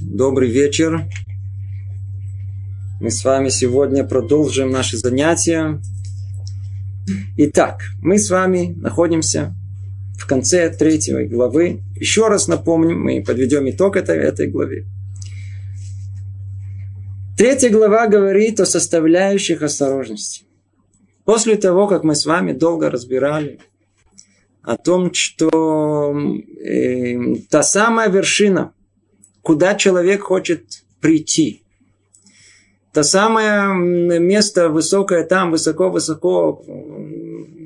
Добрый 0.00 0.48
вечер. 0.48 1.08
Мы 3.00 3.10
с 3.10 3.24
вами 3.24 3.48
сегодня 3.48 4.04
продолжим 4.04 4.70
наши 4.70 4.96
занятия. 4.96 5.82
Итак, 7.36 7.82
мы 8.00 8.20
с 8.20 8.30
вами 8.30 8.74
находимся 8.76 9.56
в 10.16 10.24
конце 10.28 10.70
третьей 10.70 11.26
главы. 11.26 11.82
Еще 11.96 12.28
раз 12.28 12.46
напомним, 12.46 13.00
мы 13.00 13.24
подведем 13.24 13.68
итог 13.68 13.96
этой, 13.96 14.18
этой 14.18 14.46
главе. 14.46 14.86
Третья 17.36 17.70
глава 17.70 18.06
говорит 18.06 18.60
о 18.60 18.66
составляющих 18.66 19.62
осторожности. 19.62 20.44
После 21.24 21.56
того, 21.56 21.88
как 21.88 22.04
мы 22.04 22.14
с 22.14 22.24
вами 22.24 22.52
долго 22.52 22.88
разбирали 22.88 23.58
о 24.62 24.76
том, 24.76 25.12
что 25.12 26.16
э, 26.64 27.34
та 27.50 27.64
самая 27.64 28.08
вершина, 28.10 28.72
куда 29.48 29.76
человек 29.76 30.24
хочет 30.24 30.84
прийти, 31.00 31.62
то 32.92 33.02
самое 33.02 33.74
место 34.20 34.68
высокое 34.68 35.24
там, 35.24 35.52
высоко-высоко, 35.52 36.56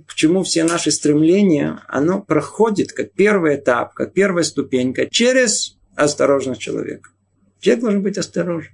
к 0.06 0.14
чему 0.14 0.44
все 0.44 0.62
наши 0.62 0.92
стремления, 0.92 1.80
оно 1.88 2.22
проходит 2.22 2.92
как 2.92 3.10
первый 3.10 3.56
этап, 3.56 3.94
как 3.94 4.12
первая 4.12 4.44
ступенька 4.44 5.06
через 5.10 5.76
осторожность 5.96 6.60
человека. 6.60 7.10
Человек 7.58 7.82
должен 7.82 8.02
быть 8.04 8.16
осторожен. 8.16 8.70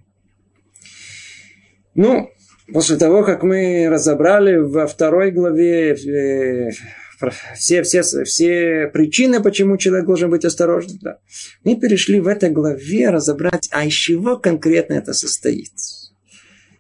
Ну, 1.95 2.31
после 2.71 2.99
того, 2.99 3.25
как 3.25 3.43
мы 3.43 3.89
разобрали 3.89 4.57
во 4.57 4.87
второй 4.87 5.31
главе 5.31 5.95
э, 5.95 6.71
все, 7.57 7.83
все, 7.83 8.03
все 8.03 8.91
причины, 8.93 9.43
почему 9.43 9.77
человек 9.77 10.07
должен 10.07 10.31
быть 10.31 10.45
осторожным. 10.45 10.99
Да. 11.01 11.19
Мы 11.65 11.77
перешли 11.77 12.21
в 12.21 12.29
этой 12.29 12.51
главе 12.51 13.11
разобрать, 13.11 13.69
а 13.73 13.85
из 13.85 13.93
чего 13.93 14.37
конкретно 14.37 14.95
это 14.95 15.13
состоит. 15.13 15.73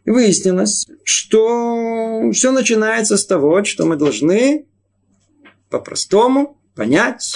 И 0.04 0.10
выяснилось, 0.10 0.86
что 1.04 2.30
все 2.32 2.52
начинается 2.52 3.16
с 3.16 3.26
того, 3.26 3.64
что 3.64 3.84
мы 3.84 3.96
должны 3.96 4.66
по-простому 5.68 6.58
понять, 6.74 7.34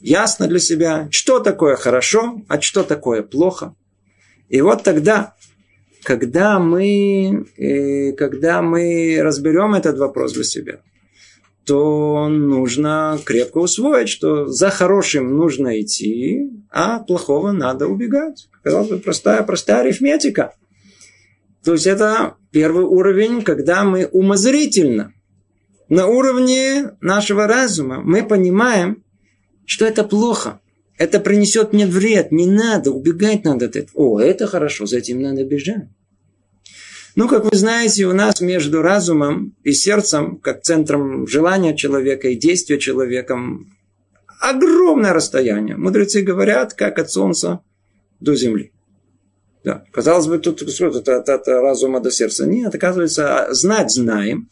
ясно 0.00 0.46
для 0.46 0.60
себя, 0.60 1.08
что 1.10 1.40
такое 1.40 1.76
хорошо, 1.76 2.42
а 2.48 2.60
что 2.60 2.84
такое 2.84 3.22
плохо. 3.22 3.74
И 4.48 4.60
вот 4.60 4.84
тогда, 4.84 5.34
когда 6.04 6.58
мы, 6.58 7.46
э, 7.56 8.12
когда 8.12 8.62
мы 8.62 9.18
разберем 9.20 9.74
этот 9.74 9.98
вопрос 9.98 10.34
для 10.34 10.44
себя, 10.44 10.80
то 11.66 12.28
нужно 12.28 13.18
крепко 13.24 13.58
усвоить, 13.58 14.08
что 14.08 14.46
за 14.46 14.70
хорошим 14.70 15.36
нужно 15.36 15.80
идти, 15.80 16.48
а 16.70 17.00
плохого 17.00 17.50
надо 17.50 17.88
убегать. 17.88 18.48
Казалось 18.62 18.88
бы, 18.88 18.98
простая, 18.98 19.42
простая 19.42 19.80
арифметика. 19.80 20.54
То 21.64 21.72
есть 21.72 21.88
это 21.88 22.36
первый 22.52 22.84
уровень, 22.84 23.42
когда 23.42 23.82
мы 23.82 24.06
умозрительно, 24.06 25.12
на 25.88 26.06
уровне 26.06 26.92
нашего 27.00 27.48
разума, 27.48 28.00
мы 28.00 28.24
понимаем, 28.24 29.02
что 29.64 29.84
это 29.86 30.04
плохо. 30.04 30.60
Это 30.98 31.18
принесет 31.18 31.72
мне 31.72 31.86
вред, 31.86 32.30
не 32.30 32.46
надо, 32.46 32.92
убегать 32.92 33.44
надо 33.44 33.66
от 33.66 33.76
этого. 33.76 33.92
О, 33.94 34.20
это 34.20 34.46
хорошо, 34.46 34.86
за 34.86 34.98
этим 34.98 35.20
надо 35.20 35.44
бежать. 35.44 35.88
Ну, 37.16 37.28
как 37.28 37.44
вы 37.44 37.56
знаете, 37.56 38.04
у 38.04 38.12
нас 38.12 38.42
между 38.42 38.82
разумом 38.82 39.56
и 39.64 39.72
сердцем, 39.72 40.36
как 40.36 40.60
центром 40.62 41.26
желания 41.26 41.74
человека 41.74 42.28
и 42.28 42.36
действия 42.36 42.78
человеком, 42.78 43.74
огромное 44.38 45.14
расстояние. 45.14 45.78
Мудрецы 45.78 46.20
говорят, 46.20 46.74
как 46.74 46.98
от 46.98 47.10
солнца 47.10 47.60
до 48.20 48.34
земли. 48.36 48.70
Да. 49.64 49.84
Казалось 49.92 50.26
бы, 50.26 50.38
тут 50.38 50.68
что, 50.70 50.88
от, 50.88 51.08
от, 51.08 51.28
от 51.30 51.48
разума 51.48 52.00
до 52.00 52.10
сердца. 52.10 52.46
Нет, 52.46 52.74
оказывается, 52.74 53.48
знать 53.52 53.90
знаем. 53.90 54.50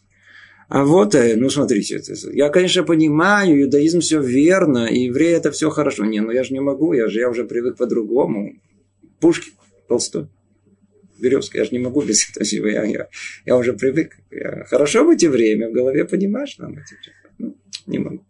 А 0.67 0.85
вот, 0.85 1.13
э, 1.13 1.35
ну 1.35 1.51
смотрите, 1.51 2.01
я, 2.33 2.49
конечно, 2.49 2.81
понимаю, 2.81 3.61
иудаизм 3.61 3.99
все 3.99 4.19
верно, 4.19 4.87
и 4.87 5.01
евреи 5.01 5.35
это 5.35 5.51
все 5.51 5.69
хорошо. 5.69 6.03
Не, 6.03 6.19
ну 6.19 6.31
я 6.31 6.43
же 6.43 6.51
не 6.51 6.61
могу, 6.61 6.93
я 6.93 7.09
же 7.09 7.19
я 7.19 7.29
уже 7.29 7.43
привык 7.43 7.77
по-другому. 7.77 8.53
Пушки, 9.19 9.51
Толстой 9.87 10.29
березка. 11.19 11.57
Я 11.57 11.65
же 11.65 11.71
не 11.71 11.79
могу 11.79 12.01
без 12.01 12.29
этого. 12.29 12.67
Я, 12.67 12.83
я, 12.83 13.07
я 13.45 13.55
уже 13.55 13.73
привык. 13.73 14.17
Я, 14.31 14.65
хорошо 14.65 15.05
быть 15.05 15.23
и 15.23 15.27
время 15.27 15.69
в 15.69 15.73
голове 15.73 16.05
понимаешь, 16.05 16.57
надо. 16.57 16.83
Ну, 17.37 17.57
не 17.87 17.99
могу. 17.99 18.23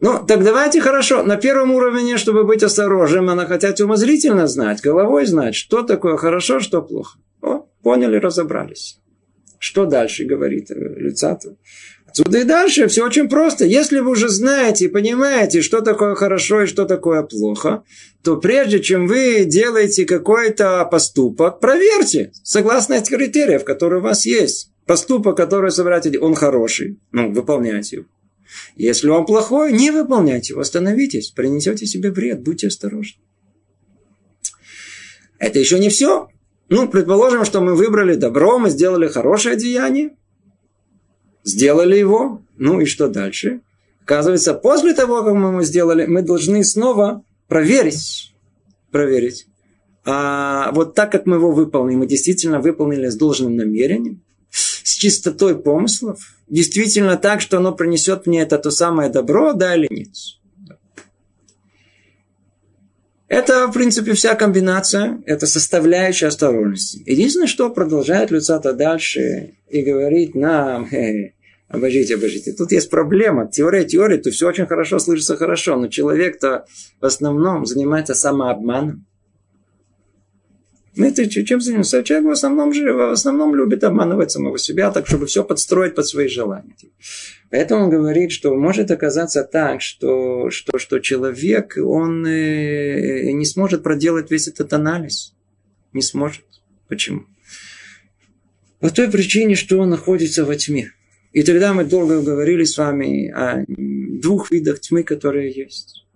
Ну, 0.00 0.24
так 0.26 0.44
давайте 0.44 0.80
хорошо. 0.80 1.22
На 1.22 1.36
первом 1.36 1.72
уровне, 1.72 2.18
чтобы 2.18 2.44
быть 2.44 2.62
осторожным, 2.62 3.30
она 3.30 3.46
хотят 3.46 3.80
умозрительно 3.80 4.46
знать, 4.46 4.80
головой 4.80 5.26
знать, 5.26 5.54
что 5.54 5.82
такое 5.82 6.16
хорошо, 6.16 6.60
что 6.60 6.82
плохо. 6.82 7.18
О, 7.42 7.66
поняли, 7.82 8.16
разобрались. 8.16 9.00
Что 9.58 9.86
дальше 9.86 10.24
говорит 10.24 10.70
Люцатов? 10.70 11.54
Отсюда 12.08 12.38
и 12.38 12.44
дальше 12.44 12.88
все 12.88 13.04
очень 13.04 13.28
просто. 13.28 13.66
Если 13.66 14.00
вы 14.00 14.12
уже 14.12 14.28
знаете 14.28 14.86
и 14.86 14.88
понимаете, 14.88 15.60
что 15.60 15.82
такое 15.82 16.14
хорошо 16.14 16.62
и 16.62 16.66
что 16.66 16.86
такое 16.86 17.22
плохо, 17.22 17.84
то 18.22 18.38
прежде 18.38 18.80
чем 18.80 19.06
вы 19.06 19.44
делаете 19.44 20.06
какой-то 20.06 20.86
поступок, 20.90 21.60
проверьте, 21.60 22.32
согласно 22.42 22.94
этих 22.94 23.16
критериев, 23.16 23.64
которые 23.64 24.00
у 24.00 24.02
вас 24.02 24.24
есть. 24.24 24.72
Поступок, 24.86 25.36
который 25.36 25.70
собираете, 25.70 26.18
он 26.18 26.34
хороший, 26.34 26.98
ну, 27.12 27.30
выполняйте 27.30 27.96
его. 27.96 28.06
Если 28.76 29.08
он 29.08 29.26
плохой, 29.26 29.72
не 29.72 29.90
выполняйте 29.90 30.54
его, 30.54 30.62
остановитесь, 30.62 31.30
принесете 31.30 31.84
себе 31.84 32.10
вред, 32.10 32.42
будьте 32.42 32.68
осторожны. 32.68 33.20
Это 35.38 35.58
еще 35.58 35.78
не 35.78 35.90
все. 35.90 36.28
Ну, 36.70 36.88
предположим, 36.88 37.44
что 37.44 37.60
мы 37.60 37.74
выбрали 37.74 38.14
добро, 38.14 38.58
мы 38.58 38.70
сделали 38.70 39.08
хорошее 39.08 39.56
деяние, 39.56 40.16
сделали 41.48 41.96
его, 41.96 42.42
ну 42.56 42.80
и 42.80 42.84
что 42.84 43.08
дальше? 43.08 43.60
Оказывается, 44.02 44.54
после 44.54 44.94
того, 44.94 45.22
как 45.22 45.34
мы 45.34 45.50
его 45.50 45.62
сделали, 45.62 46.06
мы 46.06 46.22
должны 46.22 46.64
снова 46.64 47.22
проверить, 47.48 48.32
проверить, 48.90 49.46
а 50.04 50.70
вот 50.72 50.94
так, 50.94 51.12
как 51.12 51.26
мы 51.26 51.36
его 51.36 51.52
выполнили, 51.52 51.96
мы 51.96 52.06
действительно 52.06 52.60
выполнили 52.60 53.08
с 53.08 53.16
должным 53.16 53.56
намерением, 53.56 54.22
с 54.50 54.96
чистотой 54.96 55.58
помыслов, 55.58 56.18
действительно 56.48 57.16
так, 57.16 57.40
что 57.40 57.58
оно 57.58 57.72
принесет 57.72 58.26
мне 58.26 58.42
это 58.42 58.58
то 58.58 58.70
самое 58.70 59.10
добро, 59.10 59.52
да 59.52 59.74
или 59.74 59.86
нет. 59.90 60.08
Это, 63.28 63.66
в 63.66 63.72
принципе, 63.72 64.14
вся 64.14 64.34
комбинация, 64.34 65.22
это 65.26 65.46
составляющая 65.46 66.28
осторожности. 66.28 67.02
Единственное, 67.04 67.46
что 67.46 67.68
продолжает 67.68 68.30
Люцата 68.30 68.72
дальше 68.72 69.56
и 69.68 69.82
говорит 69.82 70.34
нам, 70.34 70.88
Обождите, 71.68 72.14
обождите. 72.14 72.52
Тут 72.52 72.72
есть 72.72 72.88
проблема. 72.88 73.46
Теория 73.46 73.84
теории, 73.84 74.16
то 74.16 74.30
все 74.30 74.48
очень 74.48 74.66
хорошо 74.66 74.98
слышится 74.98 75.36
хорошо, 75.36 75.76
но 75.76 75.88
человек-то 75.88 76.64
в 77.00 77.04
основном 77.04 77.66
занимается 77.66 78.14
самообманом. 78.14 79.04
Ну, 80.96 81.06
это 81.06 81.28
чем 81.28 81.60
занимается? 81.60 82.02
Человек 82.02 82.26
в 82.26 82.32
основном, 82.32 82.72
же, 82.72 82.92
в 82.92 83.12
основном 83.12 83.54
любит 83.54 83.84
обманывать 83.84 84.32
самого 84.32 84.58
себя, 84.58 84.90
так, 84.90 85.06
чтобы 85.06 85.26
все 85.26 85.44
подстроить 85.44 85.94
под 85.94 86.08
свои 86.08 86.26
желания. 86.26 86.74
Поэтому 87.50 87.84
он 87.84 87.90
говорит, 87.90 88.32
что 88.32 88.54
может 88.56 88.90
оказаться 88.90 89.44
так, 89.44 89.80
что, 89.80 90.50
что, 90.50 90.78
что 90.78 90.98
человек, 90.98 91.76
он 91.80 92.26
э, 92.26 93.30
не 93.30 93.44
сможет 93.44 93.84
проделать 93.84 94.30
весь 94.30 94.48
этот 94.48 94.72
анализ. 94.72 95.34
Не 95.92 96.02
сможет. 96.02 96.44
Почему? 96.88 97.26
По 98.80 98.90
той 98.90 99.08
причине, 99.08 99.54
что 99.54 99.78
он 99.78 99.90
находится 99.90 100.44
во 100.44 100.56
тьме. 100.56 100.92
И 101.32 101.42
тогда 101.42 101.74
мы 101.74 101.84
долго 101.84 102.22
говорили 102.22 102.64
с 102.64 102.78
вами 102.78 103.28
о 103.28 103.64
двух 103.66 104.50
видах 104.50 104.80
тьмы, 104.80 105.02
которые 105.02 105.52
есть. 105.52 106.06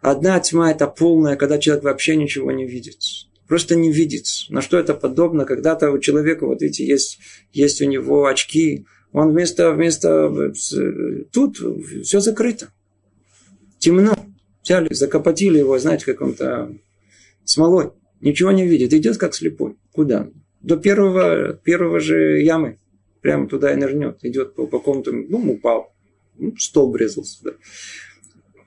Одна 0.00 0.40
тьма– 0.40 0.70
это 0.72 0.88
полная, 0.88 1.36
когда 1.36 1.58
человек 1.58 1.84
вообще 1.84 2.16
ничего 2.16 2.50
не 2.50 2.66
видит. 2.66 2.98
Просто 3.46 3.76
не 3.76 3.92
видит. 3.92 4.26
На 4.48 4.60
что 4.60 4.78
это 4.78 4.94
подобно? 4.94 5.44
Когда-то 5.44 5.92
у 5.92 5.98
человека, 5.98 6.46
вот 6.46 6.60
видите, 6.60 6.84
есть, 6.84 7.18
есть 7.52 7.80
у 7.80 7.84
него 7.84 8.26
очки, 8.26 8.84
он 9.12 9.30
вместо, 9.30 9.70
вместо 9.72 10.52
тут 11.30 11.58
все 12.02 12.20
закрыто. 12.20 12.68
Темно. 13.78 14.14
Взяли, 14.64 14.92
закопотили 14.94 15.58
его, 15.58 15.78
знаете, 15.78 16.04
каком-то 16.04 16.72
смолой. 17.44 17.90
Ничего 18.20 18.52
не 18.52 18.66
видит. 18.66 18.92
Идет 18.92 19.18
как 19.18 19.34
слепой. 19.34 19.76
Куда? 19.92 20.28
До 20.60 20.76
первого, 20.76 21.54
первого 21.54 21.98
же 21.98 22.40
ямы 22.40 22.78
прямо 23.22 23.48
туда 23.48 23.72
и 23.72 23.76
нырнет. 23.76 24.18
Идет 24.22 24.54
по, 24.54 24.66
по 24.66 24.78
какому-то, 24.78 25.12
ну, 25.12 25.52
упал. 25.52 25.94
Ну, 26.38 26.54
стол 26.58 26.92
врезался. 26.92 27.38
Да. 27.44 27.50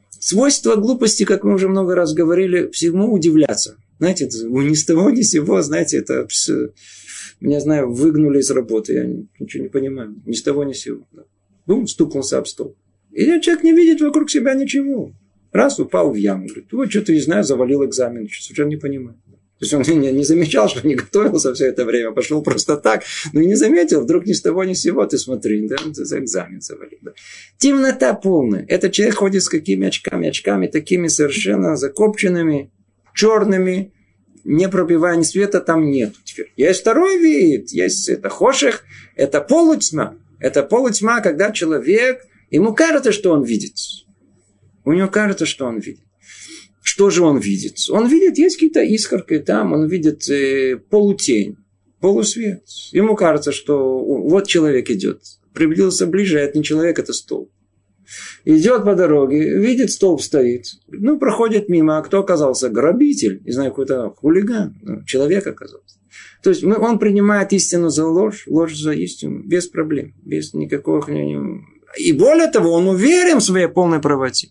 Свойство 0.09 0.75
глупости, 0.75 1.23
как 1.23 1.43
мы 1.43 1.53
уже 1.53 1.67
много 1.67 1.93
раз 1.93 2.13
говорили, 2.13 2.69
всему 2.71 3.13
удивляться. 3.13 3.77
Знаете, 3.99 4.25
это 4.25 4.37
ни 4.47 4.73
с 4.73 4.85
того, 4.85 5.11
ни 5.11 5.21
с 5.21 5.29
сего, 5.29 5.61
знаете, 5.61 5.97
это 5.97 6.27
меня, 7.39 7.59
знаю, 7.59 7.91
выгнули 7.91 8.39
из 8.39 8.49
работы. 8.49 8.93
Я 8.93 9.05
ничего 9.39 9.63
не 9.63 9.69
понимаю. 9.69 10.15
Ни 10.25 10.33
с 10.33 10.41
того, 10.41 10.63
ни 10.63 10.73
с 10.73 10.79
сего. 10.79 11.05
Да. 11.11 11.23
Бум, 11.65 11.87
стукнулся 11.87 12.37
об 12.37 12.47
стол. 12.47 12.75
И 13.11 13.25
человек 13.41 13.63
не 13.63 13.73
видит 13.73 14.01
вокруг 14.01 14.29
себя 14.29 14.53
ничего. 14.53 15.13
Раз 15.51 15.79
упал 15.79 16.11
в 16.11 16.15
яму. 16.15 16.47
Говорит, 16.47 16.71
вот 16.71 16.89
что-то 16.89 17.13
не 17.13 17.19
знаю, 17.19 17.43
завалил 17.43 17.85
экзамен. 17.85 18.27
Совершенно 18.29 18.69
не 18.69 18.77
понимаю. 18.77 19.17
То 19.59 19.65
есть 19.65 19.73
он 19.73 20.01
не, 20.01 20.11
не 20.11 20.23
замечал, 20.25 20.67
что 20.67 20.85
не 20.85 20.95
готовился 20.95 21.53
все 21.53 21.67
это 21.67 21.85
время, 21.85 22.11
пошел 22.11 22.41
просто 22.41 22.75
так, 22.75 23.03
но 23.31 23.39
и 23.39 23.45
не 23.45 23.55
заметил, 23.55 24.01
вдруг 24.01 24.25
ни 24.25 24.33
с 24.33 24.41
того 24.41 24.65
ни 24.65 24.73
с 24.73 24.81
сего, 24.81 25.05
ты 25.05 25.17
смотри, 25.17 25.65
да, 25.67 25.77
за 25.91 26.19
экзамен 26.19 26.59
завалил. 26.59 26.99
Да. 27.01 27.11
Темнота 27.57 28.13
полная. 28.15 28.65
Этот 28.67 28.91
человек 28.91 29.15
ходит 29.15 29.43
с 29.43 29.49
какими 29.49 29.87
очками? 29.87 30.27
Очками 30.27 30.67
такими 30.67 31.07
совершенно 31.07 31.77
закопченными, 31.77 32.71
черными, 33.13 33.93
не 34.43 34.67
пробивая 34.67 35.15
ни 35.15 35.23
света 35.23 35.61
там 35.61 35.89
нет. 35.89 36.13
Теперь 36.25 36.51
есть 36.57 36.81
второй 36.81 37.17
вид, 37.17 37.71
есть 37.71 38.09
это 38.09 38.27
хоших, 38.29 38.83
это 39.15 39.39
полутьма. 39.39 40.17
Это 40.39 40.63
полутьма, 40.63 41.21
когда 41.21 41.51
человек, 41.51 42.21
ему 42.51 42.73
кажется, 42.73 43.13
что 43.13 43.31
он 43.31 43.43
видит. 43.43 43.75
У 44.83 44.91
него 44.91 45.07
кажется, 45.07 45.45
что 45.45 45.65
он 45.65 45.79
видит. 45.79 46.03
Что 46.85 47.09
же 47.09 47.23
он 47.23 47.39
видит? 47.39 47.77
Он 47.89 48.07
видит, 48.07 48.37
есть 48.37 48.57
какие-то 48.57 48.83
искорки 48.83 49.39
там, 49.39 49.73
он 49.73 49.87
видит 49.87 50.29
э, 50.29 50.77
полутень, 50.77 51.57
полусвет. 51.99 52.63
Ему 52.91 53.15
кажется, 53.15 53.51
что 53.51 53.97
вот 53.97 54.45
человек 54.45 54.91
идет. 54.91 55.19
Приблизился 55.51 56.05
ближе, 56.05 56.37
а 56.37 56.41
это 56.41 56.59
не 56.59 56.63
человек, 56.63 56.99
это 56.99 57.11
столб. 57.11 57.49
Идет 58.45 58.85
по 58.85 58.93
дороге, 58.93 59.57
видит, 59.57 59.89
столб 59.89 60.21
стоит. 60.21 60.65
Ну, 60.87 61.17
проходит 61.17 61.69
мимо, 61.69 61.97
а 61.97 62.03
кто 62.03 62.19
оказался? 62.19 62.69
Грабитель, 62.69 63.41
не 63.43 63.51
знаю, 63.51 63.71
какой-то 63.71 64.11
хулиган. 64.11 64.77
Ну, 64.83 65.03
человек 65.05 65.47
оказался. 65.47 65.97
То 66.43 66.51
есть 66.51 66.63
он 66.63 66.99
принимает 66.99 67.51
истину 67.51 67.89
за 67.89 68.05
ложь, 68.05 68.43
ложь 68.45 68.77
за 68.77 68.91
истину, 68.91 69.41
без 69.43 69.65
проблем, 69.67 70.13
без 70.23 70.53
никакого... 70.53 71.03
И 71.97 72.11
более 72.11 72.51
того, 72.51 72.73
он 72.73 72.87
уверен 72.87 73.39
в 73.39 73.43
своей 73.43 73.67
полной 73.67 73.99
правоте. 73.99 74.49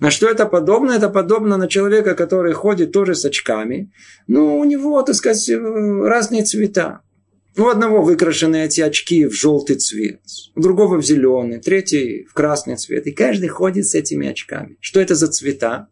На 0.00 0.10
что 0.10 0.28
это 0.28 0.46
подобно? 0.46 0.92
Это 0.92 1.08
подобно 1.08 1.56
на 1.56 1.68
человека, 1.68 2.14
который 2.14 2.52
ходит 2.52 2.92
тоже 2.92 3.14
с 3.14 3.24
очками. 3.24 3.92
Ну, 4.26 4.58
у 4.58 4.64
него, 4.64 5.02
так 5.02 5.14
сказать, 5.14 5.48
разные 5.48 6.44
цвета. 6.44 7.00
У 7.56 7.66
одного 7.66 8.02
выкрашены 8.02 8.64
эти 8.64 8.80
очки 8.80 9.26
в 9.26 9.32
желтый 9.32 9.76
цвет, 9.76 10.20
у 10.54 10.60
другого 10.60 10.98
в 10.98 11.04
зеленый, 11.04 11.58
третий 11.58 12.24
в 12.24 12.32
красный 12.32 12.76
цвет. 12.76 13.06
И 13.06 13.12
каждый 13.12 13.48
ходит 13.48 13.86
с 13.86 13.94
этими 13.94 14.28
очками. 14.28 14.76
Что 14.80 15.00
это 15.00 15.14
за 15.14 15.26
цвета? 15.26 15.88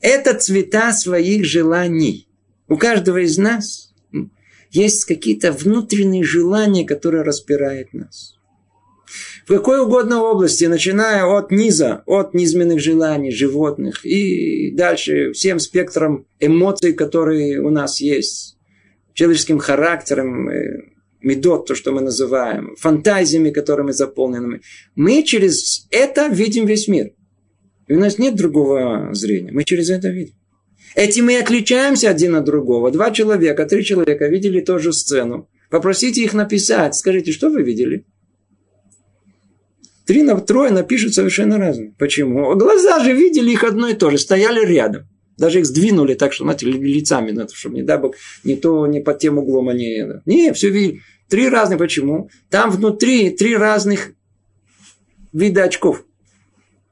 Это 0.00 0.34
цвета 0.34 0.92
своих 0.92 1.44
желаний. 1.44 2.28
У 2.68 2.76
каждого 2.76 3.18
из 3.18 3.38
нас 3.38 3.94
есть 4.70 5.04
какие-то 5.04 5.52
внутренние 5.52 6.24
желания, 6.24 6.84
которые 6.84 7.22
распирают 7.22 7.94
нас 7.94 8.37
в 9.48 9.50
какой 9.50 9.80
угодно 9.80 10.22
области, 10.22 10.66
начиная 10.66 11.24
от 11.24 11.50
низа, 11.50 12.02
от 12.04 12.34
низменных 12.34 12.80
желаний 12.80 13.32
животных 13.32 14.04
и 14.04 14.70
дальше 14.72 15.32
всем 15.32 15.58
спектром 15.58 16.26
эмоций, 16.38 16.92
которые 16.92 17.58
у 17.62 17.70
нас 17.70 17.98
есть, 17.98 18.58
человеческим 19.14 19.58
характером, 19.58 20.50
э, 20.50 20.80
медот, 21.22 21.66
то, 21.66 21.74
что 21.74 21.92
мы 21.92 22.02
называем, 22.02 22.76
фантазиями, 22.76 23.48
которыми 23.48 23.92
заполнены. 23.92 24.60
Мы 24.94 25.22
через 25.22 25.86
это 25.90 26.28
видим 26.28 26.66
весь 26.66 26.86
мир. 26.86 27.12
И 27.86 27.94
у 27.94 27.98
нас 27.98 28.18
нет 28.18 28.36
другого 28.36 29.14
зрения. 29.14 29.50
Мы 29.50 29.64
через 29.64 29.88
это 29.88 30.10
видим. 30.10 30.34
Этим 30.94 31.24
мы 31.24 31.38
отличаемся 31.38 32.10
один 32.10 32.34
от 32.34 32.44
другого. 32.44 32.90
Два 32.90 33.12
человека, 33.12 33.64
три 33.64 33.82
человека 33.82 34.26
видели 34.26 34.60
ту 34.60 34.78
же 34.78 34.92
сцену. 34.92 35.48
Попросите 35.70 36.22
их 36.22 36.34
написать. 36.34 36.94
Скажите, 36.94 37.32
что 37.32 37.48
вы 37.48 37.62
видели? 37.62 38.04
Три 40.08 40.22
на 40.22 40.40
трое 40.40 40.72
напишут 40.72 41.12
совершенно 41.12 41.58
разные. 41.58 41.92
Почему? 41.98 42.54
Глаза 42.56 43.04
же 43.04 43.12
видели 43.12 43.50
их 43.50 43.62
одно 43.62 43.88
и 43.88 43.94
то 43.94 44.08
же, 44.08 44.16
стояли 44.16 44.64
рядом. 44.64 45.06
Даже 45.36 45.58
их 45.58 45.66
сдвинули 45.66 46.14
так, 46.14 46.32
что, 46.32 46.44
знаете, 46.44 46.64
лицами, 46.64 47.30
надо, 47.30 47.54
чтобы, 47.54 47.74
не 47.74 47.82
дай 47.82 47.98
бог, 47.98 48.14
не 48.42 48.56
то, 48.56 48.86
не 48.86 49.00
под 49.00 49.18
тем 49.18 49.36
углом 49.36 49.68
они... 49.68 50.02
Не, 50.24 50.54
все 50.54 50.70
видели. 50.70 51.02
Три 51.28 51.50
разные. 51.50 51.76
Почему? 51.76 52.30
Там 52.48 52.70
внутри 52.70 53.28
три 53.28 53.54
разных 53.54 54.12
вида 55.34 55.64
очков. 55.64 56.06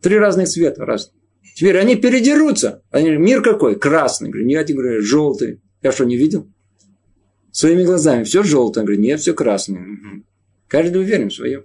Три 0.03 0.19
разных 0.19 0.51
цвета 0.51 0.85
разных. 0.85 1.15
Теперь 1.55 1.79
они 1.79 1.97
передерутся. 1.97 2.83
Они 2.91 3.05
говорят, 3.07 3.25
мир 3.27 3.43
какой? 3.43 3.79
Красный. 3.79 4.29
Говорю, 4.29 4.47
нет, 4.47 4.69
я 4.69 4.77
говорю, 4.77 5.01
желтый. 5.01 5.63
Я 5.81 5.91
что, 5.91 6.05
не 6.05 6.19
видел? 6.19 6.47
Своими 7.51 7.83
глазами. 7.83 8.25
Все 8.25 8.43
желтое. 8.43 8.85
Говорю, 8.85 9.01
нет, 9.01 9.21
все 9.21 9.33
красное. 9.33 9.87
Каждый 10.69 11.01
уверен 11.01 11.31
в 11.31 11.35
своем. 11.35 11.65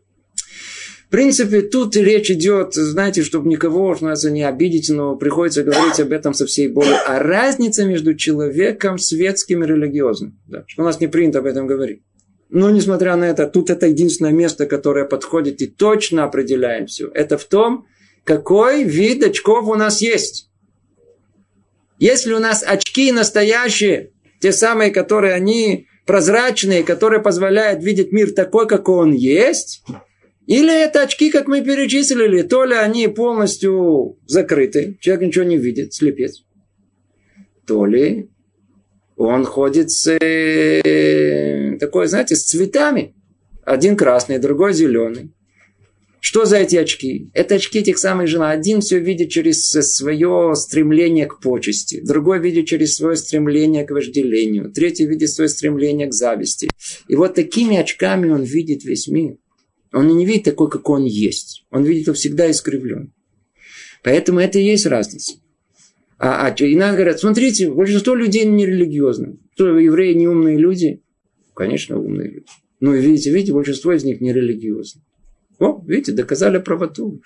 Принципе, 1.12 1.62
тут 1.62 1.98
речь 1.98 2.32
идет, 2.32 2.74
знаете, 2.74 3.22
чтобы 3.22 3.50
никого 3.50 3.94
нас 4.00 4.24
не 4.24 4.48
обидеть, 4.48 4.90
но 4.90 5.18
приходится 5.18 5.62
говорить 5.62 6.00
об 6.00 6.14
этом 6.14 6.34
со 6.34 6.46
всей 6.46 6.70
болью. 6.70 6.96
А 7.06 7.20
разница 7.20 7.84
между 7.84 8.16
человеком 8.16 8.98
светским 8.98 9.62
и 9.62 9.68
религиозным. 9.68 10.40
Да, 10.48 10.64
что 10.68 10.84
у 10.84 10.86
нас 10.86 11.02
не 11.02 11.08
принято 11.08 11.40
об 11.40 11.48
этом 11.48 11.68
говорить. 11.68 12.02
Но, 12.50 12.70
несмотря 12.70 13.18
на 13.18 13.26
это, 13.26 13.46
тут 13.48 13.70
это 13.70 13.88
единственное 13.88 14.32
место, 14.32 14.66
которое 14.66 15.04
подходит 15.04 15.62
и 15.62 15.68
точно 15.68 16.24
определяем 16.24 16.86
все. 16.86 17.12
Это 17.14 17.38
в 17.38 17.44
том, 17.44 17.88
какой 18.24 18.86
вид 18.86 19.22
очков 19.22 19.68
у 19.68 19.76
нас 19.76 20.02
есть. 20.02 20.50
Если 22.00 22.32
у 22.32 22.40
нас 22.40 22.64
очки 22.66 23.12
настоящие, 23.12 24.12
те 24.40 24.54
самые, 24.54 24.92
которые 24.92 25.34
они 25.34 25.88
прозрачные, 26.06 26.84
которые 26.84 27.22
позволяют 27.22 27.84
видеть 27.84 28.14
мир 28.14 28.32
такой, 28.32 28.66
какой 28.66 28.96
он 28.96 29.12
есть, 29.12 29.84
или 30.52 30.84
это 30.84 31.04
очки, 31.04 31.32
как 31.32 31.48
мы 31.48 31.62
перечислили, 31.62 32.42
то 32.42 32.66
ли 32.66 32.76
они 32.76 33.08
полностью 33.08 34.18
закрыты, 34.28 34.98
человек 35.00 35.28
ничего 35.28 35.46
не 35.46 35.58
видит, 35.58 35.94
слепец, 35.94 36.44
то 37.66 37.86
ли 37.86 38.30
он 39.16 39.46
ходит 39.46 39.92
с 39.92 40.08
э, 40.12 41.78
такой, 41.80 42.08
знаете, 42.08 42.36
с 42.36 42.44
цветами. 42.44 43.16
Один 43.64 43.96
красный, 43.96 44.40
другой 44.40 44.74
зеленый. 44.74 45.32
Что 46.20 46.44
за 46.44 46.58
эти 46.58 46.76
очки? 46.76 47.32
Это 47.34 47.56
очки 47.56 47.80
этих 47.80 47.98
самых 47.98 48.28
жен. 48.28 48.42
Один 48.42 48.82
все 48.82 49.00
видит 49.00 49.30
через 49.30 49.70
свое 49.70 50.54
стремление 50.56 51.28
к 51.28 51.40
почести, 51.40 52.02
другой 52.02 52.40
видит 52.42 52.66
через 52.66 52.98
свое 52.98 53.16
стремление 53.16 53.86
к 53.86 53.92
вожделению, 53.92 54.70
третий 54.70 55.08
видит 55.08 55.30
свое 55.30 55.48
стремление 55.48 56.08
к 56.08 56.14
зависти. 56.14 56.68
И 57.08 57.16
вот 57.16 57.36
такими 57.36 57.78
очками 57.78 58.30
он 58.30 58.44
видит 58.44 58.84
весь 58.84 59.08
мир. 59.08 59.38
Он 59.94 60.08
не 60.08 60.26
видит 60.26 60.46
такой, 60.46 60.70
какой 60.70 61.02
он 61.02 61.06
есть. 61.06 61.66
Он 61.70 61.84
видит 61.84 62.08
его 62.08 62.14
всегда 62.14 62.50
искривлен. 62.50 63.14
Поэтому 64.04 64.40
это 64.40 64.60
и 64.60 64.64
есть 64.64 64.86
разница. 64.86 65.34
А, 66.18 66.48
а 66.48 66.50
иногда 66.52 66.94
говорят, 66.94 67.20
смотрите, 67.20 67.72
большинство 67.72 68.16
людей 68.16 68.46
нерелигиозны. 68.46 69.38
Что, 69.56 69.78
евреи 69.78 70.14
не 70.14 70.28
умные 70.28 70.58
люди? 70.58 71.02
Конечно, 71.54 72.00
умные 72.00 72.30
люди. 72.30 72.46
И 72.80 72.86
видите, 72.86 73.32
видите, 73.32 73.54
большинство 73.54 73.94
из 73.94 74.04
них 74.04 74.22
нерелигиозны. 74.22 75.02
О, 75.60 75.84
видите, 75.86 76.14
доказали 76.14 76.58
правоту. 76.60 77.22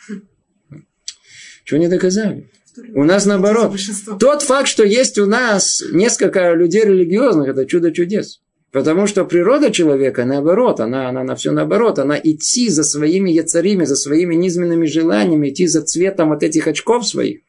Чего 1.64 1.80
не 1.80 1.88
доказали? 1.88 2.50
У 2.94 3.04
нас 3.04 3.26
наоборот. 3.26 3.76
Тот 4.20 4.42
факт, 4.42 4.68
что 4.68 4.84
есть 4.84 5.18
у 5.18 5.26
нас 5.26 5.84
несколько 5.92 6.54
людей 6.54 6.84
религиозных, 6.84 7.50
это 7.50 7.66
чудо 7.66 7.92
чудес. 7.92 8.42
Потому 8.76 9.08
что 9.08 9.24
природа 9.24 9.72
человека, 9.72 10.26
наоборот, 10.26 10.82
она, 10.82 11.08
она, 11.08 11.22
она 11.22 11.36
все 11.36 11.54
наоборот, 11.54 11.98
она 11.98 12.20
идти 12.22 12.68
за 12.68 12.84
своими 12.84 13.32
яцарими, 13.32 13.86
за 13.86 13.96
своими 13.96 14.36
низменными 14.36 14.86
желаниями, 14.86 15.48
идти 15.48 15.66
за 15.66 15.82
цветом 15.82 16.34
от 16.34 16.44
этих 16.44 16.68
очков 16.68 17.08
своих. 17.08 17.40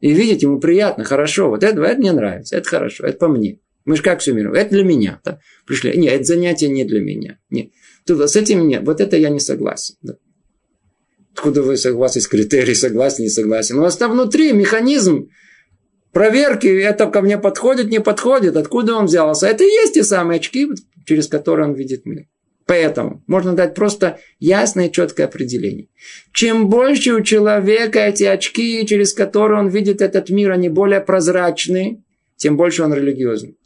И 0.00 0.10
видеть 0.10 0.42
ему 0.42 0.58
приятно, 0.58 1.04
хорошо. 1.04 1.50
Вот 1.50 1.64
это, 1.64 1.82
это 1.82 2.00
мне 2.00 2.12
нравится, 2.12 2.56
это 2.56 2.66
хорошо, 2.66 3.04
это 3.04 3.18
по 3.18 3.28
мне. 3.28 3.58
Мы 3.84 3.96
же 3.96 4.02
как 4.02 4.20
все 4.20 4.32
мир? 4.32 4.54
Это 4.54 4.70
для 4.70 4.82
меня. 4.82 5.20
Да? 5.22 5.38
Пришли. 5.66 5.94
Нет, 5.98 6.14
это 6.14 6.24
занятие 6.24 6.68
не 6.68 6.84
для 6.84 7.02
меня. 7.02 7.36
Нет. 7.50 7.72
Тут, 8.06 8.18
с 8.22 8.34
этим 8.34 8.66
нет. 8.66 8.82
Вот 8.86 9.02
это 9.02 9.18
я 9.18 9.28
не 9.28 9.40
согласен. 9.40 9.96
Да. 10.00 10.14
Откуда 11.34 11.62
вы 11.62 11.76
согласны 11.76 12.22
с 12.22 12.26
критерией, 12.26 12.74
согласен, 12.74 13.24
не 13.24 13.28
согласен? 13.28 13.76
У 13.76 13.82
вас 13.82 13.98
там 13.98 14.12
внутри 14.12 14.54
механизм 14.54 15.28
проверки, 16.12 16.66
это 16.66 17.06
ко 17.06 17.22
мне 17.22 17.38
подходит, 17.38 17.88
не 17.88 18.00
подходит, 18.00 18.56
откуда 18.56 18.94
он 18.94 19.06
взялся. 19.06 19.46
Это 19.46 19.64
и 19.64 19.68
есть 19.68 19.94
те 19.94 20.04
самые 20.04 20.38
очки, 20.38 20.68
через 21.06 21.28
которые 21.28 21.68
он 21.68 21.74
видит 21.74 22.06
мир. 22.06 22.26
Поэтому 22.66 23.24
можно 23.26 23.54
дать 23.54 23.74
просто 23.74 24.20
ясное 24.38 24.90
четкое 24.90 25.26
определение. 25.26 25.88
Чем 26.32 26.68
больше 26.68 27.14
у 27.14 27.20
человека 27.20 27.98
эти 27.98 28.22
очки, 28.22 28.86
через 28.86 29.12
которые 29.12 29.58
он 29.58 29.68
видит 29.68 30.00
этот 30.00 30.30
мир, 30.30 30.52
они 30.52 30.68
более 30.68 31.00
прозрачные, 31.00 32.04
тем 32.36 32.56
больше 32.56 32.84
он 32.84 32.94
религиозный. 32.94 33.56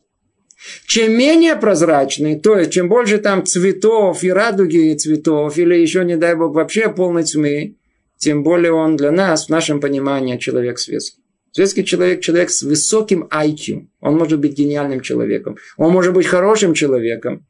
Чем 0.87 1.13
менее 1.19 1.57
прозрачный, 1.57 2.41
то 2.41 2.59
есть 2.59 2.73
чем 2.73 2.89
больше 2.89 3.19
там 3.19 3.45
цветов 3.45 4.25
и 4.25 4.31
радуги 4.31 4.93
и 4.93 4.97
цветов, 4.97 5.59
или 5.59 5.75
еще, 5.75 6.05
не 6.05 6.17
дай 6.17 6.35
бог, 6.35 6.55
вообще 6.55 6.89
полной 6.89 7.25
тьмы, 7.25 7.77
тем 8.17 8.43
более 8.43 8.73
он 8.73 8.97
для 8.97 9.11
нас, 9.11 9.47
в 9.47 9.51
нашем 9.51 9.81
понимании, 9.81 10.39
человек 10.39 10.79
светский. 10.79 11.24
Светский 11.55 11.85
человек– 11.85 12.21
человек 12.21 12.51
с 12.51 12.63
высоким 12.65 13.29
IQ. 13.31 13.87
Он 14.01 14.17
может 14.17 14.41
быть 14.41 14.59
гениальным 14.59 15.01
человеком. 15.01 15.57
Он 15.77 15.93
может 15.93 16.13
быть 16.13 16.27
хорошим 16.27 16.75
человеком. 16.75 17.47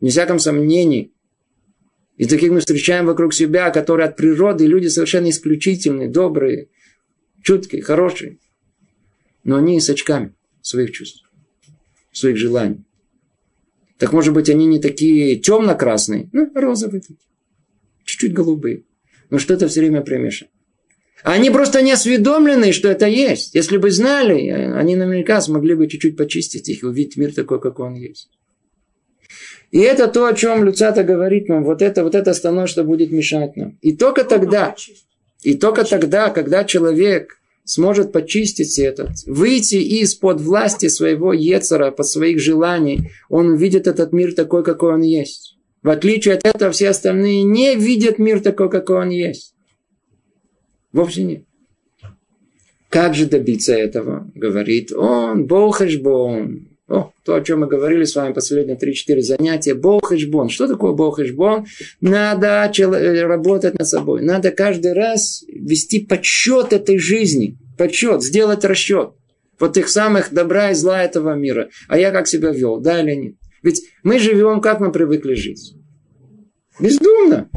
Не 0.00 0.10
всяком 0.10 0.40
сомнении. 0.40 1.12
И 2.16 2.24
таких 2.26 2.50
мы 2.50 2.58
встречаем 2.58 3.06
вокруг 3.06 3.32
себя, 3.32 3.70
которые 3.70 4.08
от 4.08 4.16
природы 4.16 4.66
люди 4.66 4.88
совершенно 4.88 5.30
исключительные, 5.30 6.08
добрые. 6.08 6.70
чуткие, 7.40 7.82
хорошие. 7.82 8.38
Но 9.44 9.58
они 9.58 9.80
с 9.80 9.88
очками 9.88 10.34
своих 10.60 10.90
чувств, 10.90 11.22
своих 12.10 12.36
желаний. 12.36 12.84
Так 13.98 14.12
может 14.12 14.34
быть, 14.34 14.50
они 14.50 14.66
не 14.66 14.80
такие 14.80 15.36
темно-красные, 15.36 16.30
ну, 16.32 16.50
розовые 16.52 17.00
чуть-чуть 18.04 18.32
голубые. 18.32 18.82
Но 19.30 19.38
что-то 19.38 19.68
все 19.68 19.78
время 19.78 20.00
примешано. 20.00 20.50
Они 21.22 21.50
просто 21.50 21.82
не 21.82 21.92
осведомлены, 21.92 22.72
что 22.72 22.88
это 22.88 23.06
есть. 23.06 23.54
Если 23.54 23.78
бы 23.78 23.90
знали, 23.90 24.48
они 24.48 24.96
наверняка 24.96 25.40
смогли 25.40 25.74
бы 25.74 25.88
чуть-чуть 25.88 26.16
почистить 26.16 26.68
их 26.68 26.82
и 26.82 26.86
увидеть 26.86 27.16
мир 27.16 27.34
такой, 27.34 27.60
какой 27.60 27.86
он 27.88 27.94
есть. 27.94 28.28
И 29.70 29.80
это 29.80 30.06
то, 30.06 30.26
о 30.26 30.34
чем 30.34 30.64
Люцата 30.64 31.02
говорит 31.02 31.48
нам. 31.48 31.64
Вот 31.64 31.82
это, 31.82 32.04
вот 32.04 32.14
это 32.14 32.30
основное, 32.30 32.66
что 32.66 32.84
будет 32.84 33.10
мешать 33.10 33.56
нам. 33.56 33.76
И 33.82 33.96
только 33.96 34.24
тогда, 34.24 34.74
и 35.42 35.54
только 35.54 35.84
тогда, 35.84 36.30
когда 36.30 36.64
человек 36.64 37.40
сможет 37.64 38.12
почистить 38.12 38.78
этот, 38.78 39.10
выйти 39.26 39.76
из-под 39.76 40.40
власти 40.40 40.86
своего 40.88 41.32
Ецера, 41.32 41.90
под 41.90 42.06
своих 42.06 42.38
желаний, 42.40 43.10
он 43.28 43.48
увидит 43.48 43.88
этот 43.88 44.12
мир 44.12 44.34
такой, 44.34 44.62
какой 44.62 44.94
он 44.94 45.02
есть. 45.02 45.56
В 45.82 45.90
отличие 45.90 46.34
от 46.34 46.46
этого, 46.46 46.70
все 46.70 46.90
остальные 46.90 47.42
не 47.42 47.74
видят 47.74 48.18
мир 48.18 48.40
такой, 48.40 48.70
какой 48.70 49.00
он 49.00 49.10
есть. 49.10 49.55
Вовсе 50.96 51.24
нет. 51.24 51.44
Как 52.88 53.14
же 53.14 53.26
добиться 53.26 53.74
этого? 53.74 54.30
Говорит 54.34 54.92
он, 54.92 55.46
Бог 55.46 55.82
Эшбон. 55.82 56.68
О, 56.88 57.10
то, 57.22 57.34
о 57.34 57.42
чем 57.42 57.60
мы 57.60 57.66
говорили 57.66 58.04
с 58.04 58.16
вами 58.16 58.32
последние 58.32 58.78
3-4 58.78 59.20
занятия. 59.20 59.74
Бог 59.74 60.10
Эшбон. 60.10 60.48
Что 60.48 60.66
такое 60.66 60.92
Бог 60.92 61.18
Эшбон? 61.20 61.66
Надо 62.00 62.72
работать 63.26 63.78
над 63.78 63.86
собой. 63.86 64.22
Надо 64.22 64.52
каждый 64.52 64.94
раз 64.94 65.44
вести 65.48 66.00
подсчет 66.00 66.72
этой 66.72 66.96
жизни. 66.96 67.58
Подсчет, 67.76 68.22
сделать 68.22 68.64
расчет. 68.64 69.10
Вот 69.60 69.76
их 69.76 69.90
самых 69.90 70.32
добра 70.32 70.70
и 70.70 70.74
зла 70.74 71.02
этого 71.02 71.34
мира. 71.34 71.68
А 71.88 71.98
я 71.98 72.10
как 72.10 72.26
себя 72.26 72.52
вел, 72.52 72.80
да 72.80 73.02
или 73.02 73.14
нет? 73.14 73.34
Ведь 73.62 73.82
мы 74.02 74.18
живем, 74.18 74.62
как 74.62 74.80
мы 74.80 74.90
привыкли 74.90 75.34
жить. 75.34 75.74
Бездумно. 76.80 77.50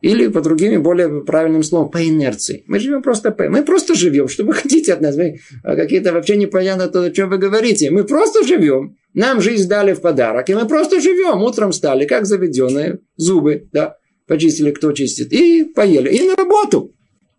Или, 0.00 0.28
по 0.28 0.40
другим, 0.40 0.80
более 0.82 1.24
правильным 1.24 1.64
словом, 1.64 1.90
по 1.90 2.06
инерции. 2.06 2.62
Мы 2.68 2.78
живем 2.78 3.02
просто 3.02 3.32
по... 3.32 3.48
Мы 3.48 3.64
просто 3.64 3.94
живем. 3.94 4.28
Что 4.28 4.44
вы 4.44 4.52
хотите 4.62 4.92
от 4.92 5.00
нас? 5.00 5.16
Мы 5.16 5.40
а, 5.64 5.74
какие-то 5.74 6.12
вообще 6.12 6.36
непонятно 6.36 6.88
то, 6.88 7.02
о 7.02 7.10
чем 7.10 7.30
вы 7.30 7.38
говорите. 7.38 7.90
Мы 7.90 8.04
просто 8.04 8.44
живем. 8.44 8.96
Нам 9.14 9.40
жизнь 9.40 9.68
дали 9.68 9.94
в 9.94 10.00
подарок. 10.00 10.48
И 10.48 10.54
мы 10.54 10.68
просто 10.68 11.00
живем. 11.00 11.42
Утром 11.42 11.72
стали, 11.72 12.06
как 12.06 12.26
заведенные. 12.26 13.00
Зубы, 13.16 13.68
да. 13.72 13.96
Почистили, 14.28 14.70
кто 14.70 14.92
чистит. 14.92 15.32
И 15.32 15.64
поели. 15.64 16.14
И 16.14 16.28
на 16.28 16.36
работу. 16.36 16.94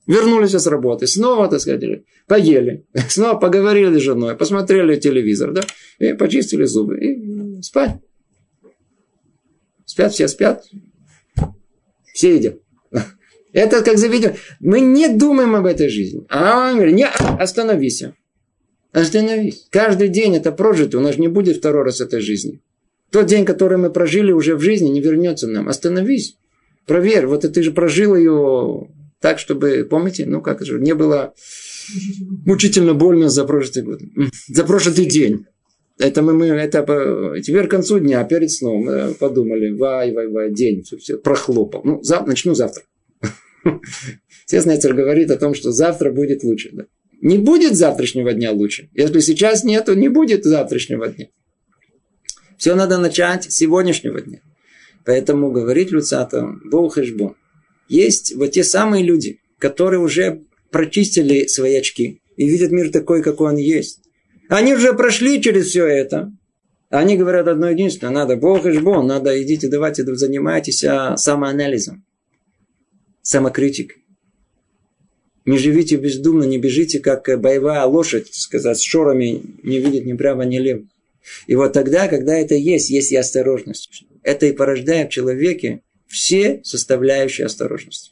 Вернулись 0.05 0.51
с 0.51 0.67
работы. 0.67 1.07
Снова, 1.07 1.47
так 1.47 1.61
сказать, 1.61 2.03
поели. 2.27 2.85
Снова 3.09 3.39
поговорили 3.39 3.99
с 3.99 4.01
женой. 4.01 4.35
Посмотрели 4.35 4.99
телевизор, 4.99 5.53
да. 5.53 5.61
И 5.99 6.11
почистили 6.11 6.65
зубы. 6.65 6.99
И 6.99 7.61
спать. 7.61 8.01
Спят, 9.85 10.11
все 10.11 10.27
спят. 10.27 10.65
Все 12.19 12.35
едят. 12.35 12.57
Это 13.53 13.81
как 13.81 13.97
заведем. 13.97 14.33
Мы 14.59 14.81
не 14.81 15.07
думаем 15.07 15.55
об 15.55 15.65
этой 15.65 15.87
жизни. 15.87 16.25
А 16.27 16.69
он 16.69 16.75
говорит, 16.75 16.95
не, 16.95 17.07
остановись. 17.07 18.03
Остановись. 18.91 19.67
Каждый 19.69 20.09
день 20.09 20.35
это 20.35 20.51
прожито. 20.51 20.97
У 20.97 21.01
нас 21.01 21.17
не 21.17 21.29
будет 21.29 21.55
второй 21.55 21.85
раз 21.85 22.01
этой 22.01 22.19
жизни. 22.19 22.61
Тот 23.09 23.27
день, 23.27 23.45
который 23.45 23.77
мы 23.77 23.89
прожили 23.89 24.33
уже 24.33 24.57
в 24.57 24.59
жизни, 24.59 24.89
не 24.89 24.99
вернется 24.99 25.47
нам. 25.47 25.69
Остановись. 25.69 26.35
Проверь. 26.85 27.25
Вот 27.25 27.43
ты 27.43 27.63
же 27.63 27.71
прожил 27.71 28.17
ее 28.17 28.89
так, 29.21 29.39
чтобы, 29.39 29.87
помните, 29.89 30.25
ну 30.25 30.41
как 30.41 30.65
же, 30.65 30.77
не 30.77 30.95
было 30.95 31.33
мучительно 32.45 32.95
больно 32.95 33.29
за 33.29 33.45
прошлый 33.45 33.85
год. 33.85 34.01
За 34.49 34.65
прошлый 34.65 35.05
день. 35.05 35.45
Это 35.99 36.21
мы, 36.21 36.33
мы 36.33 36.45
это 36.47 36.81
теперь 37.41 37.67
к 37.67 37.71
концу 37.71 37.99
дня, 37.99 38.23
перед 38.23 38.49
сном 38.51 38.85
мы 38.85 39.13
подумали, 39.13 39.69
вай, 39.71 40.13
вай, 40.13 40.27
вай, 40.27 40.49
день, 40.49 40.81
все, 40.83 40.97
все 40.97 41.17
прохлопал. 41.17 41.81
Ну, 41.83 42.01
зав, 42.01 42.25
начну 42.25 42.55
завтра. 42.55 42.83
Знаете, 44.47 44.93
говорит 44.93 45.29
о 45.29 45.37
том, 45.37 45.53
что 45.53 45.73
завтра 45.73 46.11
будет 46.11 46.43
лучше. 46.43 46.69
Да? 46.71 46.85
Не 47.21 47.37
будет 47.37 47.75
завтрашнего 47.75 48.31
дня 48.31 48.53
лучше. 48.53 48.89
Если 48.93 49.19
сейчас 49.19 49.65
нет, 49.65 49.85
то 49.85 49.93
не 49.93 50.07
будет 50.07 50.45
завтрашнего 50.45 51.09
дня. 51.09 51.27
Все 52.57 52.75
надо 52.75 52.97
начать 52.97 53.51
с 53.51 53.57
сегодняшнего 53.57 54.21
дня. 54.21 54.39
Поэтому 55.05 55.51
говорит 55.51 55.91
Люцата, 55.91 56.47
Бог 56.71 56.95
Хешбон. 56.95 57.35
Есть 57.89 58.35
вот 58.35 58.51
те 58.51 58.63
самые 58.63 59.03
люди, 59.03 59.41
которые 59.57 59.99
уже 59.99 60.43
прочистили 60.71 61.47
свои 61.47 61.75
очки 61.75 62.21
и 62.37 62.47
видят 62.47 62.71
мир 62.71 62.89
такой, 62.89 63.21
какой 63.21 63.49
он 63.49 63.57
есть. 63.57 63.99
Они 64.49 64.73
уже 64.73 64.93
прошли 64.93 65.41
через 65.41 65.67
все 65.67 65.85
это. 65.85 66.33
Они 66.89 67.15
говорят 67.15 67.47
одно 67.47 67.69
единственное. 67.69 68.11
Надо 68.11 68.35
Бог 68.35 68.65
и 68.65 68.71
жбон. 68.71 69.05
Надо 69.05 69.41
идите, 69.41 69.69
давайте 69.69 70.03
занимайтесь 70.03 70.83
а, 70.83 71.15
самоанализом. 71.17 72.03
Самокритикой. 73.21 74.03
Не 75.45 75.57
живите 75.57 75.97
бездумно, 75.97 76.43
не 76.43 76.57
бежите, 76.57 76.99
как 76.99 77.25
боевая 77.39 77.83
лошадь, 77.85 78.33
сказать, 78.33 78.77
с 78.77 78.81
шорами 78.81 79.41
не 79.63 79.79
видит 79.79 80.05
ни 80.05 80.13
прямо, 80.13 80.45
ни 80.45 80.57
лево. 80.57 80.83
И 81.45 81.55
вот 81.55 81.73
тогда, 81.73 82.07
когда 82.07 82.35
это 82.35 82.55
есть, 82.55 82.89
есть 82.89 83.11
и 83.11 83.15
осторожность. 83.15 84.03
Это 84.23 84.47
и 84.47 84.51
порождает 84.51 85.09
в 85.09 85.13
человеке 85.13 85.81
все 86.07 86.61
составляющие 86.63 87.45
осторожности. 87.45 88.11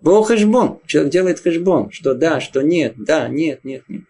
Бог 0.00 0.28
хэшбон. 0.28 0.80
Человек 0.86 1.12
делает 1.12 1.40
хэшбон. 1.40 1.90
Что 1.90 2.14
да, 2.14 2.40
что 2.40 2.62
нет, 2.62 2.94
да, 2.96 3.28
нет, 3.28 3.64
нет, 3.64 3.82
нет. 3.88 4.02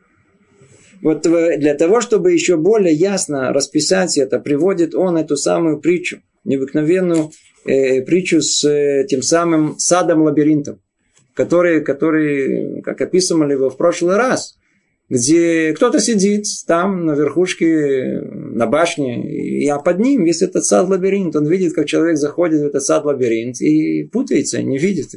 Вот 1.02 1.22
для 1.22 1.74
того, 1.74 2.00
чтобы 2.00 2.32
еще 2.32 2.56
более 2.56 2.94
ясно 2.94 3.52
расписать 3.52 4.16
это, 4.18 4.38
приводит 4.38 4.94
он 4.94 5.16
эту 5.16 5.36
самую 5.36 5.80
притчу, 5.80 6.20
необыкновенную 6.44 7.30
э, 7.64 8.02
притчу 8.02 8.40
с 8.40 8.64
э, 8.64 9.06
тем 9.08 9.22
самым 9.22 9.78
садом-лабиринтом, 9.78 10.80
который, 11.34 11.82
который, 11.84 12.82
как 12.82 13.00
описывали 13.00 13.52
его 13.52 13.70
в 13.70 13.76
прошлый 13.76 14.16
раз, 14.16 14.56
где 15.08 15.72
кто-то 15.72 16.00
сидит 16.00 16.46
там 16.66 17.06
на 17.06 17.12
верхушке, 17.12 18.20
на 18.32 18.66
башне, 18.66 19.22
и, 19.22 19.68
а 19.68 19.78
под 19.78 20.00
ним 20.00 20.24
весь 20.24 20.42
этот 20.42 20.64
сад-лабиринт. 20.64 21.36
Он 21.36 21.46
видит, 21.46 21.74
как 21.74 21.86
человек 21.86 22.16
заходит 22.16 22.60
в 22.62 22.66
этот 22.66 22.82
сад-лабиринт 22.82 23.60
и 23.60 24.04
путается, 24.04 24.62
не 24.62 24.78
видит. 24.78 25.10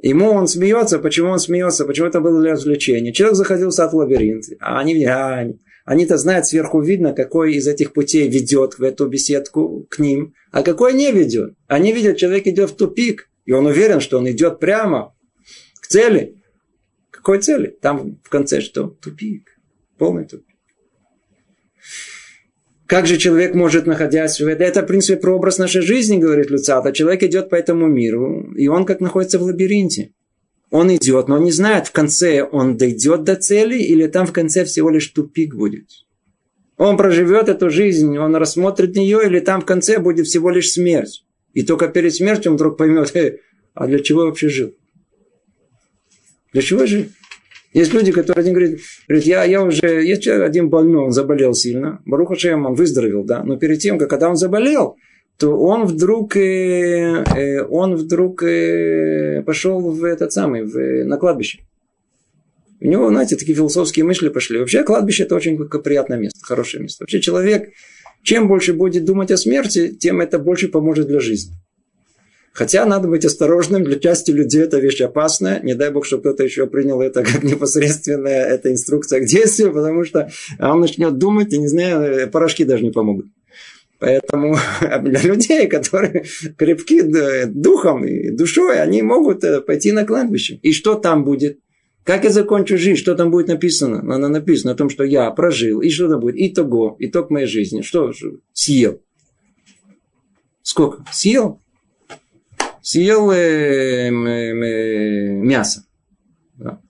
Ему 0.00 0.30
он 0.30 0.46
смеется. 0.46 0.98
Почему 0.98 1.30
он 1.30 1.38
смеется? 1.38 1.84
Почему 1.84 2.06
это 2.06 2.20
было 2.20 2.40
для 2.40 2.52
развлечения? 2.52 3.12
Человек 3.12 3.36
заходил 3.36 3.70
в 3.70 3.74
сад 3.74 3.92
в 3.92 3.96
лабиринт. 3.96 4.44
А 4.60 4.78
они, 4.80 5.04
а, 5.04 5.48
они-то 5.84 6.18
знают, 6.18 6.46
сверху 6.46 6.80
видно, 6.80 7.14
какой 7.14 7.54
из 7.54 7.66
этих 7.66 7.92
путей 7.92 8.28
ведет 8.28 8.78
в 8.78 8.82
эту 8.82 9.06
беседку 9.06 9.86
к 9.88 9.98
ним, 9.98 10.34
а 10.52 10.62
какой 10.62 10.92
не 10.92 11.12
ведет. 11.12 11.54
Они 11.66 11.92
видят, 11.92 12.18
человек 12.18 12.46
идет 12.46 12.70
в 12.70 12.76
тупик, 12.76 13.30
и 13.46 13.52
он 13.52 13.66
уверен, 13.66 14.00
что 14.00 14.18
он 14.18 14.28
идет 14.30 14.60
прямо 14.60 15.14
к 15.80 15.86
цели. 15.86 16.42
Какой 17.10 17.40
цели? 17.40 17.68
Там 17.80 18.20
в 18.22 18.28
конце 18.28 18.60
что? 18.60 18.88
Тупик. 18.88 19.48
Полный 19.96 20.26
тупик. 20.26 20.55
Как 22.86 23.06
же 23.06 23.16
человек 23.16 23.54
может, 23.54 23.86
находясь 23.86 24.40
в 24.40 24.46
это, 24.46 24.82
в 24.82 24.86
принципе, 24.86 25.18
прообраз 25.18 25.58
нашей 25.58 25.82
жизни, 25.82 26.18
говорит 26.18 26.50
Люцата. 26.50 26.92
Человек 26.92 27.24
идет 27.24 27.50
по 27.50 27.56
этому 27.56 27.88
миру, 27.88 28.52
и 28.54 28.68
он 28.68 28.84
как 28.84 29.00
находится 29.00 29.38
в 29.38 29.42
лабиринте. 29.42 30.12
Он 30.70 30.94
идет, 30.94 31.28
но 31.28 31.36
он 31.36 31.44
не 31.44 31.52
знает, 31.52 31.88
в 31.88 31.92
конце 31.92 32.42
он 32.42 32.76
дойдет 32.76 33.24
до 33.24 33.36
цели, 33.36 33.78
или 33.78 34.06
там 34.06 34.26
в 34.26 34.32
конце 34.32 34.64
всего 34.64 34.90
лишь 34.90 35.08
тупик 35.08 35.54
будет. 35.54 35.88
Он 36.76 36.96
проживет 36.96 37.48
эту 37.48 37.70
жизнь, 37.70 38.18
он 38.18 38.36
рассмотрит 38.36 38.94
нее, 38.94 39.20
или 39.24 39.40
там 39.40 39.62
в 39.62 39.64
конце 39.64 39.98
будет 39.98 40.26
всего 40.26 40.50
лишь 40.50 40.72
смерть. 40.72 41.24
И 41.54 41.62
только 41.62 41.88
перед 41.88 42.14
смертью 42.14 42.52
он 42.52 42.56
вдруг 42.56 42.76
поймет, 42.76 43.10
э, 43.16 43.38
а 43.74 43.86
для 43.86 43.98
чего 43.98 44.22
я 44.22 44.26
вообще 44.26 44.48
жил? 44.48 44.74
Для 46.52 46.62
чего 46.62 46.86
жил? 46.86 47.06
Есть 47.76 47.92
люди, 47.92 48.10
которые 48.10 48.40
один 48.40 48.54
говорит, 48.54 48.80
говорит 49.06 49.26
я, 49.26 49.44
я 49.44 49.62
уже, 49.62 50.02
есть 50.02 50.26
один 50.26 50.70
больной, 50.70 51.04
он 51.04 51.12
заболел 51.12 51.52
сильно. 51.52 52.00
Баруха 52.06 52.34
Шем, 52.34 52.64
он 52.64 52.72
выздоровел, 52.72 53.22
да. 53.22 53.44
Но 53.44 53.58
перед 53.58 53.80
тем, 53.80 53.98
как 53.98 54.08
когда 54.08 54.30
он 54.30 54.36
заболел, 54.36 54.96
то 55.36 55.50
он 55.50 55.84
вдруг, 55.84 56.38
э, 56.38 57.22
э, 57.36 57.62
он 57.64 57.96
вдруг 57.96 58.42
э, 58.42 59.42
пошел 59.44 59.78
в 59.90 60.04
этот 60.04 60.32
самый, 60.32 60.62
в, 60.62 61.04
на 61.04 61.18
кладбище. 61.18 61.58
У 62.80 62.86
него, 62.86 63.10
знаете, 63.10 63.36
такие 63.36 63.54
философские 63.54 64.06
мысли 64.06 64.30
пошли. 64.30 64.58
Вообще 64.58 64.82
кладбище 64.82 65.24
это 65.24 65.34
очень 65.34 65.58
приятное 65.68 66.16
место, 66.16 66.38
хорошее 66.42 66.82
место. 66.82 67.04
Вообще 67.04 67.20
человек, 67.20 67.68
чем 68.22 68.48
больше 68.48 68.72
будет 68.72 69.04
думать 69.04 69.30
о 69.30 69.36
смерти, 69.36 69.88
тем 69.88 70.22
это 70.22 70.38
больше 70.38 70.68
поможет 70.68 71.08
для 71.08 71.20
жизни. 71.20 71.52
Хотя 72.56 72.86
надо 72.86 73.06
быть 73.06 73.26
осторожным, 73.26 73.84
для 73.84 73.98
части 73.98 74.30
людей 74.30 74.62
это 74.62 74.78
вещь 74.78 75.02
опасная. 75.02 75.60
Не 75.62 75.74
дай 75.74 75.90
бог, 75.90 76.06
чтобы 76.06 76.22
кто-то 76.22 76.42
еще 76.42 76.66
принял 76.66 77.02
это 77.02 77.22
как 77.22 77.44
непосредственная 77.44 78.46
эта 78.46 78.72
инструкция 78.72 79.20
к 79.20 79.26
действию, 79.26 79.74
потому 79.74 80.04
что 80.04 80.30
он 80.58 80.80
начнет 80.80 81.18
думать, 81.18 81.52
и 81.52 81.58
не 81.58 81.68
знаю, 81.68 82.30
порошки 82.30 82.64
даже 82.64 82.82
не 82.82 82.92
помогут. 82.92 83.26
Поэтому 83.98 84.56
для 85.02 85.20
людей, 85.20 85.66
которые 85.66 86.24
крепки 86.56 87.02
духом 87.46 88.06
и 88.06 88.30
душой, 88.30 88.80
они 88.80 89.02
могут 89.02 89.44
э, 89.44 89.60
пойти 89.60 89.92
на 89.92 90.06
кладбище. 90.06 90.58
И 90.62 90.72
что 90.72 90.94
там 90.94 91.24
будет? 91.24 91.58
Как 92.04 92.24
я 92.24 92.30
закончу 92.30 92.78
жизнь? 92.78 92.98
Что 92.98 93.14
там 93.14 93.30
будет 93.30 93.48
написано? 93.48 93.98
Она 94.14 94.28
написано 94.28 94.72
о 94.72 94.76
том, 94.76 94.88
что 94.88 95.04
я 95.04 95.30
прожил. 95.30 95.82
И 95.82 95.90
что 95.90 96.08
там 96.08 96.20
будет? 96.20 96.36
Итого. 96.38 96.96
Итог 97.00 97.28
моей 97.28 97.46
жизни. 97.46 97.82
Что? 97.82 98.12
Съел. 98.54 99.02
Сколько? 100.62 101.04
Съел? 101.12 101.60
Съел 102.86 103.32
э, 103.32 103.36
э, 103.36 104.10
э, 104.10 105.30
мясо. 105.32 105.84
Да. 106.56 106.80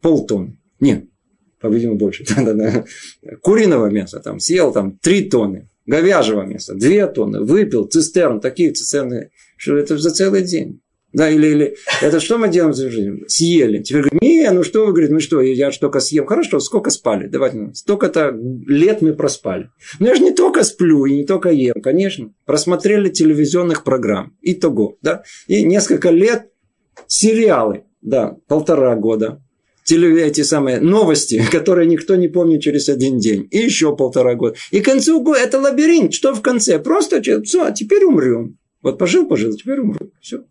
Полтонны. 0.00 0.56
Нет. 0.78 1.06
По-видимому, 1.58 1.98
больше. 1.98 2.24
Куриного 3.42 3.90
мяса 3.90 4.20
там 4.20 4.38
съел 4.38 4.72
там 4.72 4.96
три 4.98 5.28
тонны. 5.28 5.68
Говяжьего 5.86 6.42
мяса 6.42 6.74
две 6.74 7.08
тонны. 7.08 7.40
Выпил 7.40 7.86
цистерн. 7.86 8.40
Такие 8.40 8.70
цистерны. 8.70 9.32
Что 9.56 9.76
это 9.76 9.98
за 9.98 10.10
целый 10.12 10.44
день. 10.44 10.80
Да, 11.14 11.30
или, 11.30 11.46
или 11.46 11.76
это 12.02 12.18
что 12.18 12.38
мы 12.38 12.48
делаем 12.48 12.74
за 12.74 12.90
жизнь? 12.90 13.20
Съели. 13.28 13.80
Теперь 13.82 14.02
говорит, 14.02 14.20
не, 14.20 14.50
ну 14.50 14.64
что 14.64 14.84
вы, 14.84 14.90
говорит, 14.90 15.12
мы 15.12 15.20
что, 15.20 15.40
я 15.40 15.70
же 15.70 15.78
только 15.78 16.00
съем. 16.00 16.26
Хорошо, 16.26 16.58
сколько 16.58 16.90
спали? 16.90 17.28
Давайте, 17.28 17.56
ну, 17.56 17.72
столько-то 17.72 18.36
лет 18.66 19.00
мы 19.00 19.14
проспали. 19.14 19.70
Но 20.00 20.08
я 20.08 20.16
же 20.16 20.22
не 20.22 20.32
только 20.32 20.64
сплю 20.64 21.04
и 21.06 21.14
не 21.14 21.24
только 21.24 21.50
ем, 21.50 21.80
конечно. 21.80 22.34
Просмотрели 22.46 23.10
телевизионных 23.10 23.84
программ. 23.84 24.36
И 24.40 24.54
того, 24.54 24.98
да. 25.02 25.22
И 25.46 25.62
несколько 25.62 26.10
лет 26.10 26.50
сериалы, 27.06 27.84
да, 28.02 28.36
полтора 28.48 28.96
года. 28.96 29.40
Теле, 29.84 30.20
эти 30.20 30.40
самые 30.40 30.80
новости, 30.80 31.44
которые 31.52 31.86
никто 31.86 32.16
не 32.16 32.26
помнит 32.26 32.60
через 32.60 32.88
один 32.88 33.20
день. 33.20 33.46
И 33.52 33.58
еще 33.58 33.94
полтора 33.94 34.34
года. 34.34 34.56
И 34.72 34.80
к 34.80 34.84
концу 34.84 35.22
года 35.22 35.38
это 35.38 35.60
лабиринт. 35.60 36.12
Что 36.12 36.34
в 36.34 36.42
конце? 36.42 36.80
Просто 36.80 37.22
все, 37.22 37.66
а 37.66 37.70
теперь 37.70 38.02
умрем. 38.02 38.58
Вот 38.82 38.98
пожил, 38.98 39.28
пожил, 39.28 39.52
теперь 39.54 39.78
умру. 39.78 40.10
Все. 40.20 40.42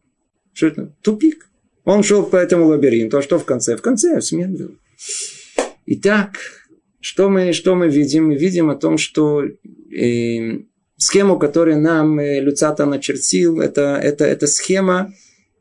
Что 0.53 0.67
это? 0.67 0.93
Тупик. 1.01 1.49
Он 1.83 2.03
шел 2.03 2.23
по 2.23 2.37
этому 2.37 2.67
лабиринту. 2.67 3.17
А 3.17 3.21
что 3.21 3.39
в 3.39 3.45
конце? 3.45 3.75
В 3.75 3.81
конце 3.81 4.21
смерть 4.21 4.51
был. 4.51 4.77
Итак, 5.85 6.37
что 7.01 7.29
мы, 7.29 7.51
что 7.51 7.75
мы 7.75 7.89
видим? 7.89 8.27
Мы 8.27 8.35
видим 8.35 8.69
о 8.69 8.75
том, 8.75 8.97
что 8.97 9.43
э, 9.43 10.59
схему, 10.95 11.37
которую 11.37 11.81
нам 11.81 12.19
э, 12.19 12.39
Люцата 12.39 12.85
начертил, 12.85 13.59
это, 13.59 13.99
это, 14.01 14.23
это 14.23 14.47
схема 14.47 15.13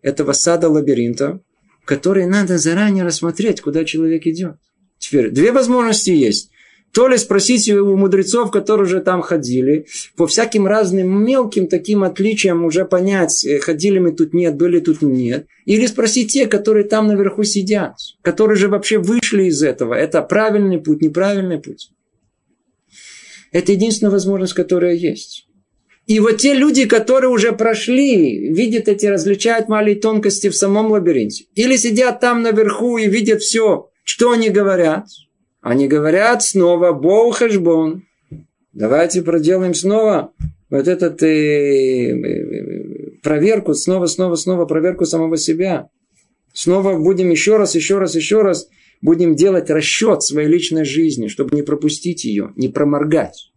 этого 0.03 0.33
сада 0.33 0.69
лабиринта, 0.69 1.41
который 1.85 2.27
надо 2.27 2.59
заранее 2.59 3.05
рассмотреть, 3.05 3.61
куда 3.61 3.85
человек 3.85 4.27
идет. 4.27 4.57
Теперь 4.99 5.31
две 5.31 5.51
возможности 5.51 6.11
есть. 6.11 6.52
То 6.93 7.09
ли 7.09 7.17
спросите 7.17 7.75
у 7.77 7.97
мудрецов, 7.97 8.51
которые 8.51 8.85
уже 8.85 9.01
там 9.01 9.23
ходили, 9.23 9.87
по 10.15 10.27
всяким 10.27 10.67
разным 10.67 11.25
мелким 11.25 11.67
таким 11.67 12.05
отличиям 12.05 12.67
уже 12.67 12.85
понять, 12.85 13.47
э, 13.47 13.61
ходили 13.61 13.99
мы 13.99 14.13
тут 14.13 14.35
нет, 14.35 14.57
были 14.57 14.79
тут 14.79 15.01
нет. 15.01 15.47
Или 15.65 15.87
спросить 15.87 16.33
те, 16.33 16.47
которые 16.47 16.85
там 16.85 17.07
наверху 17.07 17.45
сидят, 17.45 17.95
которые 18.21 18.59
же 18.59 18.69
вообще 18.69 18.99
вышли 18.99 19.45
из 19.45 19.63
этого. 19.63 19.95
Это 19.95 20.21
правильный 20.21 20.79
путь, 20.79 21.01
неправильный 21.01 21.59
путь. 21.59 21.91
Это 23.53 23.73
единственная 23.73 24.11
возможность, 24.13 24.53
которая 24.53 24.95
есть. 24.95 25.47
И 26.07 26.21
вот 26.21 26.39
те 26.39 26.53
люди, 26.53 26.85
которые 26.85 27.31
уже 27.31 27.53
прошли, 27.53 28.53
видят 28.53 28.89
эти, 28.89 29.07
различают 29.07 29.69
маленькие 29.69 30.03
тонкости 30.03 30.51
в 30.51 30.57
самом 30.57 30.91
лабиринте. 30.91 31.47
Или 31.55 31.77
сидят 31.77 32.21
там 32.21 32.43
наверху 32.43 32.99
и 32.99 33.09
видят 33.09 33.41
все, 33.41 33.89
что 34.05 34.33
они 34.33 34.51
говорят– 34.51 35.07
они 35.63 35.87
говорят 35.87 36.43
снова 36.43 36.93
Боу 36.93 37.31
Хэшбон. 37.31 38.05
Давайте 38.73 39.23
проделаем 39.23 39.75
снова 39.75 40.33
вот 40.69 40.89
этот 40.89 41.23
э, 41.23 42.11
э, 42.11 43.11
проверку, 43.23 43.73
снова, 43.75 44.07
снова, 44.07 44.35
снова 44.35 44.67
проверку 44.67 45.07
самого 45.07 45.37
себя. 45.37 45.89
Снова 46.53 46.99
будем 46.99 47.31
еще 47.31 47.57
раз, 47.57 47.75
еще 47.77 47.99
раз, 47.99 48.15
еще 48.17 48.43
раз 48.43 48.69
будем 49.03 49.37
делать 49.37 49.71
расчет 49.71 50.23
своей 50.23 50.49
личной 50.49 50.85
жизни, 50.85 51.29
чтобы 51.29 51.55
не 51.55 51.63
пропустить 51.63 52.25
ее, 52.25 52.53
не 52.57 52.69
проморгать. 52.69 53.53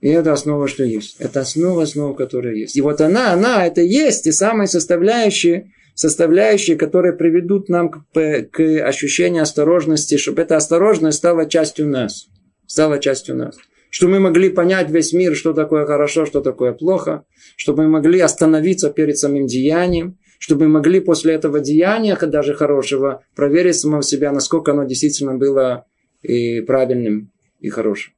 И 0.00 0.08
это 0.08 0.32
основа, 0.32 0.68
что 0.68 0.84
есть. 0.84 1.16
Это 1.18 1.40
основа, 1.40 1.82
основа, 1.82 2.14
которая 2.14 2.54
есть. 2.54 2.76
И 2.76 2.80
вот 2.80 3.00
она, 3.00 3.32
она, 3.32 3.66
это 3.66 3.80
есть 3.80 4.24
те 4.24 4.32
самые 4.32 4.68
составляющие, 4.68 5.72
составляющие, 5.96 6.76
которые 6.76 7.14
приведут 7.14 7.68
нам 7.68 7.90
к, 7.90 8.04
к 8.12 8.60
ощущению 8.86 9.42
осторожности, 9.42 10.18
чтобы 10.18 10.42
эта 10.42 10.56
осторожность 10.56 11.18
стала 11.18 11.48
частью 11.48 11.88
нас. 11.88 12.28
Стала 12.66 12.98
частью 12.98 13.36
нас. 13.36 13.56
Чтобы 13.88 14.12
мы 14.12 14.20
могли 14.20 14.50
понять 14.50 14.90
весь 14.90 15.12
мир, 15.14 15.34
что 15.34 15.54
такое 15.54 15.86
хорошо, 15.86 16.26
что 16.26 16.42
такое 16.42 16.72
плохо. 16.72 17.24
Чтобы 17.56 17.84
мы 17.84 17.88
могли 17.88 18.20
остановиться 18.20 18.90
перед 18.90 19.16
самим 19.16 19.46
деянием. 19.46 20.18
Чтобы 20.38 20.66
мы 20.66 20.74
могли 20.74 21.00
после 21.00 21.32
этого 21.32 21.60
деяния, 21.60 22.14
даже 22.14 22.52
хорошего, 22.52 23.24
проверить 23.34 23.76
самого 23.76 24.02
себя, 24.02 24.32
насколько 24.32 24.72
оно 24.72 24.84
действительно 24.84 25.34
было 25.38 25.86
и 26.20 26.60
правильным, 26.60 27.32
и 27.58 27.70
хорошим. 27.70 28.12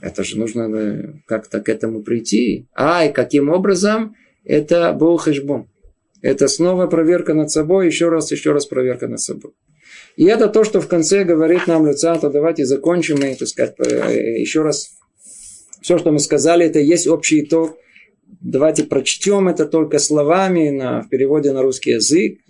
Это 0.00 0.24
же 0.24 0.38
нужно 0.38 0.62
э, 0.74 1.12
как-то 1.26 1.60
к 1.60 1.68
этому 1.68 2.02
прийти. 2.02 2.66
А, 2.72 3.04
и 3.04 3.12
каким 3.12 3.50
образом? 3.50 4.14
Это 4.44 4.94
Бог 4.94 5.24
Хэшбон. 5.24 5.68
Это 6.20 6.48
снова 6.48 6.86
проверка 6.86 7.34
над 7.34 7.50
собой, 7.50 7.86
еще 7.86 8.08
раз, 8.08 8.30
еще 8.32 8.52
раз 8.52 8.66
проверка 8.66 9.06
над 9.06 9.20
собой. 9.20 9.52
И 10.16 10.24
это 10.24 10.48
то, 10.48 10.64
что 10.64 10.80
в 10.80 10.88
конце 10.88 11.24
говорит 11.24 11.66
нам 11.66 11.86
Люцата. 11.86 12.28
Давайте 12.28 12.64
закончим 12.64 13.18
и, 13.18 13.34
так 13.34 13.46
сказать, 13.46 13.74
э, 13.78 14.40
еще 14.40 14.62
раз. 14.62 14.90
Все, 15.80 15.96
что 15.96 16.10
мы 16.10 16.18
сказали, 16.18 16.66
это 16.66 16.80
есть 16.80 17.06
общий 17.06 17.44
итог. 17.44 17.76
Давайте 18.40 18.84
прочтем 18.84 19.48
это 19.48 19.64
только 19.64 19.98
словами 20.00 20.70
на, 20.70 21.02
в 21.02 21.08
переводе 21.08 21.52
на 21.52 21.62
русский 21.62 21.92
язык. 21.92 22.40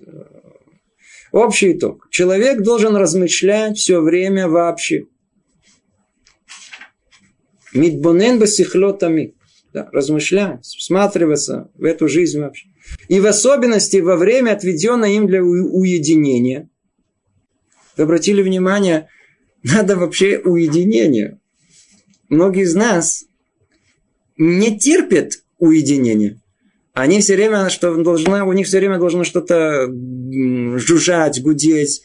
Общий 1.31 1.73
итог. 1.73 2.09
Человек 2.11 2.63
должен 2.63 2.97
размышлять 2.97 3.77
все 3.77 4.01
время 4.01 4.49
вообще. 4.49 5.05
Мидбонен 7.75 8.39
басихлотами. 8.39 9.35
Да, 9.75 9.91
размышлять, 9.93 10.65
всматриваться 10.65 11.71
в 11.75 11.85
эту 11.85 12.09
жизнь 12.09 12.41
вообще. 12.41 12.68
И 13.09 13.21
в 13.21 13.27
особенности 13.27 13.99
во 13.99 14.17
время, 14.17 14.53
отведенное 14.53 15.11
им 15.11 15.27
для 15.27 15.43
уединения. 15.43 16.69
Вы 17.97 18.05
обратили 18.05 18.43
внимание, 18.43 19.09
надо 19.63 19.97
вообще 19.97 20.39
уединение. 20.39 21.39
Многие 22.29 22.65
из 22.65 22.75
нас 22.75 23.25
не 24.37 24.79
терпят 24.79 25.43
уединения. 25.59 26.41
Они 26.93 27.21
все 27.21 27.37
время, 27.37 27.69
что 27.71 27.95
должна, 28.03 28.45
у 28.45 28.53
них 28.53 28.67
все 28.67 28.79
время 28.79 28.99
должно 28.99 29.25
что-то 29.25 29.87
жужжать, 30.79 31.41
гудеть, 31.41 32.03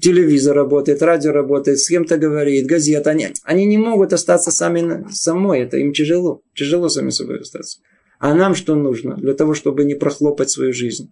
телевизор 0.00 0.56
работает, 0.56 1.02
радио 1.02 1.32
работает, 1.32 1.78
с 1.78 1.88
кем-то 1.88 2.18
говорит, 2.18 2.66
газета. 2.66 3.10
Они, 3.10 3.28
они 3.44 3.66
не 3.66 3.78
могут 3.78 4.12
остаться 4.12 4.50
сами 4.50 5.06
самой, 5.12 5.60
это 5.60 5.76
им 5.76 5.92
тяжело. 5.92 6.42
Тяжело 6.54 6.88
сами 6.88 7.10
собой 7.10 7.40
остаться. 7.40 7.78
А 8.22 8.34
нам 8.34 8.54
что 8.54 8.76
нужно 8.76 9.16
для 9.16 9.34
того, 9.34 9.52
чтобы 9.52 9.82
не 9.82 9.96
прохлопать 9.96 10.48
свою 10.48 10.72
жизнь? 10.72 11.10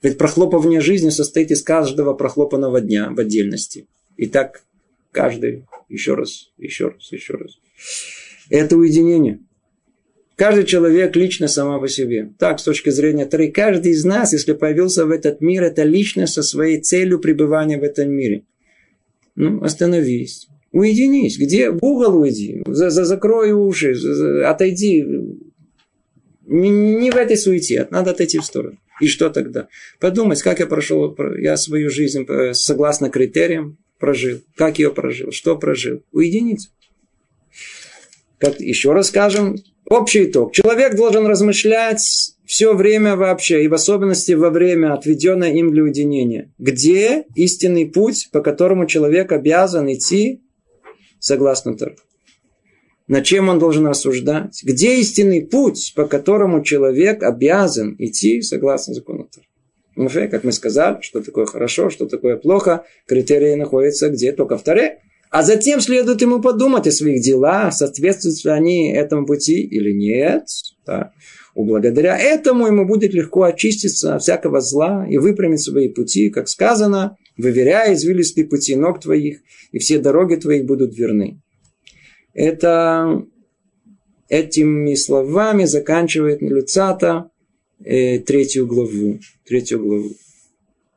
Ведь 0.00 0.16
прохлопывание 0.16 0.80
жизни 0.80 1.10
состоит 1.10 1.50
из 1.50 1.62
каждого 1.62 2.14
прохлопанного 2.14 2.80
дня 2.80 3.10
в 3.10 3.20
отдельности. 3.20 3.86
И 4.16 4.26
так 4.26 4.62
каждый, 5.12 5.66
еще 5.90 6.14
раз, 6.14 6.50
еще 6.56 6.88
раз, 6.88 7.12
еще 7.12 7.34
раз. 7.34 7.58
Это 8.48 8.78
уединение. 8.78 9.40
Каждый 10.34 10.64
человек 10.64 11.14
личность 11.14 11.52
сама 11.52 11.78
по 11.78 11.88
себе. 11.88 12.32
Так, 12.38 12.58
с 12.58 12.64
точки 12.64 12.88
зрения 12.88 13.26
Торы, 13.26 13.50
каждый 13.50 13.92
из 13.92 14.06
нас, 14.06 14.32
если 14.32 14.54
появился 14.54 15.04
в 15.04 15.10
этот 15.10 15.42
мир, 15.42 15.64
это 15.64 15.82
личность 15.82 16.32
со 16.32 16.42
своей 16.42 16.80
целью 16.80 17.18
пребывания 17.18 17.78
в 17.78 17.82
этом 17.82 18.10
мире. 18.10 18.44
Ну, 19.36 19.62
остановись. 19.62 20.48
Уединись. 20.72 21.38
Где? 21.38 21.70
В 21.70 21.84
угол 21.84 22.16
уйди. 22.16 22.62
За, 22.66 22.88
за, 22.88 23.04
закрой 23.04 23.52
уши. 23.52 23.94
За, 23.94 24.48
отойди 24.48 25.04
не 26.50 27.10
в 27.10 27.16
этой 27.16 27.36
суете, 27.36 27.86
надо 27.90 28.10
отойти 28.10 28.38
в 28.38 28.44
сторону. 28.44 28.78
И 29.00 29.06
что 29.06 29.30
тогда? 29.30 29.68
Подумать, 29.98 30.42
как 30.42 30.58
я 30.58 30.66
прошел, 30.66 31.16
я 31.38 31.56
свою 31.56 31.90
жизнь 31.90 32.26
э, 32.28 32.54
согласно 32.54 33.08
критериям 33.08 33.78
прожил. 33.98 34.40
Как 34.56 34.78
ее 34.78 34.90
прожил, 34.90 35.30
что 35.30 35.56
прожил. 35.56 36.02
Уединиться. 36.12 36.70
Как, 38.38 38.60
еще 38.60 38.92
раз 38.92 39.08
скажем, 39.08 39.56
общий 39.88 40.24
итог. 40.24 40.52
Человек 40.52 40.96
должен 40.96 41.26
размышлять 41.26 42.34
все 42.46 42.74
время 42.74 43.14
вообще, 43.14 43.64
и 43.64 43.68
в 43.68 43.74
особенности 43.74 44.32
во 44.32 44.50
время, 44.50 44.92
отведенное 44.92 45.52
им 45.52 45.70
для 45.70 45.84
уединения. 45.84 46.52
Где 46.58 47.24
истинный 47.36 47.86
путь, 47.86 48.28
по 48.32 48.40
которому 48.40 48.86
человек 48.86 49.30
обязан 49.30 49.92
идти 49.92 50.42
согласно 51.20 51.76
Тору? 51.76 51.94
Над 53.10 53.24
чем 53.24 53.48
он 53.48 53.58
должен 53.58 53.88
рассуждать, 53.88 54.60
где 54.62 55.00
истинный 55.00 55.42
путь, 55.44 55.94
по 55.96 56.06
которому 56.06 56.62
человек 56.62 57.24
обязан 57.24 57.96
идти 57.98 58.40
согласно 58.40 58.94
закону 58.94 59.28
Торы. 59.96 60.28
Как 60.28 60.44
мы 60.44 60.52
сказали, 60.52 60.98
что 61.00 61.20
такое 61.20 61.44
хорошо, 61.44 61.90
что 61.90 62.06
такое 62.06 62.36
плохо, 62.36 62.84
критерии 63.08 63.56
находятся 63.56 64.10
где 64.10 64.30
только 64.30 64.56
в 64.56 64.62
Торе. 64.62 65.00
А 65.28 65.42
затем 65.42 65.80
следует 65.80 66.22
ему 66.22 66.40
подумать 66.40 66.86
о 66.86 66.92
своих 66.92 67.20
делах, 67.20 67.72
соответствуют 67.72 68.44
ли 68.44 68.50
они 68.52 68.92
этому 68.92 69.26
пути 69.26 69.60
или 69.60 69.90
нет. 69.90 70.44
Да. 70.86 71.10
Благодаря 71.56 72.16
этому 72.16 72.68
ему 72.68 72.86
будет 72.86 73.12
легко 73.12 73.42
очиститься 73.42 74.14
от 74.14 74.22
всякого 74.22 74.60
зла 74.60 75.04
и 75.10 75.18
выпрямить 75.18 75.62
свои 75.62 75.88
пути, 75.88 76.30
как 76.30 76.48
сказано, 76.48 77.16
выверяя 77.36 77.92
извилистые 77.92 78.46
пути 78.46 78.76
ног 78.76 79.00
твоих, 79.00 79.40
и 79.72 79.80
все 79.80 79.98
дороги 79.98 80.36
твоих 80.36 80.64
будут 80.64 80.96
верны. 80.96 81.40
Это 82.32 83.24
этими 84.28 84.94
словами 84.94 85.64
заканчивает 85.64 86.40
Люцата 86.40 87.30
э, 87.84 88.20
третью 88.20 88.66
главу. 88.66 89.18
Третью 89.44 89.80
главу. 89.80 90.10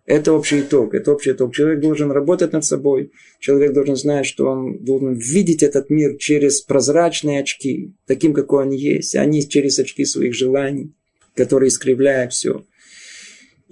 Это 0.05 0.33
общий 0.33 0.61
итог. 0.61 0.93
Это 0.93 1.11
общий 1.13 1.31
итог. 1.31 1.55
Человек 1.55 1.79
должен 1.79 2.11
работать 2.11 2.51
над 2.51 2.65
собой. 2.65 3.11
Человек 3.39 3.73
должен 3.73 3.95
знать, 3.95 4.25
что 4.25 4.47
он 4.47 4.77
должен 4.83 5.13
видеть 5.13 5.63
этот 5.63 5.89
мир 5.89 6.17
через 6.17 6.61
прозрачные 6.61 7.39
очки, 7.39 7.93
таким, 8.05 8.33
какой 8.33 8.65
он 8.65 8.71
есть, 8.71 9.15
а 9.15 9.25
не 9.25 9.47
через 9.47 9.79
очки 9.79 10.03
своих 10.05 10.33
желаний, 10.35 10.91
которые 11.35 11.69
искривляют 11.69 12.33
все. 12.33 12.63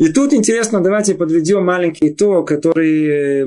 И 0.01 0.11
тут 0.11 0.33
интересно, 0.33 0.81
давайте 0.81 1.13
подведем 1.13 1.63
маленький 1.63 2.09
итог, 2.09 2.47
который... 2.47 3.43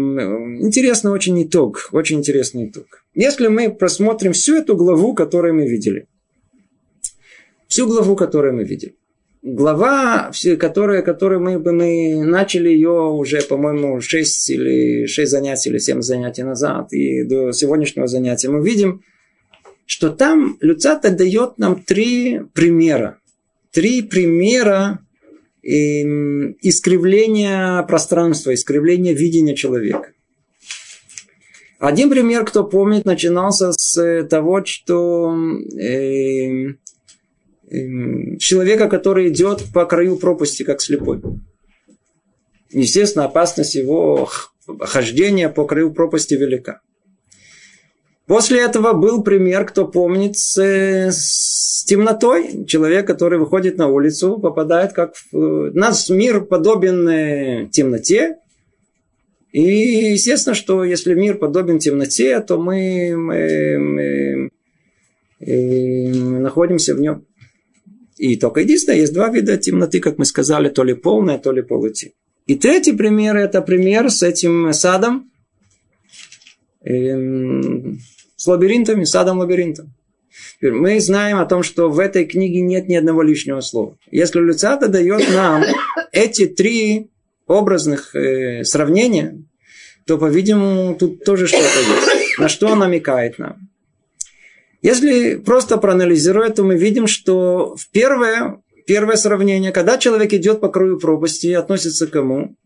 Интересный 0.62 1.10
очень 1.10 1.42
итог. 1.42 1.88
Очень 1.90 2.18
интересный 2.18 2.68
итог. 2.68 2.84
Если 3.12 3.48
мы 3.48 3.74
просмотрим 3.74 4.32
всю 4.34 4.54
эту 4.54 4.76
главу, 4.76 5.14
которую 5.14 5.54
мы 5.54 5.66
видели. 5.68 6.06
Всю 7.66 7.88
главу, 7.88 8.14
которую 8.14 8.54
мы 8.54 8.62
видели 8.62 8.94
глава, 9.42 10.30
которая, 10.58 11.02
которую 11.02 11.40
мы, 11.40 11.58
мы 11.58 12.24
начали 12.24 12.70
ее 12.70 13.12
уже, 13.12 13.42
по-моему, 13.42 14.00
6 14.00 14.50
или 14.50 15.06
6 15.06 15.30
занятий 15.30 15.70
или 15.70 15.78
7 15.78 16.00
занятий 16.02 16.44
назад, 16.44 16.92
и 16.92 17.24
до 17.24 17.52
сегодняшнего 17.52 18.06
занятия, 18.06 18.48
мы 18.48 18.64
видим, 18.64 19.02
что 19.84 20.08
там 20.08 20.56
Люцата 20.60 21.10
дает 21.10 21.58
нам 21.58 21.82
три 21.82 22.40
примера. 22.54 23.18
Три 23.70 24.02
примера 24.02 25.03
эм, 25.64 26.57
искривления 26.61 27.83
пространства, 27.83 28.55
искривления 28.55 29.14
видения 29.14 29.55
человека. 29.55 30.12
Один 31.79 32.09
пример, 32.09 32.44
кто 32.44 32.64
помнит, 32.64 33.05
начинался 33.05 33.72
с 33.72 34.24
того, 34.29 34.64
что 34.64 35.37
э, 35.79 36.74
человека, 38.38 38.88
который 38.88 39.29
идет 39.29 39.64
по 39.72 39.85
краю 39.85 40.16
пропасти, 40.16 40.62
как 40.62 40.81
слепой. 40.81 41.20
Естественно, 42.70 43.27
опасность 43.27 43.74
его 43.74 44.29
хождения 44.81 45.48
по 45.48 45.66
краю 45.66 45.92
пропасти 45.92 46.35
велика. 46.35 46.81
После 48.26 48.60
этого 48.60 48.94
был 48.94 49.22
пример, 49.22 49.66
кто 49.66 49.87
помнит, 49.87 50.38
с, 50.38 50.58
с 50.58 51.84
темнотой. 51.84 52.64
Человек, 52.64 53.06
который 53.06 53.38
выходит 53.38 53.76
на 53.76 53.88
улицу, 53.88 54.38
попадает 54.38 54.92
как... 54.92 55.14
В... 55.30 55.70
Нас 55.74 56.08
мир 56.08 56.42
подобен 56.42 57.06
э, 57.08 57.68
темноте. 57.70 58.38
И 59.52 59.60
естественно, 60.12 60.54
что 60.54 60.84
если 60.84 61.14
мир 61.14 61.37
подобен 61.37 61.78
темноте, 61.78 62.40
то 62.40 62.58
мы, 62.58 63.14
мы, 63.14 63.78
мы, 63.78 64.50
мы 65.40 65.46
э, 65.46 66.12
находимся 66.12 66.94
в 66.94 67.00
нем. 67.00 67.26
И 68.16 68.37
только 68.37 68.60
единственное, 68.60 69.00
есть 69.00 69.12
два 69.12 69.28
вида 69.28 69.58
темноты, 69.58 70.00
как 70.00 70.16
мы 70.16 70.24
сказали, 70.24 70.70
то 70.70 70.82
ли 70.82 70.94
полная, 70.94 71.38
то 71.38 71.52
ли 71.52 71.60
полутень. 71.60 72.12
И 72.46 72.54
третий 72.54 72.92
пример, 72.92 73.37
это 73.37 73.60
пример 73.60 74.10
с 74.10 74.22
этим 74.22 74.72
садом, 74.72 75.30
эм, 76.84 77.98
с 78.44 78.46
лабиринтами, 78.46 79.04
садом 79.04 79.38
лабиринтом. 79.38 79.94
Мы 80.61 81.00
знаем 81.00 81.38
о 81.38 81.46
том, 81.46 81.62
что 81.62 81.88
в 81.88 81.98
этой 81.98 82.26
книге 82.26 82.61
нет 82.61 82.88
ни 82.88 82.94
одного 82.94 83.22
лишнего 83.22 83.62
слова. 83.62 83.96
Если 84.11 84.38
Люцата 84.38 84.88
дает 84.88 85.33
нам 85.33 85.64
эти 86.12 86.46
три 86.46 87.09
образных 87.46 88.14
э, 88.14 88.62
сравнения, 88.64 89.42
то, 90.07 90.18
по-видимому, 90.18 90.94
тут 90.94 91.24
тоже 91.24 91.46
что-то 91.46 91.62
есть. 91.64 92.38
На 92.38 92.50
что 92.50 92.66
он 92.66 92.80
намекает 92.80 93.38
нам? 93.38 93.57
Если 94.83 95.37
просто 95.37 95.78
проанализировать, 95.78 96.57
то 96.57 96.64
мы 96.64 96.76
видим, 96.76 97.07
что 97.07 97.74
в 97.76 97.90
первое, 97.92 98.61
первое 98.87 99.16
сравнение, 99.16 99.72
когда 99.72 99.96
человек 99.96 100.35
идет 100.35 100.61
по 100.61 100.68
краю 100.68 100.98
пропасти, 100.98 101.52
относится 101.52 102.07
к 102.07 102.11
кому? 102.11 102.57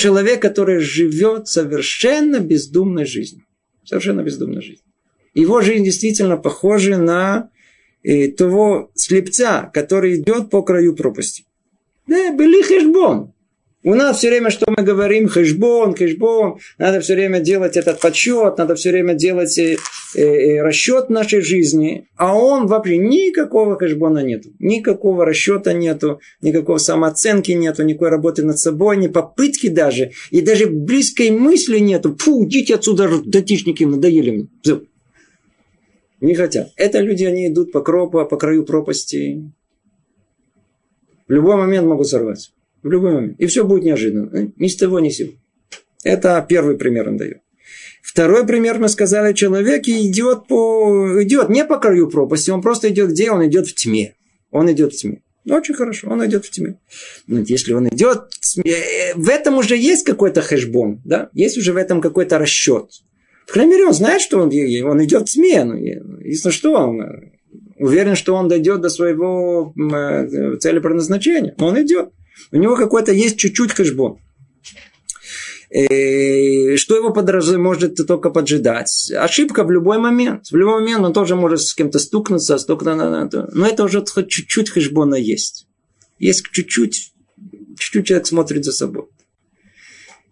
Человек, 0.00 0.42
который 0.42 0.80
живет 0.80 1.46
совершенно 1.46 2.40
бездумной 2.40 3.04
жизнью. 3.04 3.44
Совершенно 3.84 4.22
бездумной 4.22 4.62
жизнью. 4.62 4.87
Его 5.34 5.60
жизнь 5.60 5.84
действительно 5.84 6.36
похожа 6.36 6.96
на 6.98 7.50
э, 8.02 8.28
того 8.28 8.90
слепца, 8.94 9.70
который 9.72 10.16
идет 10.16 10.50
по 10.50 10.62
краю 10.62 10.94
пропасти. 10.94 11.44
Да, 12.06 12.32
были 12.32 12.62
хешбон. 12.62 13.32
У 13.84 13.94
нас 13.94 14.18
все 14.18 14.28
время, 14.30 14.50
что 14.50 14.66
мы 14.76 14.82
говорим, 14.82 15.28
хэшбон, 15.28 15.94
хэшбон, 15.94 16.58
надо 16.78 17.00
все 17.00 17.14
время 17.14 17.38
делать 17.38 17.76
этот 17.76 18.00
подсчет, 18.00 18.58
надо 18.58 18.74
все 18.74 18.90
время 18.90 19.14
делать 19.14 19.56
э, 19.56 19.76
э, 20.16 20.20
э, 20.20 20.62
расчет 20.62 21.10
нашей 21.10 21.42
жизни, 21.42 22.08
а 22.16 22.36
он 22.36 22.66
вообще 22.66 22.98
никакого 22.98 23.78
хэшбона 23.78 24.18
нету, 24.24 24.50
никакого 24.58 25.24
расчета 25.24 25.72
нету, 25.74 26.20
никакого 26.42 26.78
самооценки 26.78 27.52
нету, 27.52 27.84
никакой 27.84 28.08
работы 28.08 28.44
над 28.44 28.58
собой, 28.58 28.96
ни 28.96 29.06
попытки 29.06 29.68
даже, 29.68 30.10
и 30.32 30.40
даже 30.40 30.66
близкой 30.66 31.30
мысли 31.30 31.78
нету. 31.78 32.16
Фу, 32.18 32.46
идите 32.46 32.74
отсюда, 32.74 33.08
датичники, 33.24 33.84
надоели 33.84 34.30
мне. 34.32 34.48
Не 36.20 36.34
хотят. 36.34 36.72
Это 36.76 37.00
люди, 37.00 37.24
они 37.24 37.48
идут 37.48 37.72
по 37.72 37.80
кропу, 37.80 38.24
по 38.24 38.36
краю 38.36 38.64
пропасти. 38.64 39.52
В 41.28 41.32
любой 41.32 41.56
момент 41.56 41.86
могут 41.86 42.08
сорваться. 42.08 42.50
В 42.82 42.90
любой 42.90 43.12
момент. 43.12 43.40
И 43.40 43.46
все 43.46 43.64
будет 43.64 43.84
неожиданно. 43.84 44.36
Э, 44.36 44.48
ни 44.56 44.68
с 44.68 44.76
того, 44.76 44.98
ни 44.98 45.10
с 45.10 45.16
сего. 45.16 45.32
Это 46.02 46.44
первый 46.48 46.76
пример 46.76 47.08
он 47.08 47.16
дает. 47.16 47.40
Второй 48.02 48.46
пример 48.46 48.78
мы 48.78 48.88
сказали, 48.88 49.34
человек 49.34 49.86
идет, 49.86 50.46
по, 50.46 51.22
идет 51.22 51.50
не 51.50 51.64
по 51.64 51.78
краю 51.78 52.08
пропасти, 52.08 52.50
он 52.50 52.62
просто 52.62 52.88
идет 52.88 53.10
где? 53.10 53.30
Он 53.30 53.46
идет 53.46 53.66
в 53.66 53.74
тьме. 53.74 54.14
Он 54.50 54.70
идет 54.72 54.94
в 54.94 54.96
тьме. 54.96 55.20
Очень 55.48 55.74
хорошо, 55.74 56.08
он 56.08 56.24
идет 56.24 56.46
в 56.46 56.50
тьме. 56.50 56.78
Но 57.26 57.40
если 57.40 57.74
он 57.74 57.88
идет, 57.88 58.30
э, 58.64 59.14
в 59.14 59.28
этом 59.28 59.58
уже 59.58 59.76
есть 59.76 60.04
какой-то 60.04 60.40
хэшбон, 60.40 61.02
да? 61.04 61.30
Есть 61.32 61.58
уже 61.58 61.72
в 61.72 61.76
этом 61.76 62.00
какой-то 62.00 62.38
расчет. 62.38 62.90
В 63.48 63.52
крайней 63.54 63.72
мере, 63.72 63.86
он 63.86 63.94
знает, 63.94 64.20
что 64.20 64.40
он, 64.40 64.48
он 64.48 65.04
идет 65.04 65.22
в 65.22 65.32
тьме. 65.32 65.64
Ну, 65.64 66.50
что 66.50 66.74
он 66.74 67.00
э, 67.00 67.32
уверен, 67.78 68.14
что 68.14 68.34
он 68.34 68.46
дойдет 68.46 68.82
до 68.82 68.90
своего 68.90 69.72
цели 70.60 70.80
предназначения. 70.80 71.54
Он 71.58 71.80
идет. 71.82 72.10
У 72.52 72.58
него 72.58 72.76
какой-то 72.76 73.12
есть 73.12 73.38
чуть-чуть 73.38 73.72
хэшбон. 73.72 74.18
Э, 75.70 76.76
что 76.76 76.94
его 76.94 77.10
подраз... 77.10 77.50
может 77.52 77.96
только 78.06 78.28
поджидать? 78.28 79.10
Ошибка 79.16 79.64
в 79.64 79.70
любой 79.70 79.96
момент. 79.96 80.48
В 80.50 80.54
любой 80.54 80.80
момент 80.80 81.06
он 81.06 81.14
тоже 81.14 81.34
может 81.34 81.62
с 81.62 81.74
кем-то 81.74 81.98
стукнуться, 81.98 82.58
стукнуться. 82.58 83.48
Но 83.54 83.66
это 83.66 83.84
уже 83.84 84.04
хоть 84.04 84.28
чуть-чуть 84.28 84.68
хэшбона 84.68 85.14
есть. 85.14 85.66
Есть 86.18 86.44
чуть-чуть, 86.52 87.14
чуть-чуть 87.78 88.06
человек 88.06 88.26
смотрит 88.26 88.66
за 88.66 88.72
собой. 88.72 89.04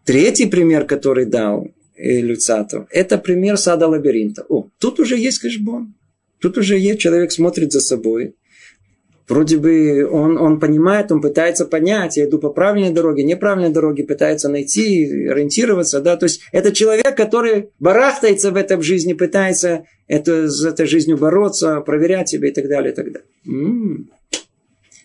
Третий 0.05 0.45
пример, 0.45 0.85
который 0.85 1.25
дал 1.25 1.65
э, 1.65 1.86
Люцатов, 1.97 2.87
это 2.91 3.19
пример 3.19 3.57
сада 3.57 3.89
лабиринта. 3.89 4.45
О, 4.49 4.69
тут 4.79 5.01
уже 5.01 5.17
есть 5.17 5.41
хэшбон. 5.41 5.95
Тут 6.41 6.59
уже 6.59 6.79
есть, 6.79 7.01
человек 7.01 7.33
смотрит 7.33 7.73
за 7.73 7.81
собой. 7.81 8.35
Вроде 9.29 9.57
бы 9.57 10.09
он, 10.09 10.39
он 10.39 10.61
понимает, 10.61 11.11
он 11.11 11.21
пытается 11.21 11.67
понять, 11.67 12.17
я 12.17 12.27
иду 12.27 12.39
по 12.39 12.51
правильной 12.51 12.93
дороге, 12.93 13.25
неправильной 13.25 13.71
дороге, 13.71 14.05
пытается 14.05 14.49
найти, 14.49 15.27
ориентироваться. 15.27 16.01
Да? 16.01 16.17
То 16.17 16.27
есть 16.27 16.43
это 16.53 16.73
человек, 16.73 17.17
который 17.17 17.71
барахтается 17.81 18.53
в 18.53 18.57
этом 18.57 18.83
жизни, 18.83 19.15
пытается 19.15 19.85
это, 20.07 20.49
с 20.49 20.65
этой 20.65 20.87
жизнью 20.87 21.17
бороться, 21.19 21.81
проверять 21.81 22.29
себя 22.29 22.49
и 22.49 22.53
так 22.53 22.69
далее. 22.69 22.93
И 22.93 22.95
так 22.95 23.07
далее. 23.07 23.29
М-м. 23.47 24.11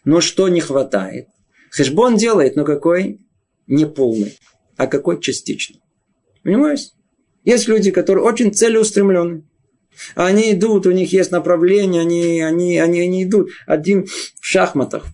Но 0.06 0.22
что 0.22 0.50
не 0.50 0.62
хватает? 0.62 1.28
Хэшбон 1.72 2.18
делает, 2.18 2.56
но 2.56 2.64
какой? 2.64 3.22
Не 3.66 3.86
полный, 3.86 4.38
а 4.78 4.86
какой 4.86 5.20
частичный. 5.20 5.80
Понимаете? 6.44 6.92
Есть 7.44 7.68
люди, 7.68 7.92
которые 7.92 8.24
очень 8.24 8.54
целеустремленные. 8.54 9.44
Они 10.16 10.54
идут, 10.54 10.86
у 10.88 10.92
них 10.92 11.12
есть 11.14 11.32
направление, 11.32 12.02
они, 12.02 12.42
они, 12.42 12.80
они, 12.80 13.02
они 13.02 13.24
идут. 13.24 13.50
Один 13.66 14.06
в 14.06 14.46
шахматах. 14.46 15.06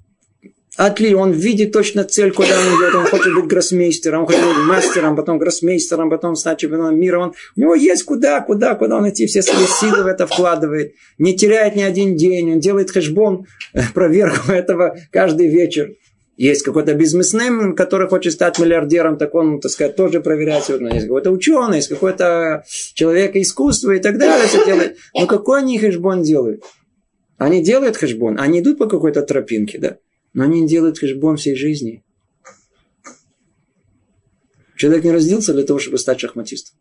Атли, 0.77 1.13
он 1.13 1.31
видит 1.31 1.71
точно 1.71 2.03
цель, 2.03 2.31
куда 2.31 2.49
он 2.49 2.77
идет. 2.77 2.93
Он 2.93 3.05
хочет 3.07 3.33
быть 3.33 3.45
гроссмейстером, 3.45 4.21
он 4.21 4.25
хочет 4.27 4.45
быть 4.45 4.65
мастером, 4.67 5.15
потом 5.15 5.39
гроссмейстером, 5.39 6.09
потом 6.11 6.35
стать 6.35 6.59
чемпионом 6.59 6.99
мира. 6.99 7.19
Он, 7.19 7.33
у 7.55 7.59
него 7.59 7.73
есть 7.73 8.03
куда, 8.03 8.41
куда, 8.41 8.75
куда 8.75 8.97
он 8.97 9.09
идти, 9.09 9.25
все 9.25 9.41
свои 9.41 9.65
силы 9.65 10.03
в 10.03 10.07
это 10.07 10.27
вкладывает. 10.27 10.93
Не 11.17 11.35
теряет 11.35 11.75
ни 11.75 11.81
один 11.81 12.15
день. 12.15 12.53
Он 12.53 12.59
делает 12.59 12.91
хэшбон, 12.91 13.47
проверку 13.95 14.51
этого 14.51 14.95
каждый 15.11 15.47
вечер. 15.47 15.93
Есть 16.37 16.61
какой-то 16.61 16.93
бизнесмен, 16.93 17.75
который 17.75 18.07
хочет 18.07 18.33
стать 18.33 18.59
миллиардером, 18.59 19.17
так 19.17 19.33
он, 19.33 19.59
так 19.59 19.71
сказать, 19.71 19.95
тоже 19.95 20.21
проверяет. 20.21 20.69
Есть 20.69 21.07
какой-то 21.07 21.31
ученый, 21.31 21.77
есть 21.77 21.89
какой-то 21.89 22.63
человек 22.93 23.35
искусства 23.35 23.93
и 23.93 23.99
так 23.99 24.19
далее. 24.19 24.47
Все 24.47 24.63
делает. 24.63 24.97
Но 25.15 25.25
какой 25.25 25.59
они 25.59 25.79
хэшбон 25.79 26.21
делают? 26.21 26.63
Они 27.37 27.63
делают 27.63 27.97
хэшбон, 27.97 28.39
они 28.39 28.59
идут 28.59 28.77
по 28.77 28.85
какой-то 28.85 29.23
тропинке, 29.23 29.79
да? 29.79 29.97
Но 30.33 30.43
они 30.43 30.61
не 30.61 30.67
делают 30.67 30.99
хэшбон 30.99 31.37
всей 31.37 31.55
жизни. 31.55 32.03
Человек 34.75 35.05
не 35.05 35.11
родился 35.11 35.53
для 35.53 35.63
того, 35.63 35.79
чтобы 35.79 35.97
стать 35.97 36.19
шахматистом. 36.19 36.77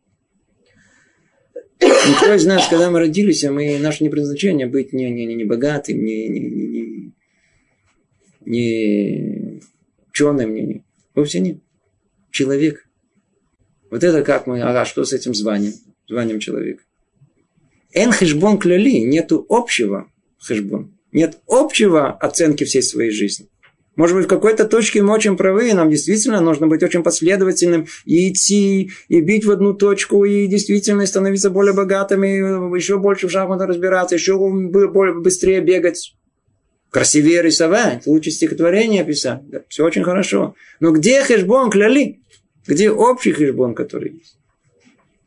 Никто 1.81 2.35
из 2.35 2.45
нас, 2.45 2.69
когда 2.69 2.91
мы 2.91 3.01
родились, 3.01 3.43
мы, 3.45 3.79
наше 3.79 4.05
непредназначение 4.05 4.67
быть 4.67 4.93
не, 4.93 5.11
не, 5.11 5.25
не, 5.25 5.35
не 5.35 5.45
богатым, 5.45 6.05
не, 6.05 6.29
не, 6.29 6.41
не, 6.41 7.06
не, 8.47 9.61
не, 10.51 10.63
не. 10.63 10.85
Вовсе 11.15 11.41
нет. 11.41 11.59
Человек. 12.31 12.89
Вот 13.91 14.03
это 14.03 14.23
как 14.23 14.47
мы, 14.47 14.63
ага, 14.63 14.85
что 14.85 15.05
с 15.05 15.13
этим 15.13 15.35
званием? 15.35 15.75
Званием 16.09 16.41
человека. 16.41 16.83
Эн 17.93 18.13
хэшбон 18.13 18.59
кляли, 18.59 19.01
нету 19.01 19.45
общего 19.49 20.11
хэшбон. 20.39 20.97
Нет 21.13 21.39
общего 21.47 22.11
оценки 22.11 22.65
всей 22.65 22.83
своей 22.83 23.11
жизни. 23.11 23.49
Может 23.97 24.15
быть, 24.15 24.27
в 24.27 24.29
какой-то 24.29 24.67
точке 24.67 25.03
мы 25.03 25.15
очень 25.15 25.39
правы, 25.39 25.71
и 25.71 25.73
нам 25.73 25.91
действительно 25.91 26.43
нужно 26.43 26.67
быть 26.67 26.83
очень 26.83 27.03
последовательным 27.03 27.87
и 28.05 28.31
идти, 28.31 28.91
и 29.09 29.21
бить 29.23 29.47
в 29.47 29.51
одну 29.51 29.73
точку, 29.73 30.27
и 30.27 30.47
действительно 30.47 31.07
становиться 31.07 31.49
более 31.49 31.73
богатыми, 31.73 32.77
еще 32.77 32.99
больше 32.99 33.27
в 33.27 33.31
шахматы 33.31 33.65
разбираться, 33.65 34.17
еще 34.17 34.37
быстрее 34.39 35.63
бегать, 35.63 36.15
красивее 36.97 37.43
рисовать, 37.43 38.07
лучше 38.07 38.31
стихотворение 38.31 39.05
писать. 39.05 39.47
Да, 39.51 39.61
все 39.69 39.85
очень 39.85 40.03
хорошо. 40.03 40.55
Но 40.81 40.93
где 40.93 41.23
хэшбон 41.23 41.69
кляли? 41.69 42.23
Где 42.67 42.91
общий 42.91 43.33
хэшбон, 43.33 43.75
который 43.75 44.15
есть? 44.15 44.39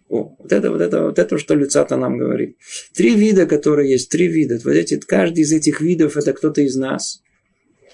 О, 0.07 0.35
вот 0.39 0.51
это, 0.51 0.71
вот 0.71 0.81
это, 0.81 1.03
вот 1.03 1.19
это, 1.19 1.37
что 1.37 1.53
Люцата 1.53 1.95
нам 1.95 2.17
говорит. 2.17 2.57
Три 2.95 3.13
вида, 3.13 3.45
которые 3.45 3.91
есть, 3.91 4.09
три 4.09 4.27
вида. 4.27 4.59
Вот 4.65 4.71
эти, 4.71 4.97
каждый 4.97 5.41
из 5.41 5.53
этих 5.53 5.79
видов 5.79 6.17
это 6.17 6.33
кто-то 6.33 6.61
из 6.61 6.75
нас. 6.75 7.21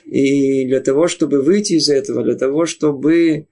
И 0.05 0.65
для 0.67 0.79
того, 0.79 1.09
чтобы 1.09 1.41
выйти 1.41 1.73
из 1.73 1.89
этого, 1.89 2.23
для 2.23 2.35
того, 2.35 2.65
чтобы 2.65 3.47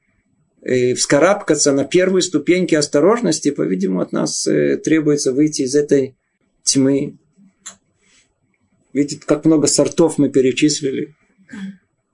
э, 0.62 0.94
вскарабкаться 0.94 1.74
на 1.74 1.84
первые 1.84 2.22
ступеньки 2.22 2.76
осторожности, 2.76 3.52
по-видимому, 3.52 4.00
от 4.00 4.14
нас 4.14 4.48
э, 4.48 4.78
требуется 4.78 5.34
выйти 5.34 5.64
из 5.64 5.76
этой 5.76 6.16
тьмы. 6.64 7.18
Видите, 8.94 9.20
как 9.26 9.46
много 9.46 9.68
сортов 9.68 10.18
мы 10.18 10.30
перечислили. 10.30 11.16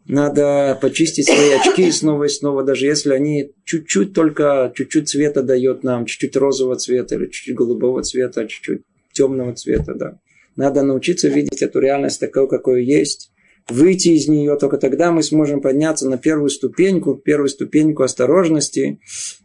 Надо 0.08 0.78
почистить 0.82 1.28
свои 1.28 1.52
очки 1.52 1.92
снова 1.92 2.24
и 2.24 2.30
снова, 2.30 2.64
даже 2.64 2.88
если 2.88 3.14
они 3.14 3.52
чуть-чуть 3.64 4.14
только, 4.14 4.72
чуть-чуть 4.76 5.08
цвета 5.08 5.44
дает 5.44 5.84
нам, 5.84 6.06
чуть-чуть 6.06 6.36
розового 6.36 6.78
цвета 6.78 7.16
или 7.16 7.26
чуть-чуть 7.26 7.56
голубого 7.56 8.02
цвета, 8.02 8.48
чуть-чуть 8.48 8.82
темного 9.14 9.54
цвета, 9.54 9.94
да. 9.94 10.20
Надо 10.56 10.82
научиться 10.82 11.28
видеть 11.28 11.62
эту 11.62 11.80
реальность 11.80 12.20
такой, 12.20 12.48
какой 12.48 12.84
есть, 12.84 13.32
выйти 13.70 14.10
из 14.10 14.28
нее, 14.28 14.58
только 14.58 14.78
тогда 14.78 15.12
мы 15.12 15.22
сможем 15.22 15.62
подняться 15.62 16.10
на 16.10 16.18
первую 16.18 16.50
ступеньку, 16.50 17.14
первую 17.14 17.50
ступеньку 17.50 18.02
осторожности 18.02 19.00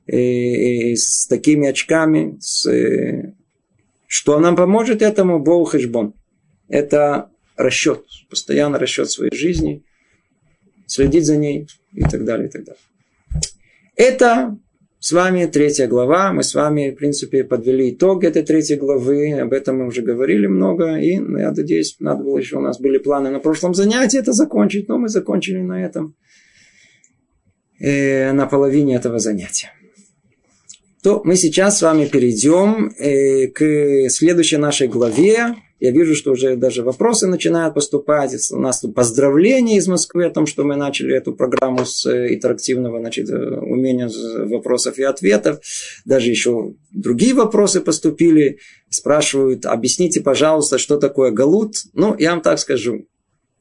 и, 0.07 0.93
и 0.93 0.97
с 0.97 1.27
такими 1.27 1.69
очками, 1.69 2.39
с, 2.41 2.67
что 4.07 4.39
нам 4.39 4.57
поможет 4.57 5.03
этому 5.03 5.41
Бог 5.41 5.73
Хэшбон. 5.73 6.15
Это 6.69 7.31
расчет, 7.57 8.05
постоянно 8.31 8.79
расчет 8.79 9.11
своей 9.11 9.35
жизни, 9.35 9.85
следить 10.87 11.27
за 11.27 11.37
ней 11.37 11.69
и 11.93 12.03
так 12.03 12.25
далее, 12.25 12.49
и 12.49 12.51
так 12.51 12.65
далее. 12.65 12.81
Это 13.97 14.59
с 14.99 15.13
вами 15.13 15.45
третья 15.45 15.87
глава. 15.87 16.33
Мы 16.33 16.43
с 16.43 16.55
вами, 16.55 16.91
в 16.91 16.95
принципе, 16.95 17.45
подвели 17.45 17.91
итог 17.91 18.25
этой 18.25 18.43
третьей 18.43 18.77
главы. 18.77 19.39
Об 19.39 19.53
этом 19.53 19.79
мы 19.79 19.87
уже 19.87 20.01
говорили 20.01 20.47
много. 20.47 20.97
И, 20.97 21.19
ну, 21.19 21.39
я 21.39 21.53
надеюсь, 21.53 21.97
надо 22.01 22.25
было 22.25 22.39
еще, 22.39 22.57
у 22.57 22.61
нас 22.61 22.81
были 22.81 22.99
планы 22.99 23.31
на 23.31 23.39
прошлом 23.39 23.75
занятии 23.75 24.19
это 24.19 24.33
закончить, 24.33 24.89
но 24.89 24.97
мы 24.97 25.09
закончили 25.09 25.61
на 25.61 25.85
этом, 25.85 26.17
э, 27.79 28.33
на 28.33 28.47
половине 28.47 28.97
этого 28.97 29.19
занятия. 29.19 29.73
То 31.03 31.21
мы 31.23 31.37
сейчас 31.37 31.79
с 31.79 31.83
вами 31.83 32.07
перейдем 32.07 32.91
э, 32.99 33.49
к 33.49 34.09
следующей 34.09 34.57
нашей 34.57 34.89
главе, 34.89 35.55
я 35.85 35.91
вижу, 35.91 36.15
что 36.15 36.33
уже 36.33 36.57
даже 36.57 36.83
вопросы 36.83 37.27
начинают 37.27 37.75
поступать. 37.75 38.35
У 38.51 38.59
нас 38.59 38.81
тут 38.81 38.95
поздравления 38.95 39.77
из 39.77 39.87
Москвы 39.87 40.25
о 40.25 40.31
том, 40.31 40.47
что 40.47 40.65
мы 40.65 40.77
начали 40.77 41.15
эту 41.15 41.35
программу 41.35 41.85
с 41.85 42.07
э, 42.07 42.33
интерактивного 42.33 43.01
значит, 43.01 43.29
э, 43.29 43.35
умения 43.35 44.11
вопросов 44.47 44.97
и 44.97 45.03
ответов. 45.03 45.61
Даже 46.07 46.31
еще 46.31 46.73
другие 46.91 47.35
вопросы 47.35 47.83
поступили. 47.83 48.61
Спрашивают, 48.89 49.67
объясните, 49.67 50.23
пожалуйста, 50.23 50.79
что 50.79 50.97
такое 50.97 51.33
галут. 51.33 51.75
Ну, 51.93 52.17
я 52.19 52.31
вам 52.31 52.41
так 52.41 52.59
скажу. 52.59 53.05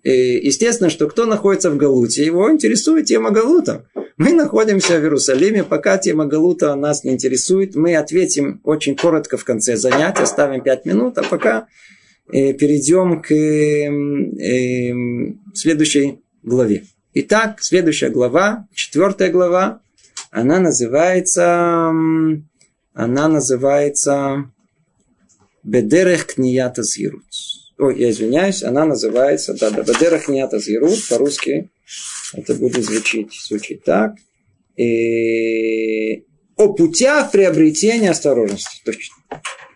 Естественно, 0.05 0.89
что 0.89 1.09
кто 1.09 1.25
находится 1.25 1.71
в 1.71 1.77
Галуте, 1.77 2.25
его 2.25 2.49
интересует 2.49 3.05
тема 3.05 3.31
Галута. 3.31 3.85
Мы 4.15 4.31
находимся 4.31 4.97
в 4.97 5.01
Иерусалиме, 5.01 5.65
пока 5.65 5.97
тема 5.97 6.25
Галута 6.25 6.73
нас 6.75 7.03
не 7.03 7.11
интересует. 7.11 7.75
Мы 7.75 7.97
ответим 7.97 8.61
очень 8.63 8.95
коротко 8.95 9.37
в 9.37 9.43
конце 9.43 9.75
занятия, 9.75 10.23
оставим 10.23 10.61
5 10.61 10.85
минут, 10.85 11.17
а 11.17 11.23
пока 11.23 11.67
перейдем 12.29 13.21
к 13.21 13.31
э, 13.31 13.91
следующей 15.53 16.19
главе. 16.41 16.85
Итак, 17.13 17.61
следующая 17.61 18.09
глава, 18.09 18.67
четвертая 18.73 19.29
глава, 19.31 19.81
она 20.31 20.59
называется, 20.59 21.91
она 22.93 23.27
называется 23.27 24.51
Бедерех 25.63 26.25
Книята 26.25 26.83
Зирут. 26.83 27.23
Ой, 27.77 27.99
я 27.99 28.09
извиняюсь, 28.09 28.63
она 28.63 28.85
называется, 28.85 29.53
да, 29.53 29.69
да, 29.69 29.83
Бедерех 29.83 30.25
Книята 30.25 30.59
Зирут, 30.59 31.07
по-русски 31.09 31.69
это 32.33 32.55
будет 32.55 32.83
звучить, 32.83 33.33
звучить 33.47 33.83
так. 33.83 34.15
И... 34.75 36.15
Э, 36.15 36.23
о 36.55 36.73
путях 36.73 37.31
приобретения 37.31 38.11
осторожности. 38.11 38.81
Точно. 38.85 39.15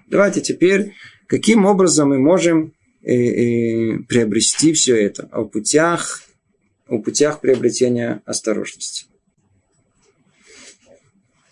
Давайте 0.07 0.41
теперь 0.41 0.93
Каким 1.27 1.65
образом 1.65 2.09
мы 2.09 2.19
можем 2.19 2.73
э, 3.03 3.13
э, 3.13 3.99
приобрести 4.07 4.73
все 4.73 4.95
это? 4.95 5.27
О 5.31 5.43
путях, 5.43 6.23
о 6.87 6.99
путях 6.99 7.41
приобретения 7.41 8.21
осторожности. 8.25 9.05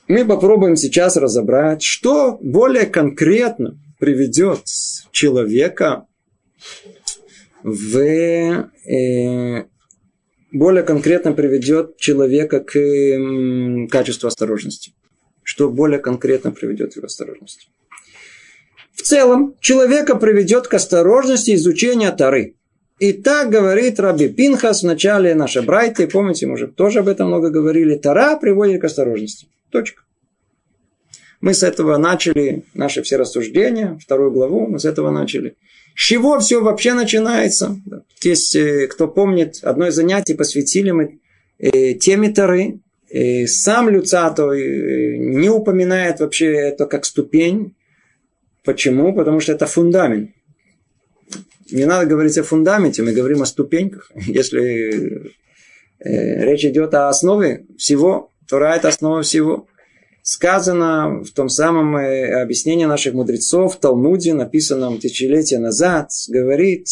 Мы 0.07 0.23
попробуем 0.23 0.75
сейчас 0.75 1.17
разобрать, 1.17 1.81
что 1.83 2.37
более 2.41 2.85
конкретно 2.85 3.77
приведет 3.99 4.61
человека 5.11 6.05
в 7.63 7.97
э, 7.97 9.65
более 10.51 10.83
конкретно 10.83 11.33
приведет 11.33 11.97
человека 11.97 12.61
к 12.61 12.77
э, 12.77 13.87
качеству 13.87 14.27
осторожности. 14.27 14.93
Что 15.43 15.69
более 15.69 15.99
конкретно 15.99 16.51
приведет 16.51 16.95
его 16.95 17.07
осторожности. 17.07 17.67
В 18.95 19.01
целом, 19.01 19.55
человека 19.59 20.15
приведет 20.15 20.67
к 20.67 20.73
осторожности 20.73 21.55
изучения 21.55 22.11
Тары. 22.11 22.55
И 22.97 23.11
так 23.11 23.49
говорит 23.49 23.99
Раби 23.99 24.29
Пинхас 24.29 24.81
в 24.81 24.85
начале 24.85 25.35
нашей 25.35 25.63
брайты. 25.63 26.07
Помните, 26.07 26.47
мы 26.47 26.53
уже 26.53 26.67
тоже 26.67 26.99
об 26.99 27.09
этом 27.09 27.27
много 27.27 27.49
говорили. 27.49 27.95
Тара 27.95 28.37
приводит 28.37 28.81
к 28.81 28.85
осторожности. 28.85 29.47
Точка. 29.69 30.03
Мы 31.41 31.53
с 31.53 31.61
этого 31.61 31.97
начали 31.97 32.63
наши 32.73 33.03
все 33.03 33.17
рассуждения. 33.17 33.99
Вторую 34.01 34.31
главу 34.31 34.67
мы 34.67 34.79
с 34.79 34.85
этого 34.85 35.11
начали. 35.11 35.57
С 35.93 36.01
чего 36.01 36.39
все 36.39 36.61
вообще 36.61 36.93
начинается? 36.93 37.77
Есть, 38.23 38.55
э, 38.55 38.87
кто 38.87 39.09
помнит, 39.09 39.59
одно 39.61 39.87
из 39.87 39.95
занятий 39.95 40.33
посвятили 40.33 40.91
мы 40.91 41.19
э, 41.59 41.93
теме 41.95 42.29
Тары. 42.29 42.79
И 43.09 43.45
сам 43.45 43.89
Люцато 43.89 44.51
э, 44.53 45.17
не 45.17 45.49
упоминает 45.49 46.21
вообще 46.21 46.47
это 46.47 46.85
как 46.85 47.03
ступень 47.05 47.74
Почему? 48.65 49.13
Потому 49.13 49.39
что 49.39 49.51
это 49.53 49.67
фундамент. 49.67 50.31
Не 51.71 51.85
надо 51.85 52.05
говорить 52.05 52.37
о 52.37 52.43
фундаменте, 52.43 53.03
мы 53.03 53.13
говорим 53.13 53.41
о 53.41 53.45
ступеньках. 53.45 54.11
Если 54.15 55.33
э, 55.99 56.45
речь 56.45 56.65
идет 56.65 56.93
о 56.93 57.09
основе 57.09 57.65
всего, 57.77 58.31
Тора– 58.47 58.75
это 58.75 58.87
основа 58.87 59.21
всего. 59.21 59.67
Сказано 60.21 61.23
в 61.23 61.31
том 61.31 61.49
самом 61.49 61.97
э, 61.97 62.41
объяснении 62.41 62.85
наших 62.85 63.13
мудрецов 63.13 63.75
в 63.75 63.79
Талмуде, 63.79 64.33
написанном 64.33 64.99
тысячелетия 64.99 65.59
назад, 65.59 66.09
говорит 66.27 66.87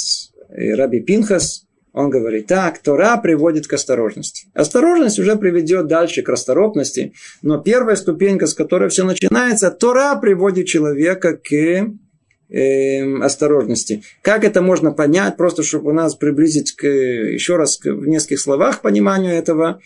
э, 0.49 0.73
Раби 0.73 1.01
Пинхас, 1.01 1.65
он 1.93 2.09
говорит 2.09 2.47
так, 2.47 2.79
Тора 2.79 3.17
приводит 3.17 3.67
к 3.67 3.73
осторожности. 3.73 4.47
Осторожность 4.55 5.19
уже 5.19 5.35
приведет 5.35 5.85
дальше 5.85 6.23
к 6.23 6.29
расторопности, 6.29 7.13
но 7.43 7.59
первая 7.59 7.95
ступенька, 7.95 8.47
с 8.47 8.55
которой 8.55 8.89
все 8.89 9.03
начинается, 9.03 9.69
Тора 9.69 10.15
приводит 10.15 10.65
человека 10.65 11.37
к 11.37 11.53
э, 11.53 13.19
осторожности. 13.21 14.01
Как 14.23 14.43
это 14.43 14.63
можно 14.63 14.91
понять, 14.91 15.37
просто 15.37 15.61
чтобы 15.61 15.91
у 15.91 15.93
нас 15.93 16.15
приблизить 16.15 16.75
к, 16.75 16.87
еще 16.87 17.57
раз 17.57 17.77
к, 17.77 17.85
в 17.85 18.07
нескольких 18.07 18.39
словах 18.39 18.81
пониманию 18.81 19.33
этого. 19.33 19.79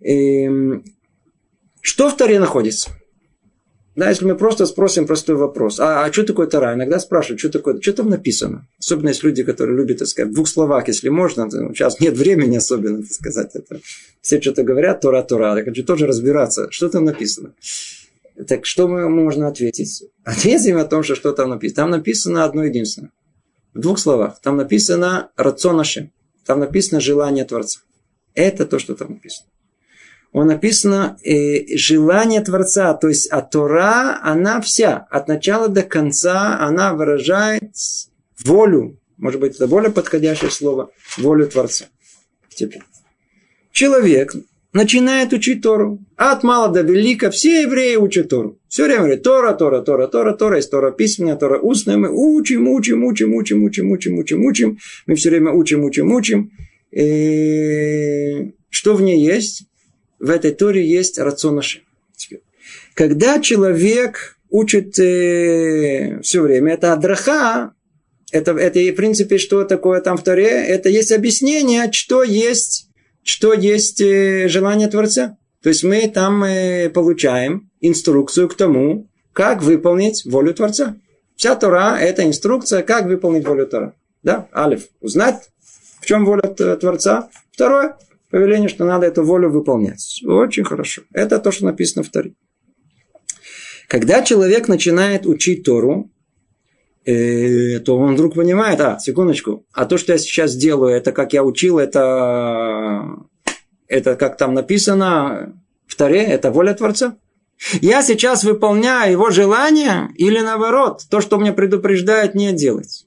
Э, 0.00 0.80
что 1.82 2.08
в 2.08 2.16
Торе 2.16 2.40
находится? 2.40 2.90
Да, 3.94 4.08
если 4.08 4.24
мы 4.24 4.36
просто 4.36 4.64
спросим 4.64 5.06
простой 5.06 5.36
вопрос, 5.36 5.78
а, 5.78 6.04
а 6.04 6.12
что 6.12 6.24
такое 6.24 6.46
Тара? 6.46 6.74
Иногда 6.74 6.98
спрашивают, 6.98 7.40
что 7.40 7.50
такое, 7.50 7.78
что 7.78 7.92
там 7.92 8.08
написано? 8.08 8.66
Особенно 8.78 9.08
есть 9.08 9.22
люди, 9.22 9.42
которые 9.42 9.76
любят, 9.76 9.98
так 9.98 10.08
сказать, 10.08 10.30
в 10.30 10.34
двух 10.34 10.48
словах, 10.48 10.88
если 10.88 11.10
можно. 11.10 11.50
Сейчас 11.50 12.00
нет 12.00 12.16
времени 12.16 12.56
особенно, 12.56 13.02
так 13.02 13.12
сказать, 13.12 13.50
это. 13.52 13.80
Все 14.22 14.40
что-то 14.40 14.62
говорят, 14.62 15.02
Тора, 15.02 15.22
Тора. 15.22 15.58
Я 15.58 15.64
хочу 15.64 15.84
тоже 15.84 16.06
разбираться, 16.06 16.70
что 16.70 16.88
там 16.88 17.04
написано. 17.04 17.52
Так 18.48 18.64
что 18.64 18.88
мы 18.88 19.10
можно 19.10 19.46
ответить? 19.46 20.04
Ответим 20.24 20.78
о 20.78 20.84
том, 20.84 21.02
что 21.02 21.14
что 21.14 21.32
там 21.32 21.50
написано. 21.50 21.76
Там 21.76 21.90
написано 21.90 22.44
одно 22.44 22.64
единственное. 22.64 23.10
В 23.74 23.80
двух 23.80 23.98
словах. 23.98 24.40
Там 24.40 24.56
написано 24.56 25.30
«рацион 25.36 25.82
Там 26.46 26.60
написано 26.60 27.00
«желание 27.00 27.44
Творца». 27.44 27.80
Это 28.34 28.64
то, 28.64 28.78
что 28.78 28.94
там 28.94 29.10
написано 29.10 29.51
он 30.32 30.46
написано 30.46 31.18
э, 31.22 31.76
желание 31.76 32.40
Творца, 32.40 32.94
то 32.94 33.08
есть 33.08 33.28
а 33.30 33.42
Тора, 33.42 34.18
она 34.22 34.60
вся, 34.62 35.06
от 35.10 35.28
начала 35.28 35.68
до 35.68 35.82
конца, 35.82 36.58
она 36.58 36.94
выражает 36.94 37.74
волю, 38.42 38.98
может 39.18 39.40
быть, 39.40 39.56
это 39.56 39.66
более 39.68 39.90
подходящее 39.90 40.50
слово, 40.50 40.90
волю 41.18 41.46
Творца. 41.46 41.84
Теперь. 42.48 42.82
Человек 43.72 44.34
начинает 44.72 45.32
учить 45.32 45.62
Тору. 45.62 46.00
От 46.16 46.42
мала 46.42 46.68
до 46.68 46.80
велика 46.80 47.30
все 47.30 47.62
евреи 47.62 47.96
учат 47.96 48.30
Тору. 48.30 48.58
Все 48.68 48.84
время 48.84 49.00
говорят, 49.00 49.22
Тора, 49.22 49.52
Тора, 49.52 49.82
Тора, 49.82 50.06
Тора, 50.06 50.32
Тора, 50.32 50.56
есть 50.56 50.70
Тора 50.70 50.92
письменная, 50.92 51.36
Тора 51.36 51.58
устная. 51.58 51.96
Мы 51.96 52.10
учим, 52.10 52.68
учим, 52.68 53.04
учим, 53.04 53.34
учим, 53.34 53.64
учим, 53.64 53.92
учим, 53.92 54.18
учим, 54.18 54.44
учим. 54.44 54.78
Мы 55.06 55.14
все 55.14 55.30
время 55.30 55.52
учим, 55.52 55.84
учим, 55.84 56.12
учим. 56.12 56.50
И 56.90 58.52
что 58.70 58.94
в 58.94 59.02
ней 59.02 59.24
есть? 59.24 59.66
В 60.22 60.30
этой 60.30 60.52
Торе 60.52 60.88
есть 60.88 61.18
рацион 61.18 61.60
Когда 62.94 63.40
человек 63.40 64.38
учит 64.50 64.98
э, 65.00 66.20
все 66.22 66.40
время, 66.40 66.74
это 66.74 66.92
адраха, 66.92 67.74
это, 68.30 68.52
это 68.52 68.78
в 68.78 68.94
принципе, 68.94 69.38
что 69.38 69.64
такое 69.64 70.00
там 70.00 70.16
в 70.16 70.22
Торе, 70.22 70.46
это 70.46 70.88
есть 70.88 71.10
объяснение, 71.10 71.90
что 71.90 72.22
есть, 72.22 72.88
что 73.24 73.52
есть 73.52 74.00
э, 74.00 74.46
желание 74.48 74.88
Творца. 74.88 75.36
То 75.60 75.70
есть 75.70 75.82
мы 75.82 76.08
там 76.08 76.44
э, 76.44 76.88
получаем 76.88 77.70
инструкцию 77.80 78.48
к 78.48 78.54
тому, 78.54 79.08
как 79.32 79.60
выполнить 79.62 80.24
волю 80.24 80.54
Творца. 80.54 80.96
Вся 81.34 81.56
Тора– 81.56 81.98
это 82.00 82.24
инструкция, 82.24 82.82
как 82.82 83.06
выполнить 83.06 83.44
волю 83.44 83.66
Тора. 83.66 83.94
Да, 84.22 84.46
Алиф. 84.54 84.86
Узнать, 85.00 85.50
в 86.00 86.06
чем 86.06 86.24
воля 86.24 86.42
Творца. 86.42 87.28
Второе 87.50 87.96
повеление, 88.32 88.68
что 88.68 88.84
надо 88.84 89.06
эту 89.06 89.22
волю 89.22 89.50
выполнять. 89.50 90.22
Очень 90.26 90.64
хорошо. 90.64 91.02
Это 91.12 91.38
то, 91.38 91.52
что 91.52 91.66
написано 91.66 92.02
в 92.02 92.08
Торе. 92.08 92.32
Когда 93.88 94.22
человек 94.22 94.68
начинает 94.68 95.26
учить 95.26 95.64
Тору, 95.64 96.10
э, 97.04 97.78
то 97.80 97.96
он 97.98 98.14
вдруг 98.14 98.34
понимает, 98.34 98.80
а, 98.80 98.98
секундочку, 98.98 99.66
а 99.72 99.84
то, 99.84 99.98
что 99.98 100.12
я 100.12 100.18
сейчас 100.18 100.56
делаю, 100.56 100.94
это 100.94 101.12
как 101.12 101.34
я 101.34 101.44
учил, 101.44 101.78
это, 101.78 103.04
это 103.86 104.16
как 104.16 104.38
там 104.38 104.54
написано 104.54 105.54
в 105.86 105.94
Торе, 105.94 106.22
это 106.22 106.50
воля 106.50 106.72
Творца. 106.72 107.18
Я 107.82 108.02
сейчас 108.02 108.44
выполняю 108.44 109.12
его 109.12 109.30
желание 109.30 110.08
или 110.16 110.40
наоборот, 110.40 111.02
то, 111.10 111.20
что 111.20 111.38
мне 111.38 111.52
предупреждает 111.52 112.34
не 112.34 112.52
делать. 112.52 113.06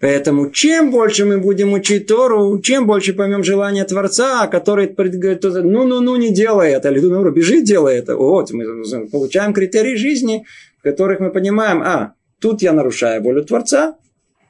Поэтому 0.00 0.50
чем 0.50 0.90
больше 0.90 1.24
мы 1.24 1.38
будем 1.38 1.72
учить 1.72 2.06
Тору, 2.06 2.60
чем 2.60 2.86
больше 2.86 3.14
поймем 3.14 3.42
желание 3.42 3.84
Творца, 3.84 4.46
который 4.46 4.86
говорит, 4.88 5.42
ну-ну-ну, 5.42 6.16
не 6.16 6.32
делай 6.32 6.72
это, 6.72 6.90
или 6.90 7.00
ну, 7.00 7.30
бежи, 7.30 7.62
делай 7.62 7.96
это. 7.96 8.16
Вот, 8.16 8.50
мы 8.52 9.08
получаем 9.08 9.52
критерии 9.52 9.96
жизни, 9.96 10.46
в 10.78 10.82
которых 10.82 11.20
мы 11.20 11.30
понимаем, 11.30 11.82
а, 11.82 12.14
тут 12.40 12.62
я 12.62 12.72
нарушаю 12.72 13.22
волю 13.22 13.44
Творца, 13.44 13.96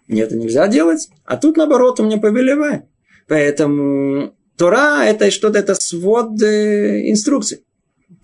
нет, 0.09 0.29
это 0.29 0.37
нельзя 0.37 0.69
делать, 0.69 1.09
а 1.25 1.37
тут, 1.37 1.57
наоборот, 1.57 1.99
у 2.01 2.05
меня 2.05 2.19
повелевает. 2.19 2.83
Поэтому 3.27 4.35
Тора– 4.57 5.05
это 5.07 5.31
что-то, 5.31 5.59
это 5.59 5.75
свод 5.75 6.43
э, 6.43 7.11
инструкций 7.11 7.65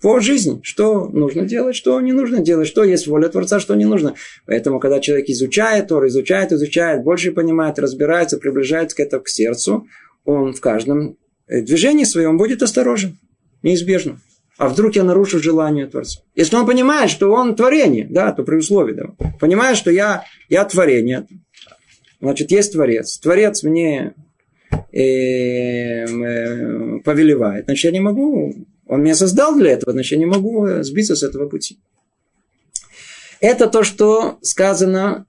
по 0.01 0.19
жизни, 0.19 0.59
что 0.63 1.07
нужно 1.07 1.43
делать, 1.45 1.75
что 1.75 1.99
не 2.01 2.11
нужно 2.11 2.39
делать, 2.39 2.67
что 2.67 2.83
есть 2.83 3.07
воля 3.07 3.29
Творца, 3.29 3.59
что 3.59 3.75
не 3.75 3.85
нужно. 3.85 4.15
Поэтому, 4.45 4.79
когда 4.79 4.99
человек 4.99 5.29
изучает 5.29 5.87
Тор, 5.87 6.07
изучает, 6.07 6.51
изучает, 6.51 7.03
больше 7.03 7.31
понимает, 7.31 7.77
разбирается, 7.77 8.37
приближается 8.37 8.97
к 8.97 8.99
этому 8.99 9.23
к 9.23 9.29
сердцу, 9.29 9.87
он 10.25 10.53
в 10.53 10.59
каждом 10.59 11.17
э, 11.47 11.61
движении 11.61 12.03
своем 12.03 12.37
будет 12.37 12.63
осторожен, 12.63 13.19
неизбежно. 13.61 14.19
А 14.57 14.69
вдруг 14.69 14.95
я 14.95 15.03
нарушу 15.03 15.39
желание 15.39 15.87
Творца? 15.87 16.21
Если 16.35 16.55
он 16.55 16.65
понимает, 16.65 17.09
что 17.09 17.31
он 17.31 17.55
творение, 17.55 18.07
да, 18.09 18.31
то 18.31 18.43
при 18.43 18.57
условии, 18.57 18.93
да, 18.93 19.05
понимает, 19.39 19.77
что 19.77 19.91
я, 19.91 20.25
я 20.49 20.65
творение, 20.65 21.27
значит, 22.19 22.51
есть 22.51 22.73
Творец. 22.73 23.17
Творец 23.19 23.63
мне 23.63 24.13
э, 24.91 26.05
э, 26.05 26.99
повелевает, 26.99 27.65
значит, 27.65 27.85
я 27.85 27.91
не 27.91 27.99
могу 27.99 28.53
он 28.91 29.03
меня 29.03 29.15
создал 29.15 29.55
для 29.55 29.71
этого, 29.71 29.93
значит, 29.93 30.11
я 30.11 30.17
не 30.17 30.25
могу 30.25 30.67
сбиться 30.81 31.15
с 31.15 31.23
этого 31.23 31.47
пути. 31.47 31.79
Это 33.39 33.67
то, 33.67 33.83
что 33.83 34.37
сказано 34.41 35.25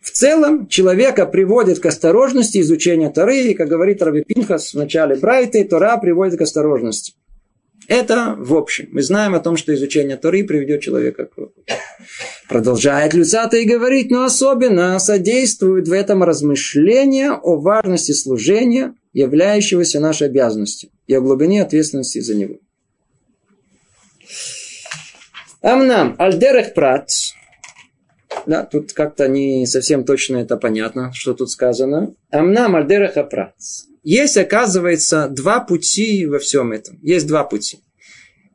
в 0.00 0.12
целом 0.12 0.68
человека 0.68 1.26
приводит 1.26 1.80
к 1.80 1.86
осторожности 1.86 2.60
изучения 2.60 3.10
Торы, 3.10 3.38
и, 3.38 3.54
как 3.54 3.68
говорит 3.68 4.00
Раби 4.00 4.22
Пинхас 4.22 4.74
в 4.74 4.76
начале 4.76 5.16
Брайты, 5.16 5.64
Тора 5.64 5.96
приводит 5.96 6.38
к 6.38 6.42
осторожности. 6.42 7.14
Это 7.88 8.36
в 8.38 8.54
общем. 8.54 8.88
Мы 8.92 9.02
знаем 9.02 9.34
о 9.34 9.40
том, 9.40 9.56
что 9.56 9.74
изучение 9.74 10.16
Торы 10.16 10.44
приведет 10.44 10.82
человека 10.82 11.26
к... 11.26 11.48
Продолжает 12.48 13.12
Люцата 13.12 13.56
и 13.56 13.64
говорить, 13.64 14.08
но 14.10 14.24
особенно 14.24 14.98
содействует 15.00 15.88
в 15.88 15.92
этом 15.92 16.22
размышление 16.22 17.32
о 17.32 17.56
важности 17.56 18.12
служения, 18.12 18.94
являющегося 19.12 20.00
нашей 20.00 20.28
обязанностью, 20.28 20.90
и 21.12 21.14
о 21.14 21.20
глубине 21.20 21.62
ответственности 21.62 22.20
за 22.20 22.34
него. 22.34 22.56
Амнам, 25.60 26.16
альдерех 26.18 26.74
прат. 26.74 27.10
Да, 28.46 28.64
тут 28.64 28.92
как-то 28.92 29.28
не 29.28 29.66
совсем 29.66 30.04
точно 30.04 30.38
это 30.38 30.56
понятно, 30.56 31.12
что 31.12 31.34
тут 31.34 31.50
сказано. 31.50 32.14
Амнам, 32.30 32.74
альдереха 32.76 33.24
прат. 33.24 33.54
Есть, 34.02 34.36
оказывается, 34.36 35.28
два 35.28 35.60
пути 35.60 36.26
во 36.26 36.38
всем 36.38 36.72
этом. 36.72 36.98
Есть 37.02 37.26
два 37.26 37.44
пути. 37.44 37.80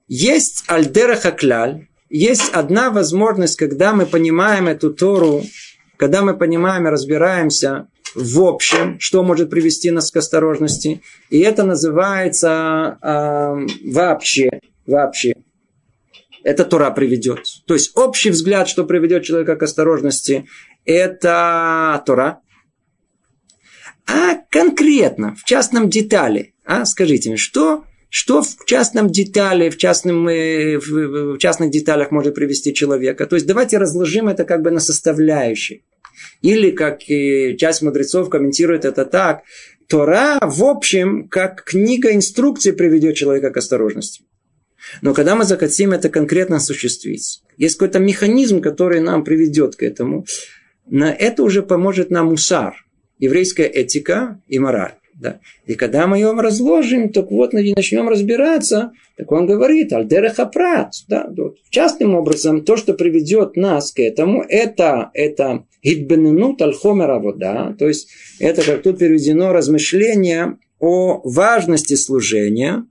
Есть 0.08 0.63
альдереха 0.67 1.32
кляль. 1.32 1.88
Есть 2.10 2.52
одна 2.54 2.89
возможность, 2.89 3.56
когда 3.56 3.93
мы 3.93 4.06
понимаем 4.06 4.67
эту 4.67 4.93
Тору, 4.93 5.43
когда 5.98 6.22
мы 6.22 6.38
понимаем 6.38 6.88
и 6.88 6.89
разбираемся 6.89 7.88
в 8.17 8.43
общем, 8.43 8.99
что 8.99 9.23
может 9.23 9.51
привести 9.51 9.91
нас 9.91 10.10
к 10.10 10.17
осторожности. 10.17 11.01
И 11.30 11.39
это 11.39 11.63
называется 11.63 12.97
э, 13.01 13.67
вообще, 13.93 14.49
вообще. 14.88 15.36
Это 16.43 16.65
Тора 16.65 16.89
приведет. 16.91 17.43
То 17.67 17.75
есть 17.75 17.95
общий 17.95 18.32
взгляд, 18.32 18.67
что 18.67 18.86
приведет 18.86 19.23
человека 19.23 19.56
к 19.56 19.63
осторожности, 19.63 20.47
это 20.84 22.01
Тора. 22.06 22.41
А 24.08 24.38
конкретно, 24.49 25.36
в 25.36 25.43
частном 25.43 25.89
детали, 25.89 26.56
а, 26.65 26.86
скажите 26.86 27.30
мне, 27.30 27.38
что, 27.38 27.84
что 28.10 28.41
в 28.41 28.65
частном 28.65 29.10
детале, 29.10 29.69
в, 29.69 29.77
частном, 29.77 30.27
э, 30.27 30.80
в 30.80 31.38
частных 31.38 31.69
деталях 31.69 32.10
может 32.10 32.34
привести 32.34 32.73
человека? 32.73 33.27
То 33.27 33.36
есть 33.36 33.45
давайте 33.45 33.77
разложим 33.77 34.27
это 34.27 34.43
как 34.43 34.63
бы 34.63 34.71
на 34.71 34.80
составляющие. 34.80 35.82
Или, 36.41 36.71
как 36.71 37.10
и 37.10 37.56
часть 37.58 37.82
мудрецов 37.82 38.30
комментирует 38.30 38.86
это 38.86 39.06
так, 39.06 39.43
Тора, 39.88 40.39
в 40.41 40.63
общем, 40.63 41.27
как 41.30 41.63
книга 41.63 42.13
инструкции 42.13 42.71
приведет 42.71 43.15
человека 43.15 43.51
к 43.51 43.58
осторожности. 43.58 44.23
Но 45.01 45.13
когда 45.13 45.36
мы 45.36 45.43
захотим 45.43 45.91
это 45.91 46.10
конкретно 46.10 46.58
осуществить, 46.58 47.41
есть 47.58 47.75
какой-то 47.75 47.99
механизм, 47.99 48.62
который 48.62 48.99
нам 48.99 49.23
приведет 49.23 49.75
к 49.75 49.84
этому, 49.84 50.25
на 50.86 51.12
это 51.12 51.43
уже 51.43 51.63
поможет 51.63 52.10
нам 52.10 52.32
усар, 52.32 52.86
еврейская 53.19 53.65
этика 53.65 54.41
и 54.47 54.60
мораль. 54.60 54.93
Да. 55.19 55.39
И 55.65 55.73
когда 55.73 56.06
мы 56.06 56.17
ее 56.17 56.32
разложим, 56.32 57.09
то 57.09 57.24
вот 57.24 57.51
начнем 57.51 58.07
разбираться, 58.07 58.91
так 59.18 59.32
он 59.32 59.47
говорит, 59.47 59.91
альдереха 59.91 60.45
прат. 60.45 60.93
Да, 61.07 61.28
вот. 61.36 61.57
Частным 61.72 62.13
образом, 62.13 62.63
то, 62.63 62.78
что 62.78 62.93
приведет 62.93 63.55
нас 63.55 63.91
к 63.91 63.99
этому, 63.99 64.43
это, 64.47 65.09
это 65.15 65.65
Идбененут 65.89 66.61
аль-хомера 66.61 67.19
вода, 67.19 67.75
то 67.79 67.88
есть 67.88 68.09
это 68.39 68.61
как 68.61 68.81
тут 68.83 68.99
переведено 68.99 69.53
размышление 69.53 70.57
о 70.79 71.21
важности 71.23 71.95
служения, 71.95 72.85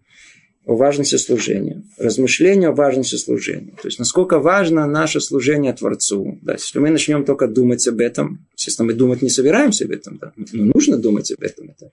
о 0.65 0.77
важности 0.77 1.17
служения, 1.17 1.83
размышления 1.99 2.69
о 2.69 2.73
важности 2.73 3.17
служения. 3.17 3.73
То 3.81 3.89
есть, 3.89 3.99
насколько 3.99 4.41
важно 4.41 4.87
наше 4.87 5.21
служение 5.21 5.73
Творцу. 5.73 6.39
Да, 6.43 6.55
если 6.55 6.79
мы 6.79 6.91
начнем 6.91 7.25
только 7.25 7.47
думать 7.47 7.87
об 7.87 8.01
этом, 8.01 8.47
естественно, 8.57 8.87
мы 8.87 8.95
думать 8.95 9.23
не 9.23 9.31
собираемся 9.31 9.85
об 9.85 9.93
этом, 9.93 10.19
да, 10.19 10.33
но 10.53 10.73
нужно 10.75 10.97
думать 10.97 11.31
об 11.31 11.43
этом. 11.43 11.71
Это, 11.71 11.93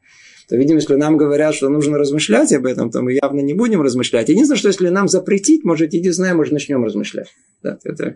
то, 0.49 0.55
видимо, 0.55 0.79
если 0.79 0.95
нам 0.95 1.17
говорят, 1.17 1.53
что 1.53 1.69
нужно 1.69 1.97
размышлять 1.97 2.51
об 2.53 2.65
этом, 2.65 2.89
то 2.89 3.01
мы 3.01 3.13
явно 3.13 3.41
не 3.41 3.53
будем 3.53 3.81
размышлять. 3.81 4.29
Единственное, 4.29 4.57
что 4.57 4.69
если 4.69 4.89
нам 4.89 5.07
запретить, 5.07 5.63
может, 5.63 5.93
иди 5.93 6.09
знаем, 6.09 6.37
может, 6.37 6.53
начнем 6.53 6.83
размышлять. 6.83 7.27
Да, 7.61 7.77
это, 7.83 8.15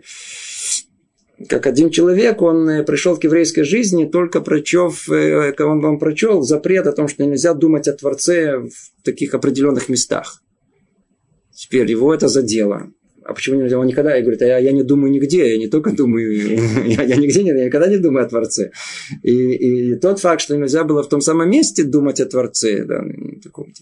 как 1.46 1.66
один 1.66 1.90
человек, 1.90 2.42
он 2.42 2.68
э, 2.68 2.82
пришел 2.82 3.16
к 3.16 3.24
еврейской 3.24 3.62
жизни, 3.62 4.06
только 4.06 4.40
прочев, 4.40 5.08
э, 5.08 5.54
он, 5.60 5.84
он 5.84 5.98
прочел 5.98 6.42
запрет 6.42 6.86
о 6.86 6.92
том, 6.92 7.06
что 7.06 7.24
нельзя 7.24 7.54
думать 7.54 7.86
о 7.86 7.92
Творце 7.92 8.58
в 8.58 9.04
таких 9.04 9.34
определенных 9.34 9.88
местах. 9.88 10.42
Теперь 11.54 11.90
его 11.90 12.12
это 12.12 12.28
задело. 12.28 12.90
А 13.24 13.34
почему 13.34 13.60
нельзя? 13.60 13.78
Он 13.78 13.86
никогда, 13.86 14.16
я 14.16 14.22
говорю, 14.22 14.38
я, 14.40 14.58
я 14.58 14.72
не 14.72 14.82
думаю 14.82 15.12
нигде, 15.12 15.52
я 15.52 15.58
не 15.58 15.68
только 15.68 15.92
думаю, 15.92 16.32
я, 16.86 17.02
я 17.02 17.16
нигде 17.16 17.44
не, 17.44 17.50
я 17.50 17.66
никогда 17.66 17.86
не 17.86 17.98
думаю 17.98 18.24
о 18.24 18.28
Творце. 18.28 18.70
И, 19.22 19.32
и 19.32 19.94
тот 19.96 20.18
факт, 20.18 20.40
что 20.40 20.56
нельзя 20.56 20.82
было 20.82 21.02
в 21.02 21.08
том 21.08 21.20
самом 21.20 21.50
месте 21.50 21.84
думать 21.84 22.20
о 22.20 22.26
Творце, 22.26 22.84
да, 22.84 23.04
таком, 23.44 23.72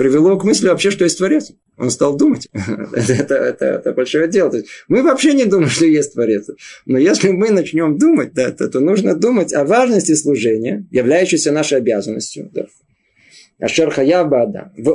привело 0.00 0.38
к 0.38 0.44
мысли 0.44 0.66
вообще, 0.66 0.90
что 0.90 1.04
есть 1.04 1.18
Творец. 1.18 1.52
Он 1.76 1.90
стал 1.90 2.16
думать. 2.16 2.48
это, 2.94 3.34
это, 3.34 3.66
это, 3.66 3.92
большое 3.92 4.28
дело. 4.28 4.50
То 4.50 4.56
есть 4.56 4.70
мы 4.88 5.02
вообще 5.02 5.34
не 5.34 5.44
думаем, 5.44 5.68
что 5.70 5.84
есть 5.84 6.14
Творец. 6.14 6.48
Но 6.86 6.96
если 6.96 7.28
мы 7.28 7.50
начнем 7.50 7.98
думать, 7.98 8.32
да, 8.32 8.50
то, 8.50 8.66
то 8.68 8.80
нужно 8.80 9.14
думать 9.14 9.52
о 9.52 9.66
важности 9.66 10.14
служения, 10.14 10.86
являющейся 10.90 11.52
нашей 11.52 11.76
обязанностью. 11.76 12.50
Да. 12.50 12.64
Ашер 13.58 13.90
хаяв 13.90 14.30
бада. 14.30 14.72
В 14.78 14.90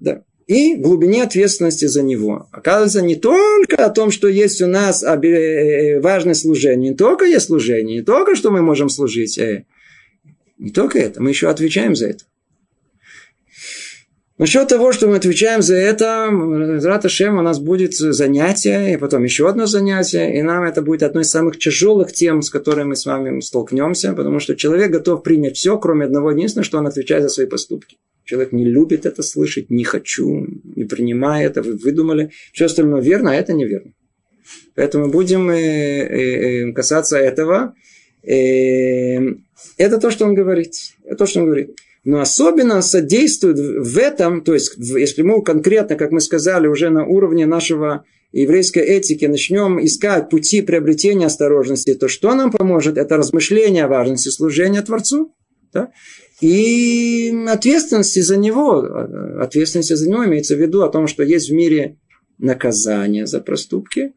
да 0.00 0.22
и 0.46 0.74
глубине 0.74 1.22
ответственности 1.22 1.86
за 1.86 2.02
него. 2.02 2.46
Оказывается, 2.52 3.00
не 3.00 3.16
только 3.16 3.86
о 3.86 3.88
том, 3.88 4.10
что 4.10 4.28
есть 4.28 4.60
у 4.60 4.66
нас 4.66 5.02
э, 5.02 6.00
важное 6.00 6.34
служение, 6.34 6.90
не 6.90 6.94
только 6.94 7.24
есть 7.24 7.46
служение, 7.46 8.00
не 8.00 8.02
только, 8.02 8.36
что 8.36 8.50
мы 8.50 8.60
можем 8.60 8.90
служить, 8.90 9.38
э, 9.38 9.64
не 10.58 10.70
только 10.70 10.98
это, 10.98 11.22
мы 11.22 11.30
еще 11.30 11.48
отвечаем 11.48 11.96
за 11.96 12.08
это. 12.08 12.24
Насчет 14.36 14.68
того, 14.68 14.92
что 14.92 15.06
мы 15.06 15.16
отвечаем 15.16 15.62
за 15.62 15.76
это, 15.76 16.28
Рата 16.82 17.08
Шем 17.08 17.38
у 17.38 17.42
нас 17.42 17.60
будет 17.60 17.94
занятие, 17.94 18.94
и 18.94 18.96
потом 18.96 19.22
еще 19.22 19.48
одно 19.48 19.66
занятие, 19.66 20.36
и 20.36 20.42
нам 20.42 20.64
это 20.64 20.82
будет 20.82 21.04
одно 21.04 21.20
из 21.20 21.30
самых 21.30 21.56
тяжелых 21.58 22.12
тем, 22.12 22.42
с 22.42 22.50
которыми 22.50 22.88
мы 22.88 22.96
с 22.96 23.06
вами 23.06 23.38
столкнемся, 23.40 24.12
потому 24.12 24.40
что 24.40 24.56
человек 24.56 24.90
готов 24.90 25.22
принять 25.22 25.56
все, 25.56 25.78
кроме 25.78 26.06
одного 26.06 26.32
единственного, 26.32 26.64
что 26.64 26.78
он 26.78 26.86
отвечает 26.88 27.22
за 27.22 27.28
свои 27.28 27.46
поступки. 27.46 27.96
Человек 28.24 28.50
не 28.52 28.64
любит 28.64 29.06
это 29.06 29.22
слышать, 29.22 29.70
не 29.70 29.84
хочу, 29.84 30.46
не 30.64 30.84
принимаю 30.84 31.46
это, 31.46 31.62
вы 31.62 31.76
выдумали. 31.76 32.32
Все 32.52 32.64
остальное 32.64 33.02
верно, 33.02 33.30
а 33.30 33.34
это 33.34 33.52
неверно. 33.52 33.92
Поэтому 34.74 35.10
будем 35.10 35.50
э, 35.50 35.56
э, 35.56 36.68
э, 36.68 36.72
касаться 36.72 37.18
этого. 37.18 37.74
Это 38.26 39.98
то, 40.00 40.10
что 40.10 40.24
он 40.24 40.34
говорит. 40.34 40.72
Это 41.04 41.16
то, 41.16 41.26
что 41.26 41.40
он 41.40 41.46
говорит. 41.46 41.78
Но 42.04 42.20
особенно 42.20 42.82
содействует 42.82 43.58
в 43.58 43.98
этом, 43.98 44.42
то 44.42 44.52
есть, 44.52 44.74
если 44.76 45.22
мы 45.22 45.42
конкретно, 45.42 45.96
как 45.96 46.10
мы 46.10 46.20
сказали, 46.20 46.66
уже 46.66 46.90
на 46.90 47.06
уровне 47.06 47.46
нашего 47.46 48.04
еврейской 48.32 48.82
этики 48.82 49.24
начнем 49.24 49.82
искать 49.82 50.28
пути 50.28 50.60
приобретения 50.60 51.26
осторожности, 51.26 51.94
то 51.94 52.08
что 52.08 52.34
нам 52.34 52.50
поможет? 52.50 52.98
Это 52.98 53.16
размышление 53.16 53.84
о 53.84 53.88
важности 53.88 54.28
служения 54.28 54.82
Творцу. 54.82 55.34
Да? 55.72 55.92
И 56.40 57.32
ответственности 57.48 58.20
за 58.20 58.36
него, 58.36 58.80
ответственности 59.40 59.94
за 59.94 60.08
него 60.08 60.26
имеется 60.26 60.56
в 60.56 60.60
виду 60.60 60.82
о 60.82 60.90
том, 60.90 61.06
что 61.06 61.22
есть 61.22 61.48
в 61.48 61.54
мире 61.54 61.96
наказание 62.38 63.26
за 63.26 63.40
проступки, 63.40 64.12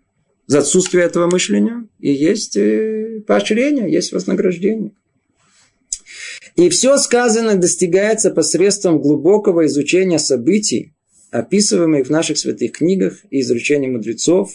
за 0.45 0.59
отсутствие 0.59 1.05
этого 1.05 1.29
мышления, 1.29 1.87
и 1.99 2.11
есть 2.11 2.57
э, 2.57 3.21
поощрение, 3.27 3.91
есть 3.91 4.11
вознаграждение. 4.11 4.93
И 6.57 6.69
все 6.69 6.97
сказанное 6.97 7.55
достигается 7.55 8.31
посредством 8.31 8.99
глубокого 8.99 9.67
изучения 9.67 10.17
событий, 10.17 10.95
описываемых 11.29 12.07
в 12.07 12.09
наших 12.09 12.39
святых 12.39 12.71
книгах 12.71 13.19
и 13.29 13.41
изучения 13.41 13.87
мудрецов, 13.87 14.51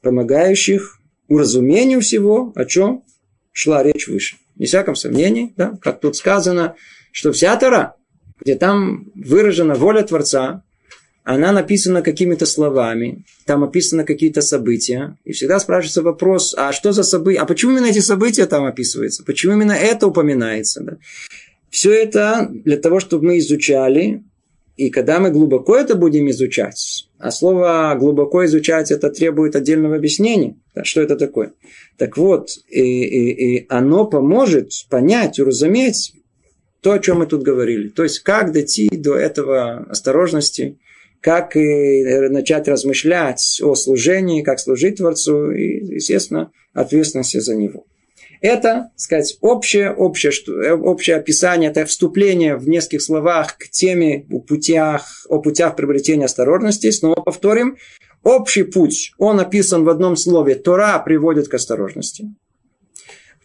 помогающих 0.00 0.98
уразумению 1.28 2.00
всего, 2.00 2.52
о 2.54 2.64
чем 2.64 3.04
шла 3.52 3.82
речь 3.82 4.08
выше. 4.08 4.36
Не 4.54 4.64
всяком 4.64 4.94
сомнении, 4.94 5.52
да, 5.58 5.78
как 5.82 6.00
тут 6.00 6.16
сказано, 6.16 6.74
что 7.12 7.32
вся 7.32 7.54
Тора, 7.56 7.96
где 8.40 8.54
там 8.54 9.12
выражена 9.14 9.74
воля 9.74 10.02
Творца, 10.04 10.62
она 11.28 11.50
написана 11.50 12.02
какими-то 12.02 12.46
словами, 12.46 13.24
там 13.46 13.64
описаны 13.64 14.04
какие-то 14.04 14.42
события, 14.42 15.18
и 15.24 15.32
всегда 15.32 15.58
спрашивается 15.58 16.02
вопрос, 16.02 16.54
а 16.56 16.72
что 16.72 16.92
за 16.92 17.02
события, 17.02 17.40
а 17.40 17.46
почему 17.46 17.72
именно 17.72 17.86
эти 17.86 17.98
события 17.98 18.46
там 18.46 18.64
описываются, 18.64 19.24
почему 19.24 19.54
именно 19.54 19.72
это 19.72 20.06
упоминается. 20.06 20.84
Да? 20.84 20.98
Все 21.68 21.92
это 21.92 22.48
для 22.64 22.76
того, 22.76 23.00
чтобы 23.00 23.26
мы 23.26 23.38
изучали, 23.38 24.22
и 24.76 24.88
когда 24.88 25.18
мы 25.18 25.32
глубоко 25.32 25.76
это 25.76 25.96
будем 25.96 26.30
изучать, 26.30 27.08
а 27.18 27.32
слово 27.32 27.96
глубоко 27.98 28.44
изучать 28.44 28.92
это 28.92 29.10
требует 29.10 29.56
отдельного 29.56 29.96
объяснения, 29.96 30.54
да, 30.76 30.84
что 30.84 31.00
это 31.00 31.16
такое. 31.16 31.54
Так 31.98 32.16
вот, 32.16 32.50
и, 32.70 32.80
и, 32.80 33.56
и 33.56 33.66
оно 33.68 34.06
поможет 34.06 34.70
понять, 34.88 35.40
уразуметь, 35.40 36.12
то, 36.82 36.92
о 36.92 37.00
чем 37.00 37.18
мы 37.18 37.26
тут 37.26 37.42
говорили. 37.42 37.88
То 37.88 38.04
есть, 38.04 38.20
как 38.20 38.52
дойти 38.52 38.88
до 38.92 39.16
этого 39.16 39.86
осторожности, 39.90 40.78
как 41.26 41.56
э, 41.56 42.28
начать 42.28 42.68
размышлять 42.68 43.60
о 43.60 43.74
служении, 43.74 44.44
как 44.44 44.60
служить 44.60 44.98
Творцу 44.98 45.50
и, 45.50 45.94
естественно, 45.96 46.52
ответственности 46.72 47.40
за 47.40 47.56
него. 47.56 47.84
Это, 48.40 48.90
сказать, 48.94 49.36
общее, 49.40 49.92
общее, 49.92 50.30
э, 50.30 50.70
общее 50.70 51.16
описание, 51.16 51.70
это 51.70 51.84
вступление 51.84 52.54
в 52.54 52.68
нескольких 52.68 53.02
словах 53.02 53.58
к 53.58 53.68
теме 53.70 54.24
о 54.30 54.38
путях, 54.38 55.26
о 55.28 55.40
путях 55.40 55.74
приобретения 55.74 56.26
осторожности. 56.26 56.92
Снова 56.92 57.20
повторим. 57.20 57.76
Общий 58.22 58.62
путь, 58.62 59.10
он 59.18 59.40
описан 59.40 59.82
в 59.82 59.88
одном 59.88 60.14
слове. 60.14 60.54
Тора 60.54 60.96
приводит 61.00 61.48
к 61.48 61.54
осторожности. 61.54 62.36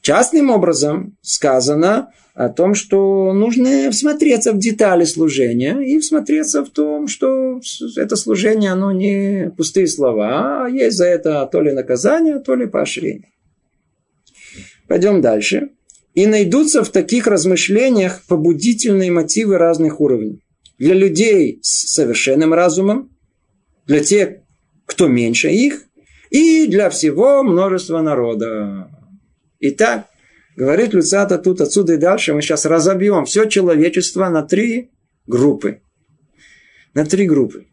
Частным 0.01 0.51
образом 0.51 1.17
сказано 1.21 2.11
о 2.33 2.49
том, 2.49 2.75
что 2.75 3.33
нужно 3.33 3.91
всмотреться 3.91 4.53
в 4.53 4.57
детали 4.57 5.03
служения 5.03 5.79
и 5.81 5.99
всмотреться 5.99 6.63
в 6.63 6.69
том, 6.69 7.07
что 7.07 7.59
это 7.97 8.15
служение, 8.15 8.71
оно 8.71 8.91
не 8.91 9.51
пустые 9.57 9.87
слова, 9.87 10.65
а 10.65 10.69
есть 10.69 10.97
за 10.97 11.05
это 11.05 11.47
то 11.51 11.61
ли 11.61 11.71
наказание, 11.71 12.39
то 12.39 12.55
ли 12.55 12.67
поощрение. 12.67 13.29
Пойдем 14.87 15.21
дальше. 15.21 15.69
И 16.13 16.25
найдутся 16.25 16.83
в 16.83 16.89
таких 16.89 17.27
размышлениях 17.27 18.23
побудительные 18.27 19.11
мотивы 19.11 19.57
разных 19.57 20.01
уровней. 20.01 20.41
Для 20.77 20.93
людей 20.93 21.59
с 21.61 21.93
совершенным 21.93 22.53
разумом, 22.53 23.09
для 23.87 24.01
тех, 24.01 24.39
кто 24.85 25.07
меньше 25.07 25.49
их, 25.49 25.85
и 26.29 26.67
для 26.67 26.89
всего 26.89 27.43
множества 27.43 28.01
народа. 28.01 28.89
Итак, 29.59 30.07
Говорит 30.55 30.93
Люцата 30.93 31.37
тут 31.37 31.61
отсюда 31.61 31.93
и 31.93 31.97
дальше, 31.97 32.33
мы 32.33 32.41
сейчас 32.41 32.65
разобьем 32.65 33.25
все 33.25 33.45
человечество 33.45 34.29
на 34.29 34.43
три 34.43 34.89
группы. 35.27 35.81
На 36.93 37.05
три 37.05 37.25
группы. 37.25 37.67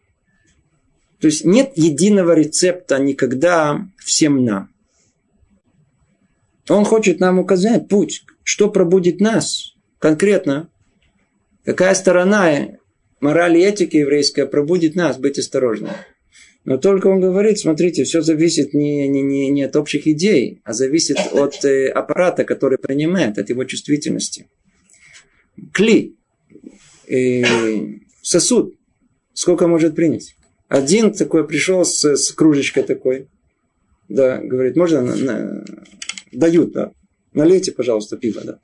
То 1.21 1.27
есть 1.27 1.45
нет 1.45 1.73
единого 1.75 2.33
рецепта 2.33 2.99
никогда 2.99 3.85
всем 3.99 4.45
нам. 4.45 4.71
Он 6.69 6.85
хочет 6.85 7.19
нам 7.19 7.39
указать 7.39 7.89
путь, 7.89 8.25
что 8.45 8.71
пробудит 8.71 9.21
нас 9.21 9.75
конкретно, 9.99 10.69
какая 11.65 11.95
сторона 11.95 12.79
морали 13.21 13.59
и 13.59 13.63
этики 13.63 13.97
еврейская 13.97 14.47
пробудит 14.47 14.95
нас 14.95 15.19
быть 15.19 15.39
осторожными. 15.39 15.95
Но 16.69 16.77
только 16.77 17.07
он 17.07 17.19
говорит, 17.19 17.59
смотрите, 17.59 18.05
все 18.05 18.21
зависит 18.21 18.75
не, 18.75 19.09
не, 19.09 19.23
не, 19.23 19.49
не 19.49 19.63
от 19.63 19.75
общих 19.75 20.07
идей, 20.07 20.61
а 20.65 20.75
зависит 20.75 21.17
от 21.33 21.65
э, 21.65 21.89
аппарата, 21.89 22.45
который 22.45 22.77
принимает, 22.77 23.39
от 23.39 23.49
его 23.49 23.65
чувствительности. 23.65 24.51
Кли, 25.73 26.15
э, 27.07 27.43
сосуд, 28.21 28.75
сколько 29.33 29.67
может 29.67 29.97
принять? 29.97 30.37
Один 30.69 31.15
такой 31.15 31.49
пришел 31.49 31.87
с, 31.87 32.05
с 32.05 32.33
кружечкой 32.33 32.83
такой, 32.83 33.29
да, 34.11 34.37
говорит, 34.37 34.77
можно, 34.77 35.01
на, 35.01 35.17
на, 35.17 35.65
дают, 36.33 36.73
да, 36.73 36.93
налейте, 37.33 37.73
пожалуйста, 37.73 38.19
пиво, 38.19 38.43
да. 38.45 38.61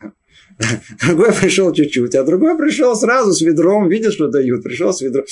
Другой 1.07 1.33
пришел 1.33 1.73
чуть-чуть, 1.73 2.15
а 2.17 2.23
другой 2.23 2.59
пришел 2.59 2.95
сразу 2.97 3.33
с 3.33 3.41
ведром, 3.41 3.89
видишь, 3.89 4.13
что 4.13 4.29
дают, 4.29 4.63
пришел 4.63 4.93
с 4.93 5.01
ведром 5.01 5.25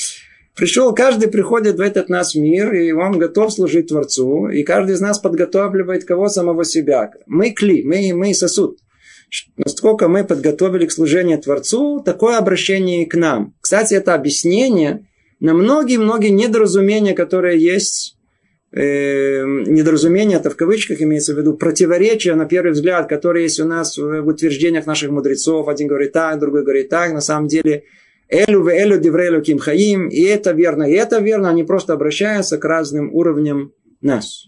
пришел, 0.55 0.95
каждый 0.95 1.29
приходит 1.29 1.77
в 1.77 1.81
этот 1.81 2.09
наш 2.09 2.35
мир, 2.35 2.73
и 2.75 2.93
он 2.93 3.19
готов 3.19 3.53
служить 3.53 3.89
Творцу, 3.89 4.49
и 4.49 4.63
каждый 4.63 4.95
из 4.95 5.01
нас 5.01 5.19
подготавливает 5.19 6.05
кого 6.05 6.29
самого 6.29 6.65
себя. 6.65 7.11
Мы 7.27 7.51
кли, 7.51 7.83
мы, 7.85 8.13
мы 8.15 8.35
сосуд. 8.35 8.79
Насколько 9.57 10.09
мы 10.09 10.25
подготовили 10.25 10.87
к 10.87 10.93
служению 10.93 11.39
Творцу, 11.39 12.03
такое 12.05 12.37
обращение 12.37 13.03
и 13.03 13.07
к 13.07 13.15
нам. 13.15 13.55
Кстати, 13.61 13.95
это 13.95 14.15
объяснение 14.15 15.07
на 15.41 15.55
многие-многие 15.55 16.29
недоразумения, 16.29 17.15
которые 17.15 17.59
есть 17.59 18.17
э, 18.73 19.43
недоразумение, 19.45 20.39
это 20.39 20.51
в 20.51 20.57
кавычках 20.57 21.01
имеется 21.03 21.35
в 21.35 21.39
виду, 21.39 21.55
противоречия, 21.55 22.35
на 22.35 22.45
первый 22.45 22.73
взгляд, 22.73 23.09
которые 23.09 23.45
есть 23.45 23.59
у 23.59 23.65
нас 23.65 23.99
в 23.99 24.27
утверждениях 24.27 24.87
наших 24.87 25.11
мудрецов. 25.11 25.67
Один 25.67 25.89
говорит 25.89 26.13
так, 26.13 26.39
другой 26.39 26.63
говорит 26.63 26.91
так. 26.91 27.13
На 27.13 27.21
самом 27.21 27.49
деле, 27.49 27.85
элю 28.33 28.63
в 28.63 28.69
элю 28.69 28.99
диврейлю 28.99 29.43
ким 29.43 29.59
хаим, 29.59 30.09
и 30.09 30.23
это 30.23 30.53
верно, 30.53 30.85
и 30.85 30.95
это 30.95 31.19
верно. 31.19 31.51
Они 31.51 31.63
просто 31.63 31.93
обращаются 31.93 32.59
к 32.59 32.65
разным 32.65 33.15
уровням 33.15 33.73
нас. 34.01 34.47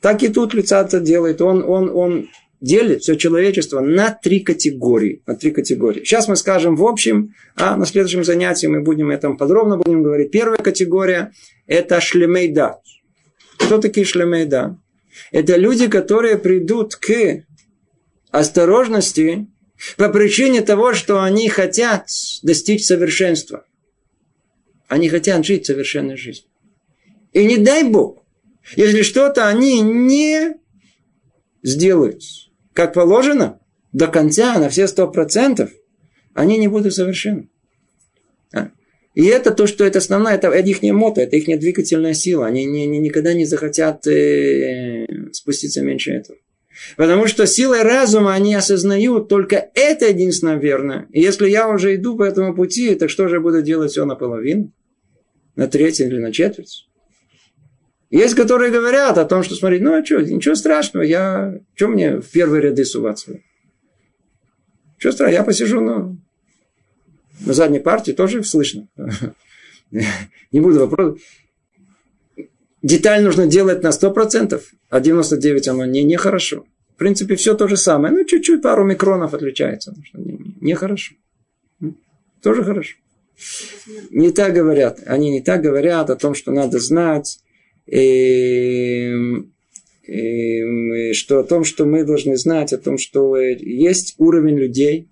Так 0.00 0.22
и 0.22 0.28
тут 0.28 0.54
лица-то 0.54 1.00
делает. 1.00 1.42
Он, 1.42 1.62
он, 1.62 1.90
он 1.94 2.28
делит 2.60 3.02
все 3.02 3.16
человечество 3.16 3.80
на 3.80 4.10
три 4.10 4.40
категории. 4.40 5.22
На 5.26 5.34
три 5.34 5.50
категории. 5.50 6.04
Сейчас 6.04 6.28
мы 6.28 6.36
скажем 6.36 6.76
в 6.76 6.86
общем, 6.86 7.34
а 7.56 7.76
на 7.76 7.86
следующем 7.86 8.24
занятии 8.24 8.66
мы 8.66 8.82
будем 8.82 9.10
этом 9.10 9.36
подробно 9.36 9.76
будем 9.76 10.02
говорить. 10.02 10.30
Первая 10.30 10.58
категория– 10.58 11.32
это 11.66 12.00
шлемейда. 12.00 12.78
Кто 13.58 13.78
такие 13.78 14.06
шлемейда? 14.06 14.78
Это 15.32 15.56
люди, 15.56 15.88
которые 15.88 16.38
придут 16.38 16.94
к 16.96 17.44
осторожности 18.30 19.48
по 19.96 20.08
причине 20.08 20.62
того, 20.62 20.94
что 20.94 21.22
они 21.22 21.48
хотят 21.48 22.08
достичь 22.42 22.86
совершенства. 22.86 23.64
Они 24.88 25.08
хотят 25.08 25.44
жить 25.44 25.66
совершенной 25.66 26.16
жизнью. 26.16 26.50
И 27.32 27.44
не 27.44 27.58
дай 27.58 27.84
Бог, 27.84 28.24
если 28.76 29.02
что-то 29.02 29.48
они 29.48 29.80
не 29.80 30.54
сделают, 31.62 32.22
как 32.72 32.94
положено, 32.94 33.60
до 33.92 34.08
конца, 34.08 34.58
на 34.58 34.68
все 34.68 34.86
сто 34.86 35.08
процентов, 35.08 35.70
они 36.34 36.58
не 36.58 36.68
будут 36.68 36.94
совершенны. 36.94 37.48
А? 38.52 38.70
И 39.14 39.24
это 39.24 39.50
то, 39.50 39.66
что 39.66 39.84
это 39.84 39.98
основная, 39.98 40.36
это, 40.36 40.48
это 40.48 40.68
их 40.68 40.82
мото, 40.82 41.20
это 41.20 41.36
их 41.36 41.58
двигательная 41.58 42.14
сила. 42.14 42.46
Они 42.46 42.64
не, 42.64 42.86
не, 42.86 42.98
никогда 42.98 43.34
не 43.34 43.44
захотят 43.44 44.06
э, 44.06 45.06
спуститься 45.32 45.82
меньше 45.82 46.12
этого. 46.12 46.38
Потому 46.96 47.26
что 47.26 47.46
силой 47.46 47.82
разума 47.82 48.34
они 48.34 48.54
осознают 48.54 49.28
только 49.28 49.70
это 49.74 50.08
единственно 50.08 50.56
верно. 50.56 51.06
И 51.12 51.20
если 51.20 51.48
я 51.48 51.68
уже 51.68 51.94
иду 51.94 52.16
по 52.16 52.22
этому 52.22 52.54
пути, 52.54 52.94
так 52.94 53.10
что 53.10 53.28
же 53.28 53.40
буду 53.40 53.62
делать 53.62 53.92
все 53.92 54.04
наполовину? 54.04 54.72
На 55.56 55.66
треть 55.66 56.00
или 56.00 56.18
на 56.18 56.32
четверть? 56.32 56.88
Есть, 58.10 58.34
которые 58.34 58.70
говорят 58.70 59.18
о 59.18 59.24
том, 59.24 59.42
что 59.42 59.54
смотри, 59.54 59.80
ну 59.80 59.92
а 59.92 60.04
что, 60.04 60.20
ничего 60.20 60.54
страшного, 60.54 61.02
я, 61.04 61.60
что 61.74 61.88
мне 61.88 62.20
в 62.20 62.30
первые 62.30 62.62
ряды 62.62 62.84
суваться? 62.84 63.40
Что 64.96 65.12
страшного, 65.12 65.40
я 65.40 65.44
посижу 65.44 65.80
на, 65.80 66.16
на 67.44 67.52
задней 67.52 67.80
партии, 67.80 68.12
тоже 68.12 68.42
слышно. 68.44 68.88
Не 69.90 70.60
буду 70.60 70.80
вопрос. 70.80 71.18
Деталь 72.82 73.22
нужно 73.22 73.46
делать 73.46 73.82
на 73.82 73.88
100%, 73.88 74.60
а 74.90 75.00
99% 75.00 75.68
оно 75.68 75.84
не, 75.84 76.04
нехорошо. 76.04 76.64
В 76.94 76.98
принципе, 76.98 77.36
все 77.36 77.54
то 77.54 77.68
же 77.68 77.76
самое. 77.76 78.14
Ну, 78.14 78.24
чуть-чуть, 78.24 78.62
пару 78.62 78.84
микронов 78.84 79.34
отличается. 79.34 79.94
Нехорошо. 80.60 81.14
Не, 81.80 81.94
Тоже 82.42 82.64
хорошо. 82.64 82.96
Не 84.10 84.32
так 84.32 84.52
говорят. 84.52 85.00
Они 85.06 85.30
не 85.30 85.42
так 85.42 85.62
говорят 85.62 86.10
о 86.10 86.16
том, 86.16 86.34
что 86.34 86.50
надо 86.50 86.78
знать 86.80 87.38
Эм, 87.90 89.54
эм, 90.06 91.14
что 91.14 91.38
о 91.38 91.44
том, 91.44 91.64
что 91.64 91.86
мы 91.86 92.04
должны 92.04 92.36
знать, 92.36 92.74
о 92.74 92.78
том, 92.78 92.98
что 92.98 93.36
есть 93.38 94.14
уровень 94.18 94.58
людей, 94.58 95.08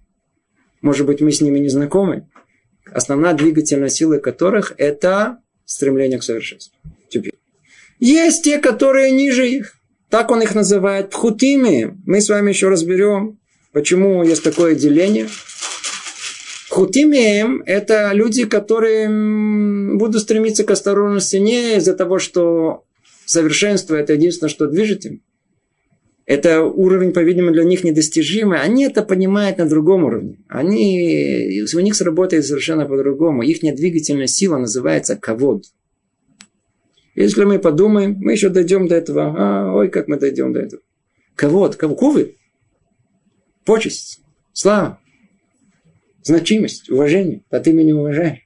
может 0.83 1.07
быть, 1.07 1.23
мы 1.23 1.33
с 1.33 1.41
ними 1.41 1.59
не 1.59 1.71
знакомы, 1.71 2.29
основная 2.93 3.33
двигательная 3.33 3.89
сила 3.89 4.19
которых– 4.19 4.75
это 4.77 5.39
стремление 5.65 6.19
к 6.19 6.23
совершенству. 6.23 6.77
Есть 7.99 8.45
те, 8.45 8.59
которые 8.59 9.11
ниже 9.11 9.49
их. 9.49 9.73
Так 10.09 10.31
он 10.31 10.43
их 10.43 10.55
называет 10.55 11.11
пхутими. 11.11 11.97
Мы 12.07 12.21
с 12.21 12.29
вами 12.29 12.51
еще 12.51 12.69
разберем, 12.69 13.39
почему 13.73 14.23
есть 14.23 14.43
такое 14.43 14.75
деление. 14.75 15.29
Хутимеем– 16.69 17.63
это 17.67 18.11
люди, 18.13 18.45
которые 18.45 19.09
будут 19.97 20.23
стремиться 20.23 20.65
к 20.65 20.71
осторожности 20.71 21.37
не 21.37 21.77
из-за 21.77 21.95
того, 21.95 22.19
что 22.19 22.85
совершенство– 23.25 23.95
это 23.97 24.13
единственное, 24.13 24.51
что 24.51 24.67
движет 24.67 25.07
им. 25.07 25.23
Это 26.27 26.63
уровень, 26.65 27.13
по-видимому, 27.13 27.53
для 27.53 27.63
них 27.63 27.85
недостижимый. 27.85 28.61
Они 28.61 28.85
это 28.85 29.03
понимают 29.03 29.59
на 29.59 29.69
другом 29.69 30.05
уровне. 30.05 30.39
Они, 30.49 31.63
у 31.73 31.81
них 31.81 31.95
сработает 31.95 32.45
совершенно 32.45 32.85
по-другому. 32.85 33.43
Их 33.43 33.61
двигательная 33.61 34.27
сила 34.27 34.59
называется 34.59 35.17
ковод. 35.17 35.65
Если 37.17 37.43
мы 37.45 37.59
подумаем, 37.59 38.17
мы 38.21 38.33
еще 38.33 38.49
дойдем 38.51 38.87
до 38.87 38.95
этого. 38.95 39.35
А, 39.37 39.75
ой, 39.75 39.89
как 39.89 40.07
мы 40.07 40.19
дойдем 40.19 40.53
до 40.53 40.61
этого. 40.61 40.83
Ковод, 41.35 41.75
ковы. 41.77 42.37
Почесть, 43.65 44.21
слава 44.53 45.01
значимость, 46.27 46.91
уважение. 46.91 47.43
А 47.51 47.61
ты 47.61 47.73
меня 47.73 47.97
уважаешь. 47.97 48.41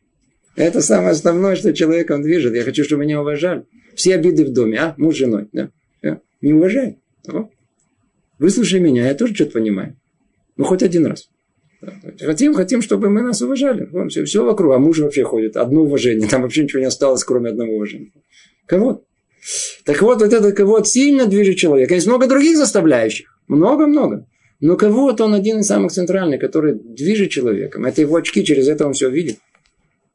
Это 0.55 0.83
самое 0.83 1.11
основное, 1.11 1.57
что 1.57 1.73
человеком 1.73 2.23
движет. 2.23 2.55
Я 2.55 2.63
хочу, 2.63 2.85
чтобы 2.85 3.03
меня 3.03 3.21
уважали. 3.21 3.65
Все 3.95 4.15
обиды 4.15 4.45
в 4.45 4.53
доме, 4.53 4.79
а? 4.79 4.95
Муж 4.99 5.15
с 5.15 5.19
женой. 5.19 5.49
Да? 5.53 5.71
Да? 6.03 6.21
Не 6.43 6.53
уважай. 6.53 6.99
О. 7.29 7.49
Выслушай 8.39 8.81
меня, 8.81 9.07
я 9.07 9.15
тоже 9.15 9.35
что-то 9.35 9.53
понимаю. 9.53 9.97
Ну, 10.57 10.65
хоть 10.65 10.83
один 10.83 11.07
раз. 11.07 11.31
Хотим, 12.21 12.53
хотим, 12.53 12.83
чтобы 12.83 13.09
мы 13.09 13.23
нас 13.23 13.41
уважали. 13.41 13.89
Вон, 13.91 14.11
все, 14.11 14.25
все 14.25 14.45
вокруг. 14.45 14.75
А 14.75 14.79
муж 14.79 14.99
вообще 14.99 15.25
ходит. 15.25 15.57
Одно 15.57 15.83
уважение. 15.83 16.29
Там 16.29 16.43
вообще 16.43 16.65
ничего 16.65 16.81
не 16.81 16.87
осталось, 16.87 17.25
кроме 17.25 17.51
одного 17.51 17.75
уважения. 17.75 18.11
Кого? 18.71 19.05
Так 19.85 20.01
вот, 20.01 20.23
вот 20.23 20.33
этот 20.33 20.57
кого 20.57 20.85
сильно 20.85 21.27
движет 21.27 21.57
человека. 21.57 21.95
Есть 21.95 22.07
много 22.07 22.29
других 22.29 22.57
заставляющих. 22.57 23.37
Много-много. 23.49 24.29
Но 24.61 24.77
кого-то 24.77 25.25
он 25.25 25.35
один 25.35 25.59
из 25.59 25.67
самых 25.67 25.91
центральных, 25.91 26.41
который 26.41 26.75
движет 26.75 27.31
человеком. 27.31 27.85
Это 27.85 28.01
его 28.01 28.15
очки, 28.15 28.45
через 28.45 28.69
это 28.69 28.87
он 28.87 28.93
все 28.93 29.11
видит. 29.11 29.39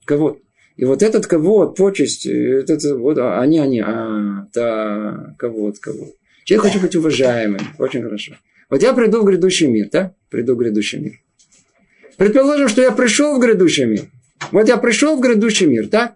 Кого? 0.06 0.39
И 0.78 0.86
вот 0.86 1.03
этот 1.03 1.28
кого 1.28 1.68
почесть, 1.68 2.26
этот, 2.26 2.82
вот, 2.97 3.18
они, 3.18 3.60
они, 3.60 3.82
а, 3.82 4.47
да, 4.53 5.36
кого 5.38 5.74
кого. 5.82 6.08
Человек 6.45 6.68
хочет 6.68 6.82
быть 6.82 6.95
уважаемым. 6.95 7.60
Очень 7.78 8.03
хорошо. 8.03 8.36
Вот 8.70 8.82
я 8.82 8.93
приду 8.93 9.22
в 9.22 9.26
грядущий 9.26 9.68
мир, 9.68 9.89
да? 9.91 10.14
Приду 10.30 10.56
в 10.56 10.60
грядущий 10.60 10.99
мир. 10.99 11.14
Предположим, 12.16 12.70
что 12.70 12.82
я 12.82 12.91
пришел 12.91 13.36
в 13.36 13.41
грядущий 13.41 13.84
мир. 13.84 14.03
Вот 14.51 14.70
я 14.70 14.78
пришел 14.78 15.18
в 15.18 15.20
грядущий 15.20 15.66
мир, 15.66 15.89
так? 15.89 16.16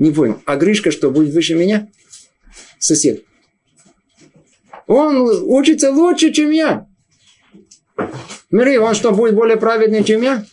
Не 0.00 0.12
понял. 0.12 0.38
А 0.46 0.56
Гришка 0.56 0.90
что, 0.90 1.10
будет 1.10 1.34
выше 1.34 1.54
меня? 1.54 1.88
Сосед. 2.78 3.22
Он 4.86 5.28
учится 5.42 5.92
лучше, 5.92 6.32
чем 6.32 6.50
я. 6.50 6.86
Смотри, 8.48 8.78
он 8.78 8.94
что, 8.94 9.12
будет 9.12 9.34
более 9.34 9.58
праведный, 9.58 10.02
чем 10.02 10.22
я? 10.22 10.46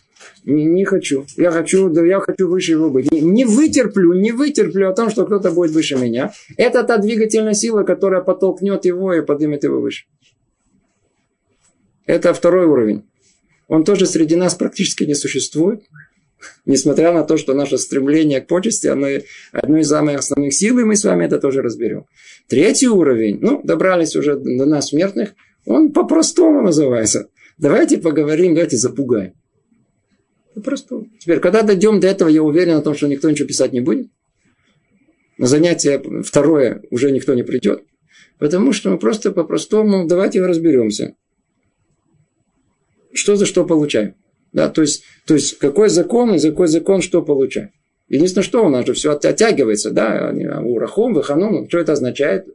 Не, 0.44 0.66
не 0.66 0.84
хочу. 0.84 1.24
Я 1.38 1.50
хочу, 1.50 1.88
да 1.88 2.04
я 2.04 2.20
хочу 2.20 2.46
выше 2.46 2.72
его 2.72 2.90
быть. 2.90 3.10
Не, 3.10 3.22
не 3.22 3.46
вытерплю, 3.46 4.12
не 4.12 4.32
вытерплю 4.32 4.90
о 4.90 4.92
том, 4.92 5.08
что 5.08 5.24
кто-то 5.24 5.50
будет 5.50 5.70
выше 5.70 5.96
меня. 5.96 6.30
Это 6.58 6.84
та 6.84 6.98
двигательная 6.98 7.54
сила, 7.54 7.84
которая 7.84 8.20
подтолкнет 8.20 8.84
его 8.84 9.14
и 9.14 9.22
поднимет 9.22 9.64
его 9.64 9.80
выше. 9.80 10.04
Это 12.04 12.34
второй 12.34 12.66
уровень. 12.66 13.08
Он 13.66 13.82
тоже 13.82 14.04
среди 14.04 14.36
нас 14.36 14.54
практически 14.54 15.04
не 15.04 15.14
существует. 15.14 15.84
Несмотря 16.66 17.12
на 17.12 17.24
то, 17.24 17.36
что 17.36 17.54
наше 17.54 17.78
стремление 17.78 18.40
к 18.40 18.46
почести, 18.46 18.86
оно 18.86 19.06
одно 19.52 19.78
из 19.78 19.88
самых 19.88 20.18
основных 20.18 20.54
сил, 20.54 20.78
и 20.78 20.84
мы 20.84 20.96
с 20.96 21.04
вами 21.04 21.24
это 21.24 21.38
тоже 21.38 21.62
разберем. 21.62 22.06
Третий 22.48 22.88
уровень, 22.88 23.38
ну, 23.40 23.60
добрались 23.62 24.16
уже 24.16 24.36
до 24.36 24.64
нас 24.64 24.88
смертных, 24.88 25.34
он 25.66 25.92
по-простому 25.92 26.62
называется. 26.62 27.28
Давайте 27.58 27.98
поговорим, 27.98 28.54
давайте 28.54 28.76
запугаем. 28.76 29.34
По-простому. 30.54 31.08
Теперь, 31.18 31.40
когда 31.40 31.62
дойдем 31.62 32.00
до 32.00 32.06
этого, 32.06 32.28
я 32.28 32.42
уверен 32.42 32.76
о 32.76 32.82
том, 32.82 32.94
что 32.94 33.08
никто 33.08 33.28
ничего 33.30 33.48
писать 33.48 33.72
не 33.72 33.80
будет. 33.80 34.08
На 35.36 35.46
занятие 35.46 36.22
второе 36.22 36.82
уже 36.90 37.10
никто 37.10 37.34
не 37.34 37.42
придет. 37.42 37.84
Потому 38.38 38.72
что 38.72 38.90
мы 38.90 38.98
просто 38.98 39.32
по-простому, 39.32 40.06
давайте 40.06 40.44
разберемся. 40.44 41.14
Что 43.12 43.36
за 43.36 43.46
что 43.46 43.64
получаем. 43.64 44.14
Да, 44.58 44.68
то, 44.68 44.82
есть, 44.82 45.04
то 45.24 45.34
есть, 45.34 45.56
какой 45.58 45.88
закон 45.88 46.34
и 46.34 46.40
какой 46.40 46.66
закон 46.66 47.00
что 47.00 47.22
получает. 47.22 47.70
Единственное, 48.08 48.42
что 48.42 48.66
у 48.66 48.68
нас 48.68 48.84
же 48.84 48.92
все 48.92 49.12
оттягивается, 49.12 49.92
да, 49.92 50.32
урахом, 50.64 51.14
ваханун, 51.14 51.68
что 51.68 51.78
это 51.78 51.92
означает? 51.92 52.46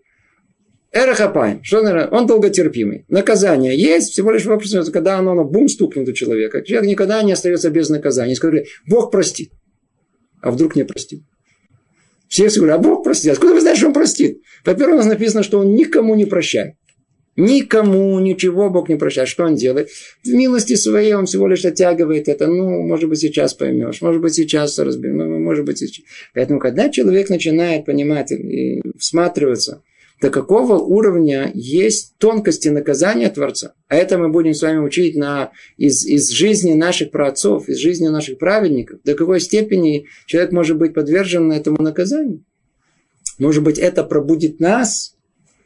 Эрахапаем, 0.92 1.64
что 1.64 1.80
он 2.12 2.28
долготерпимый. 2.28 3.06
Наказание 3.08 3.80
есть, 3.80 4.12
всего 4.12 4.32
лишь 4.32 4.46
вопрос, 4.46 4.90
когда 4.92 5.18
оно, 5.18 5.32
оно 5.32 5.46
бум 5.46 5.70
стукнет 5.70 6.10
у 6.10 6.12
человека. 6.12 6.62
Человек 6.62 6.90
никогда 6.90 7.24
не 7.24 7.32
остается 7.32 7.70
без 7.70 7.90
наказания. 7.90 8.36
Сказали, 8.36 8.66
Бог 8.86 9.10
простит. 9.10 9.54
А 10.42 10.52
вдруг 10.52 10.76
не 10.76 10.84
простит? 10.84 11.24
Все 12.28 12.50
все 12.50 12.60
говорят, 12.60 12.80
а 12.80 12.84
Бог 12.84 13.04
простит. 13.06 13.32
Откуда 13.32 13.54
вы 13.54 13.62
знаете, 13.62 13.80
что 13.80 13.88
он 13.88 13.94
простит? 13.94 14.42
Во-первых, 14.66 14.96
у 14.96 14.98
нас 14.98 15.08
написано, 15.08 15.42
что 15.42 15.60
он 15.60 15.74
никому 15.74 16.16
не 16.16 16.26
прощает. 16.26 16.74
Никому 17.36 18.20
ничего 18.20 18.70
Бог 18.70 18.90
не 18.90 18.96
прощает. 18.96 19.28
Что 19.28 19.46
он 19.46 19.56
делает? 19.56 19.90
В 20.24 20.30
милости 20.30 20.76
своей 20.76 21.14
он 21.14 21.26
всего 21.26 21.48
лишь 21.48 21.66
оттягивает 21.66 22.28
это. 22.28 22.48
Ну, 22.48 22.84
может 22.84 23.10
быть, 23.10 23.20
сейчас 23.20 23.56
поймешь. 23.56 24.02
Может 24.02 24.22
быть, 24.22 24.36
сейчас 24.36 24.78
разберем. 24.78 25.18
Ну, 25.18 25.40
может 25.40 25.66
быть. 25.66 26.04
Поэтому, 26.34 26.60
когда 26.60 26.90
человек 26.90 27.30
начинает 27.30 27.86
понимать 27.86 28.32
и 28.32 28.82
всматриваться, 29.00 29.82
до 30.22 30.30
какого 30.30 30.78
уровня 30.78 31.52
есть 31.54 32.16
тонкости 32.18 32.70
наказания 32.70 33.30
Творца. 33.30 33.74
А 33.90 33.96
это 33.96 34.18
мы 34.18 34.30
будем 34.30 34.54
с 34.54 34.62
вами 34.62 34.78
учить 34.78 35.16
на, 35.18 35.52
из, 35.78 36.06
из 36.06 36.30
жизни 36.30 36.76
наших 36.76 37.12
праотцов, 37.12 37.68
из 37.68 37.78
жизни 37.78 38.08
наших 38.08 38.38
праведников. 38.38 39.00
До 39.04 39.16
какой 39.16 39.42
степени 39.42 40.06
человек 40.28 40.52
может 40.52 40.78
быть 40.78 40.94
подвержен 40.94 41.52
этому 41.52 41.82
наказанию. 41.82 42.46
Может 43.40 43.64
быть, 43.64 43.80
это 43.80 44.04
пробудит 44.04 44.60
нас 44.60 45.16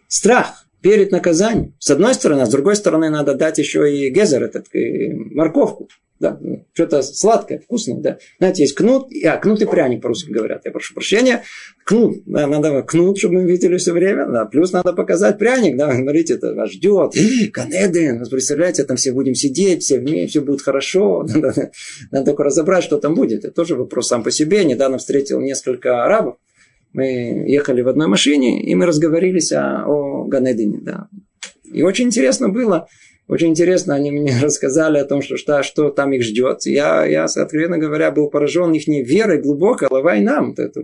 страх 0.07 0.66
перед 0.87 1.11
наказанием. 1.11 1.75
С 1.79 1.91
одной 1.91 2.13
стороны, 2.13 2.43
а 2.43 2.45
с 2.45 2.49
другой 2.49 2.77
стороны, 2.77 3.09
надо 3.09 3.33
дать 3.33 3.57
еще 3.57 3.93
и 3.93 4.09
гезер, 4.09 4.41
этот, 4.41 4.73
и 4.73 5.11
морковку. 5.11 5.89
Да, 6.17 6.39
что-то 6.73 7.01
сладкое, 7.03 7.59
вкусное, 7.59 7.97
да. 7.97 8.17
Знаете, 8.39 8.63
есть 8.63 8.73
кнут, 8.73 9.09
а, 9.25 9.35
кнут 9.35 9.61
и 9.61 9.65
пряник 9.65 10.01
по-русски 10.01 10.31
говорят, 10.31 10.61
я 10.63 10.71
прошу 10.71 10.93
прощения. 10.93 11.43
Кнут, 11.83 12.23
да, 12.25 12.47
надо 12.47 12.81
кнут, 12.83 13.17
чтобы 13.19 13.35
мы 13.35 13.51
видели 13.51 13.75
все 13.75 13.91
время, 13.91 14.27
да, 14.27 14.45
плюс 14.45 14.71
надо 14.71 14.93
показать 14.93 15.37
пряник, 15.37 15.75
да, 15.75 15.93
смотрите, 15.93 16.35
это 16.35 16.53
вас 16.53 16.71
ждет. 16.71 17.13
Канеды, 17.51 18.21
представляете, 18.31 18.85
там 18.85 18.95
все 18.95 19.11
будем 19.11 19.35
сидеть, 19.35 19.83
все 19.83 19.99
вместе, 19.99 20.27
все 20.27 20.41
будет 20.41 20.61
хорошо. 20.61 21.23
Надо, 21.27 21.71
надо 22.11 22.25
только 22.27 22.45
разобрать, 22.45 22.85
что 22.85 22.97
там 22.97 23.13
будет. 23.13 23.43
Это 23.43 23.51
тоже 23.53 23.75
вопрос 23.75 24.07
сам 24.07 24.23
по 24.23 24.31
себе. 24.31 24.63
Недавно 24.63 24.99
встретил 24.99 25.41
несколько 25.41 26.05
арабов, 26.05 26.37
мы 26.97 27.45
ехали 27.47 27.81
в 27.81 27.87
одной 27.87 28.07
машине, 28.07 28.63
и 28.63 28.73
мы 28.73 28.87
разговорились 28.87 29.51
о, 29.51 29.85
о 29.85 30.23
Ганедине. 30.23 30.79
Да. 30.81 31.07
И 31.71 31.83
очень 31.83 32.05
интересно 32.05 32.49
было, 32.49 32.87
очень 33.27 33.49
интересно, 33.49 33.93
они 33.93 34.09
мне 34.09 34.33
рассказали 34.41 34.97
о 34.97 35.05
том, 35.05 35.21
что, 35.21 35.37
что, 35.37 35.61
что 35.61 35.91
там 35.91 36.11
их 36.13 36.23
ждет. 36.23 36.65
Я, 36.65 37.05
я, 37.05 37.25
откровенно 37.25 37.77
говоря, 37.77 38.09
был 38.09 38.31
поражен 38.31 38.71
их 38.73 38.87
верой 38.87 39.39
глубокой, 39.39 39.87
лавай 39.91 40.21
нам, 40.21 40.55
это 40.57 40.81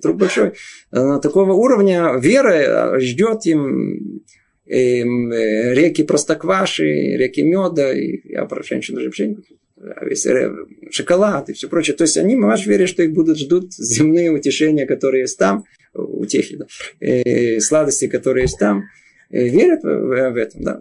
труп 0.00 0.16
большой. 0.16 0.52
На 0.92 1.18
такого 1.18 1.52
уровня 1.52 2.16
веры 2.16 3.00
ждет 3.00 3.44
им 3.46 4.22
эм, 4.66 5.32
э, 5.32 5.74
реки 5.74 6.04
простокваши, 6.04 6.84
реки 7.16 7.42
меда, 7.42 7.92
и 7.92 8.20
я 8.24 8.44
про 8.44 8.62
женщину 8.62 9.00
жемчужинку 9.00 9.42
весь 10.02 10.26
шоколад 10.90 11.48
и 11.48 11.52
все 11.52 11.68
прочее. 11.68 11.96
То 11.96 12.02
есть 12.02 12.16
они, 12.16 12.36
маш, 12.36 12.66
верят, 12.66 12.88
что 12.88 13.02
их 13.02 13.12
будут 13.12 13.38
ждут 13.38 13.72
земные 13.74 14.30
утешения, 14.30 14.86
которые 14.86 15.22
есть 15.22 15.38
там, 15.38 15.64
утехи, 15.94 16.56
да, 16.56 16.66
и 17.00 17.60
сладости, 17.60 18.06
которые 18.06 18.42
есть 18.44 18.58
там, 18.58 18.84
и 19.30 19.48
верят 19.48 19.82
в, 19.82 20.30
в 20.32 20.36
этом. 20.36 20.62
Да. 20.62 20.80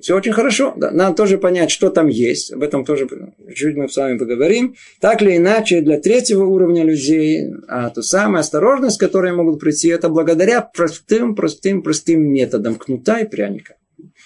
Все 0.00 0.16
очень 0.16 0.32
хорошо. 0.32 0.74
Да. 0.76 0.90
Надо 0.90 1.16
тоже 1.16 1.38
понять, 1.38 1.70
что 1.70 1.88
там 1.88 2.08
есть. 2.08 2.52
Об 2.52 2.62
этом 2.62 2.84
тоже 2.84 3.08
чуть 3.54 3.76
мы 3.76 3.88
с 3.88 3.96
вами 3.96 4.18
поговорим. 4.18 4.74
Так 5.00 5.22
или 5.22 5.36
иначе, 5.36 5.80
для 5.80 5.98
третьего 5.98 6.44
уровня 6.44 6.84
людей, 6.84 7.50
а 7.68 7.88
то 7.90 8.02
самая 8.02 8.40
осторожность, 8.40 8.98
которая 8.98 9.32
могут 9.32 9.60
прийти, 9.60 9.88
это 9.88 10.08
благодаря 10.08 10.60
простым, 10.60 11.34
простым, 11.34 11.82
простым 11.82 12.22
методам 12.22 12.74
кнута 12.74 13.20
и 13.20 13.28
пряника. 13.28 13.76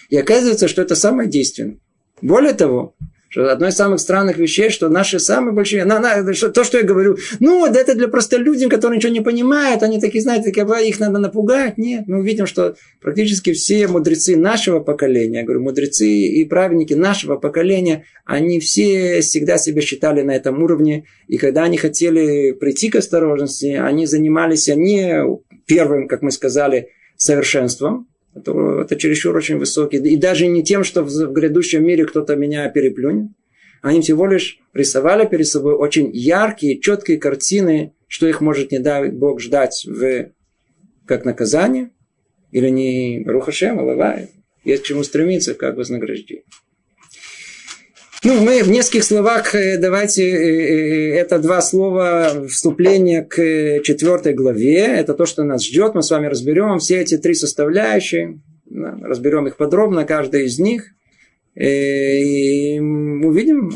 И 0.08 0.16
оказывается, 0.16 0.66
что 0.66 0.82
это 0.82 0.94
самое 0.94 1.28
действенное. 1.28 1.78
Более 2.22 2.54
того, 2.54 2.96
что 3.36 3.52
одно 3.52 3.68
из 3.68 3.74
самых 3.74 4.00
странных 4.00 4.38
вещей, 4.38 4.70
что 4.70 4.88
наши 4.88 5.18
самые 5.18 5.52
большие... 5.52 5.84
На, 5.84 6.00
на, 6.00 6.32
что, 6.32 6.48
то, 6.48 6.64
что 6.64 6.78
я 6.78 6.84
говорю, 6.84 7.18
ну, 7.38 7.66
это 7.66 7.94
для 7.94 8.08
простолюдин, 8.08 8.70
которые 8.70 8.96
ничего 8.96 9.12
не 9.12 9.20
понимают, 9.20 9.82
они 9.82 10.00
такие, 10.00 10.22
знаете, 10.22 10.50
такие, 10.50 10.88
их 10.88 10.98
надо 11.00 11.18
напугать. 11.18 11.76
Нет, 11.76 12.04
мы 12.06 12.20
увидим, 12.20 12.46
что 12.46 12.76
практически 13.02 13.52
все 13.52 13.88
мудрецы 13.88 14.36
нашего 14.36 14.80
поколения, 14.80 15.40
я 15.40 15.44
говорю, 15.44 15.60
мудрецы 15.60 16.08
и 16.08 16.46
праведники 16.46 16.94
нашего 16.94 17.36
поколения, 17.36 18.06
они 18.24 18.58
все 18.58 19.20
всегда 19.20 19.58
себя 19.58 19.82
считали 19.82 20.22
на 20.22 20.34
этом 20.34 20.62
уровне, 20.62 21.04
и 21.28 21.36
когда 21.36 21.64
они 21.64 21.76
хотели 21.76 22.52
прийти 22.52 22.88
к 22.88 22.96
осторожности, 22.96 23.66
они 23.66 24.06
занимались 24.06 24.68
не 24.68 25.22
первым, 25.66 26.08
как 26.08 26.22
мы 26.22 26.30
сказали, 26.30 26.88
совершенством, 27.18 28.08
это, 28.36 28.80
это 28.82 28.96
чересчур 28.96 29.34
очень 29.34 29.56
высокий. 29.58 29.96
И 29.96 30.16
даже 30.16 30.46
не 30.46 30.62
тем, 30.62 30.84
что 30.84 31.02
в 31.02 31.32
грядущем 31.32 31.84
мире 31.84 32.04
кто-то 32.04 32.36
меня 32.36 32.68
переплюнет. 32.68 33.30
Они 33.82 34.00
всего 34.00 34.26
лишь 34.26 34.58
рисовали 34.74 35.26
перед 35.26 35.46
собой 35.46 35.74
очень 35.74 36.10
яркие, 36.12 36.80
четкие 36.80 37.18
картины, 37.18 37.94
что 38.08 38.26
их 38.26 38.40
может, 38.40 38.72
не 38.72 38.78
дай 38.78 39.10
Бог, 39.10 39.40
ждать 39.40 39.84
в, 39.86 40.30
как 41.06 41.24
наказание, 41.24 41.90
или 42.50 42.68
не 42.68 43.24
Рухашем, 43.26 43.78
Алавай. 43.78 44.30
Есть 44.64 44.82
к 44.82 44.86
чему 44.86 45.04
стремиться, 45.04 45.54
как 45.54 45.76
вознаграждение. 45.76 46.44
Ну, 48.26 48.42
мы 48.42 48.64
в 48.64 48.68
нескольких 48.68 49.04
словах, 49.04 49.54
э, 49.54 49.78
давайте, 49.78 50.28
э, 50.28 50.34
э, 50.34 51.14
это 51.14 51.38
два 51.38 51.60
слова 51.60 52.48
вступления 52.48 53.22
к 53.22 53.36
четвертой 53.84 54.34
главе. 54.34 54.78
Это 54.78 55.14
то, 55.14 55.26
что 55.26 55.44
нас 55.44 55.64
ждет. 55.64 55.94
Мы 55.94 56.02
с 56.02 56.10
вами 56.10 56.26
разберем 56.26 56.80
все 56.80 57.02
эти 57.02 57.18
три 57.18 57.34
составляющие. 57.34 58.40
Разберем 58.68 59.46
их 59.46 59.56
подробно, 59.56 60.04
каждая 60.04 60.42
из 60.42 60.58
них. 60.58 60.86
И 61.54 62.80
увидим 62.80 63.70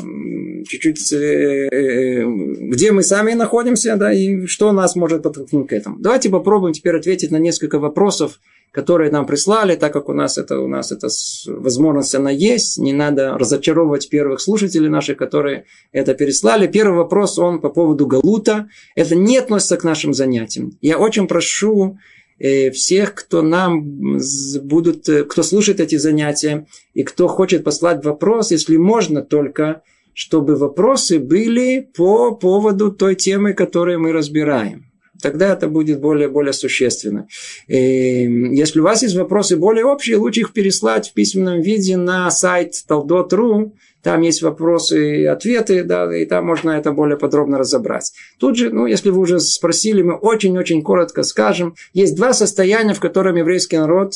чуть-чуть, 0.67 1.11
где 1.11 2.91
мы 2.91 3.03
сами 3.03 3.33
находимся, 3.33 3.95
да, 3.95 4.13
и 4.13 4.45
что 4.45 4.71
нас 4.71 4.95
может 4.95 5.23
подтолкнуть 5.23 5.67
к 5.67 5.73
этому. 5.73 5.97
Давайте 5.99 6.29
попробуем 6.29 6.73
теперь 6.73 6.95
ответить 6.95 7.31
на 7.31 7.37
несколько 7.37 7.79
вопросов, 7.79 8.39
которые 8.71 9.11
нам 9.11 9.25
прислали, 9.25 9.75
так 9.75 9.91
как 9.91 10.07
у 10.07 10.13
нас 10.13 10.37
это, 10.37 10.59
у 10.59 10.67
нас 10.67 10.91
эта 10.91 11.09
возможность 11.47 12.15
она 12.15 12.31
есть, 12.31 12.77
не 12.77 12.93
надо 12.93 13.37
разочаровывать 13.37 14.09
первых 14.09 14.39
слушателей 14.39 14.89
наших, 14.89 15.17
которые 15.17 15.65
это 15.91 16.13
переслали. 16.13 16.67
Первый 16.67 16.97
вопрос, 16.97 17.37
он 17.37 17.59
по 17.59 17.69
поводу 17.69 18.07
Галута. 18.07 18.69
Это 18.95 19.15
не 19.15 19.37
относится 19.37 19.75
к 19.75 19.83
нашим 19.83 20.13
занятиям. 20.13 20.77
Я 20.81 20.97
очень 20.99 21.27
прошу 21.27 21.97
э, 22.39 22.71
всех, 22.71 23.13
кто 23.13 23.41
нам 23.41 24.17
будут, 24.63 25.09
э, 25.09 25.25
кто 25.25 25.43
слушает 25.43 25.81
эти 25.81 25.97
занятия 25.97 26.65
и 26.93 27.03
кто 27.03 27.27
хочет 27.27 27.65
послать 27.65 28.05
вопрос, 28.05 28.51
если 28.51 28.77
можно 28.77 29.21
только, 29.21 29.81
чтобы 30.13 30.55
вопросы 30.55 31.19
были 31.19 31.89
по 31.95 32.31
поводу 32.31 32.91
той 32.91 33.15
темы, 33.15 33.53
которую 33.53 33.99
мы 33.99 34.11
разбираем 34.11 34.91
тогда 35.21 35.53
это 35.53 35.67
будет 35.67 36.01
более, 36.01 36.27
более 36.27 36.53
существенно. 36.53 37.27
И 37.67 37.75
если 37.77 38.79
у 38.79 38.83
вас 38.83 39.03
есть 39.03 39.15
вопросы 39.15 39.55
более 39.55 39.85
общие, 39.85 40.17
лучше 40.17 40.41
их 40.41 40.53
переслать 40.53 41.09
в 41.09 41.13
письменном 41.13 41.61
виде 41.61 41.95
на 41.95 42.29
сайт 42.31 42.73
taldot.ru. 42.89 43.71
Там 44.03 44.21
есть 44.21 44.41
вопросы 44.41 45.21
и 45.21 45.25
ответы, 45.25 45.83
да, 45.83 46.15
и 46.15 46.25
там 46.25 46.45
можно 46.47 46.71
это 46.71 46.91
более 46.91 47.17
подробно 47.17 47.59
разобрать. 47.59 48.11
Тут 48.39 48.57
же, 48.57 48.71
ну, 48.71 48.87
если 48.87 49.11
вы 49.11 49.19
уже 49.19 49.39
спросили, 49.39 50.01
мы 50.01 50.15
очень-очень 50.15 50.81
коротко 50.81 51.21
скажем. 51.21 51.75
Есть 51.93 52.15
два 52.15 52.33
состояния, 52.33 52.95
в 52.95 52.99
котором 52.99 53.35
еврейский 53.35 53.77
народ 53.77 54.13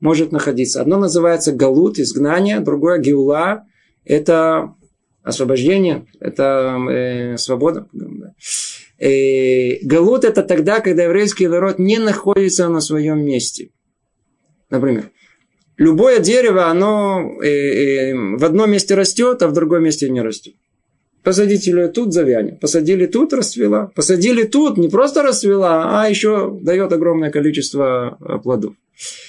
может 0.00 0.32
находиться. 0.32 0.82
Одно 0.82 0.98
называется 0.98 1.52
галут, 1.52 1.98
изгнание, 1.98 2.60
другое 2.60 2.98
геула, 2.98 3.64
это 4.04 4.74
освобождение, 5.22 6.06
это 6.20 6.78
э, 6.90 7.36
свобода. 7.36 7.86
Э, 8.98 9.78
галут 9.84 10.24
это 10.24 10.42
тогда, 10.42 10.80
когда 10.80 11.04
еврейский 11.04 11.48
народ 11.48 11.78
не 11.78 11.98
находится 11.98 12.68
на 12.68 12.80
своем 12.80 13.24
месте. 13.24 13.70
Например, 14.70 15.10
любое 15.76 16.18
дерево, 16.18 16.66
оно 16.66 17.38
э, 17.42 17.48
э, 17.48 18.14
в 18.14 18.44
одном 18.44 18.70
месте 18.70 18.94
растет, 18.94 19.42
а 19.42 19.48
в 19.48 19.52
другом 19.52 19.84
месте 19.84 20.08
не 20.08 20.22
растет. 20.22 20.54
Посадите 21.22 21.70
ее 21.70 21.88
тут, 21.88 22.12
завянет. 22.12 22.58
Посадили 22.58 23.06
тут, 23.06 23.32
расцвела. 23.32 23.92
Посадили 23.94 24.42
тут, 24.42 24.76
не 24.76 24.88
просто 24.88 25.22
расцвела, 25.22 26.02
а 26.02 26.08
еще 26.08 26.58
дает 26.60 26.92
огромное 26.92 27.30
количество 27.30 28.18
э, 28.20 28.38
плодов. 28.42 28.74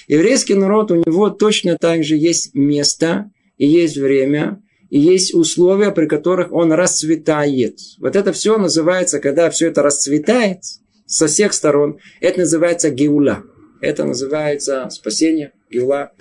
Еврейский 0.08 0.54
народ, 0.54 0.90
у 0.90 0.96
него 0.96 1.30
точно 1.30 1.76
так 1.78 2.04
же 2.04 2.16
есть 2.16 2.54
место 2.54 3.30
и 3.58 3.66
есть 3.66 3.96
время, 3.96 4.60
есть 4.98 5.34
условия, 5.34 5.90
при 5.90 6.06
которых 6.06 6.52
он 6.52 6.72
расцветает. 6.72 7.78
Вот 7.98 8.14
это 8.14 8.32
все 8.32 8.58
называется, 8.58 9.18
когда 9.18 9.50
все 9.50 9.68
это 9.68 9.82
расцветает 9.82 10.60
со 11.06 11.26
всех 11.26 11.52
сторон, 11.52 11.98
это 12.20 12.40
называется 12.40 12.90
геула. 12.90 13.42
Это 13.80 14.04
называется 14.04 14.88
спасение, 14.90 15.52
геула. 15.70 16.12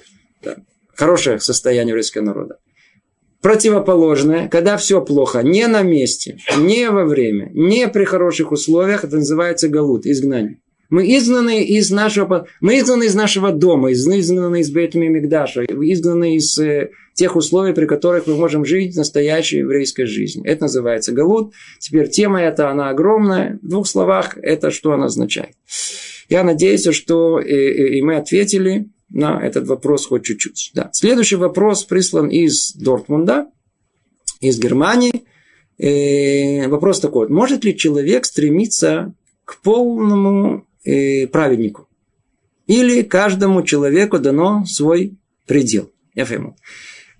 Да. 0.41 0.57
Хорошее 0.95 1.39
состояние 1.39 1.91
еврейского 1.91 2.23
народа. 2.23 2.57
Противоположное, 3.41 4.47
когда 4.47 4.77
все 4.77 5.03
плохо, 5.03 5.43
не 5.43 5.67
на 5.67 5.83
месте, 5.83 6.37
не 6.57 6.89
во 6.89 7.05
время, 7.05 7.51
не 7.53 7.87
при 7.89 8.05
хороших 8.05 8.51
условиях, 8.51 9.03
это 9.03 9.17
называется 9.17 9.67
галут, 9.67 10.05
изгнание. 10.05 10.59
Мы 10.89 11.05
изгнаны 11.17 11.63
из 11.63 11.89
нашего, 11.91 12.47
мы 12.61 12.77
изгнаны 12.77 13.05
из 13.05 13.15
нашего 13.15 13.51
дома, 13.51 13.91
изгнаны 13.91 14.61
из 14.61 14.71
Бейтми 14.71 15.07
Мигдаша, 15.07 15.63
изгнаны 15.63 16.35
из 16.35 16.57
э, 16.59 16.91
тех 17.13 17.35
условий, 17.35 17.73
при 17.73 17.85
которых 17.85 18.27
мы 18.27 18.35
можем 18.35 18.65
жить 18.65 18.95
настоящей 18.95 19.59
еврейской 19.59 20.05
жизнью. 20.05 20.45
Это 20.45 20.63
называется 20.63 21.11
Галут. 21.11 21.53
Теперь 21.79 22.09
тема 22.09 22.41
эта, 22.41 22.69
она 22.69 22.89
огромная. 22.89 23.59
В 23.61 23.67
двух 23.67 23.87
словах, 23.87 24.37
это 24.41 24.71
что 24.71 24.93
она 24.93 25.05
означает. 25.05 25.55
Я 26.29 26.43
надеюсь, 26.43 26.87
что 26.93 27.39
и, 27.39 27.53
и, 27.53 27.97
и 27.99 28.01
мы 28.01 28.15
ответили 28.17 28.89
на 29.09 29.39
этот 29.45 29.67
вопрос 29.67 30.07
хоть 30.07 30.25
чуть-чуть. 30.25 30.71
Да. 30.73 30.89
Следующий 30.91 31.35
вопрос 31.35 31.83
прислан 31.83 32.29
из 32.29 32.73
Дортмунда, 32.73 33.47
из 34.41 34.59
Германии. 34.59 35.23
э, 35.77 36.67
вопрос 36.67 36.99
такой. 36.99 37.29
Может 37.29 37.63
ли 37.63 37.77
человек 37.77 38.25
стремиться 38.25 39.13
к 39.45 39.61
полному 39.61 40.65
э, 40.83 41.27
праведнику? 41.27 41.87
Или 42.67 43.01
каждому 43.01 43.63
человеку 43.63 44.19
дано 44.19 44.65
свой 44.65 45.17
предел? 45.45 45.91
Пойму. 46.15 46.55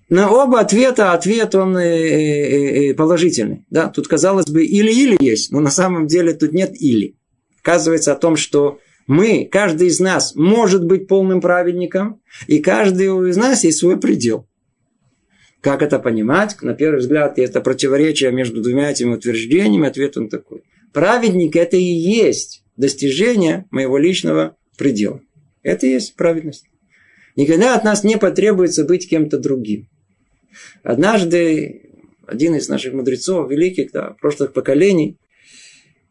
На 0.08 0.30
оба 0.30 0.60
ответа 0.60 1.12
ответ 1.12 1.54
он 1.54 1.76
э, 1.76 2.90
э, 2.90 2.94
положительный. 2.94 3.66
Да? 3.70 3.88
Тут, 3.88 4.06
казалось 4.06 4.46
бы, 4.46 4.64
или-или 4.64 5.16
есть, 5.20 5.50
но 5.50 5.60
на 5.60 5.70
самом 5.70 6.06
деле 6.06 6.34
тут 6.34 6.52
нет 6.52 6.72
или. 6.80 7.16
Оказывается 7.60 8.12
о 8.12 8.16
том, 8.16 8.36
что 8.36 8.78
мы, 9.06 9.48
каждый 9.50 9.88
из 9.88 10.00
нас 10.00 10.34
может 10.34 10.84
быть 10.84 11.08
полным 11.08 11.40
праведником, 11.40 12.20
и 12.46 12.58
каждый 12.58 13.06
из 13.30 13.36
нас 13.36 13.64
есть 13.64 13.78
свой 13.78 13.98
предел. 13.98 14.46
Как 15.60 15.82
это 15.82 15.98
понимать? 15.98 16.56
На 16.60 16.74
первый 16.74 17.00
взгляд, 17.00 17.38
это 17.38 17.62
противоречие 17.62 18.30
между 18.30 18.62
двумя 18.62 18.90
этими 18.90 19.14
утверждениями. 19.14 19.88
Ответ 19.88 20.16
он 20.18 20.28
такой. 20.28 20.62
Праведник– 20.92 21.56
это 21.56 21.78
и 21.78 21.82
есть 21.82 22.63
достижение 22.76 23.66
моего 23.70 23.98
личного 23.98 24.56
предела. 24.76 25.20
Это 25.62 25.86
и 25.86 25.90
есть 25.90 26.14
праведность. 26.16 26.66
Никогда 27.36 27.74
от 27.74 27.84
нас 27.84 28.04
не 28.04 28.16
потребуется 28.16 28.84
быть 28.84 29.08
кем-то 29.08 29.38
другим. 29.38 29.88
Однажды 30.82 31.90
один 32.26 32.54
из 32.54 32.68
наших 32.68 32.94
мудрецов, 32.94 33.50
великих, 33.50 33.92
да, 33.92 34.14
прошлых 34.20 34.52
поколений, 34.52 35.18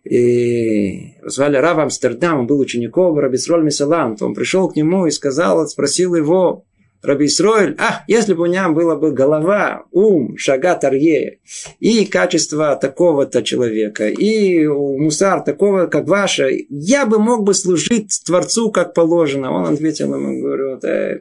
и 0.04 1.14
звали 1.24 1.56
Рав 1.56 1.78
Амстердам, 1.78 2.42
он 2.42 2.48
был 2.48 2.60
учеником 2.60 3.18
Раби 3.18 3.38
Сроль 3.38 3.64
Мисалант. 3.64 4.22
Он 4.22 4.34
пришел 4.34 4.70
к 4.70 4.76
нему 4.76 5.06
и 5.06 5.12
сказал, 5.12 5.66
спросил 5.68 6.16
его, 6.16 6.66
Раби 7.04 7.26
Исроэль, 7.26 7.76
а, 7.80 8.06
если 8.08 8.34
бы 8.34 8.44
у 8.44 8.48
меня 8.48 8.70
была 8.70 8.96
бы 8.96 9.12
голова, 9.12 9.84
ум, 9.92 10.38
шага 10.38 10.74
тарье, 10.76 11.40
и 11.82 12.06
качество 12.06 12.78
такого-то 12.78 13.44
человека, 13.44 14.08
и 14.08 14.66
мусар 14.66 15.42
такого, 15.42 15.88
как 15.88 16.08
ваше, 16.08 16.66
я 16.70 17.06
бы 17.06 17.20
мог 17.20 17.44
бы 17.44 17.54
служить 17.54 18.22
Творцу, 18.26 18.72
как 18.72 18.94
положено. 18.94 19.52
Он 19.52 19.74
ответил 19.74 20.16
ему, 20.16 20.42
говорю, 20.42 20.80
э, 20.82 21.20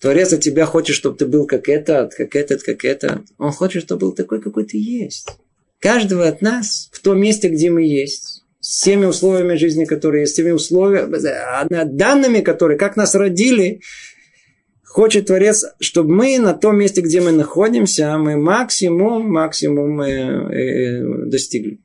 Творец 0.00 0.32
от 0.32 0.40
тебя 0.40 0.64
хочет, 0.64 0.94
чтобы 0.94 1.16
ты 1.16 1.26
был 1.26 1.44
как 1.44 1.68
этот, 1.68 2.14
как 2.14 2.36
этот, 2.36 2.62
как 2.62 2.84
этот. 2.84 3.22
Он 3.38 3.50
хочет, 3.50 3.82
чтобы 3.82 4.02
был 4.02 4.12
такой, 4.12 4.40
какой 4.40 4.66
ты 4.66 4.78
есть. 4.78 5.28
Каждого 5.80 6.28
от 6.28 6.42
нас 6.42 6.90
в 6.92 7.00
том 7.00 7.20
месте, 7.20 7.48
где 7.48 7.70
мы 7.70 7.82
есть, 7.82 8.37
с 8.60 8.82
теми 8.82 9.06
условиями 9.06 9.56
жизни, 9.56 9.84
которые 9.84 10.22
есть, 10.22 10.32
с 10.32 10.36
теми 10.36 10.50
условиями, 10.50 11.84
данными, 11.96 12.40
которые, 12.40 12.78
как 12.78 12.96
нас 12.96 13.14
родили, 13.14 13.80
хочет 14.84 15.26
Творец, 15.26 15.64
чтобы 15.80 16.12
мы 16.12 16.38
на 16.38 16.54
том 16.54 16.76
месте, 16.76 17.00
где 17.00 17.20
мы 17.20 17.32
находимся, 17.32 18.16
мы 18.18 18.36
максимум, 18.36 19.30
максимум 19.30 20.00
э, 20.00 20.10
э, 20.10 21.26
достигли 21.26 21.80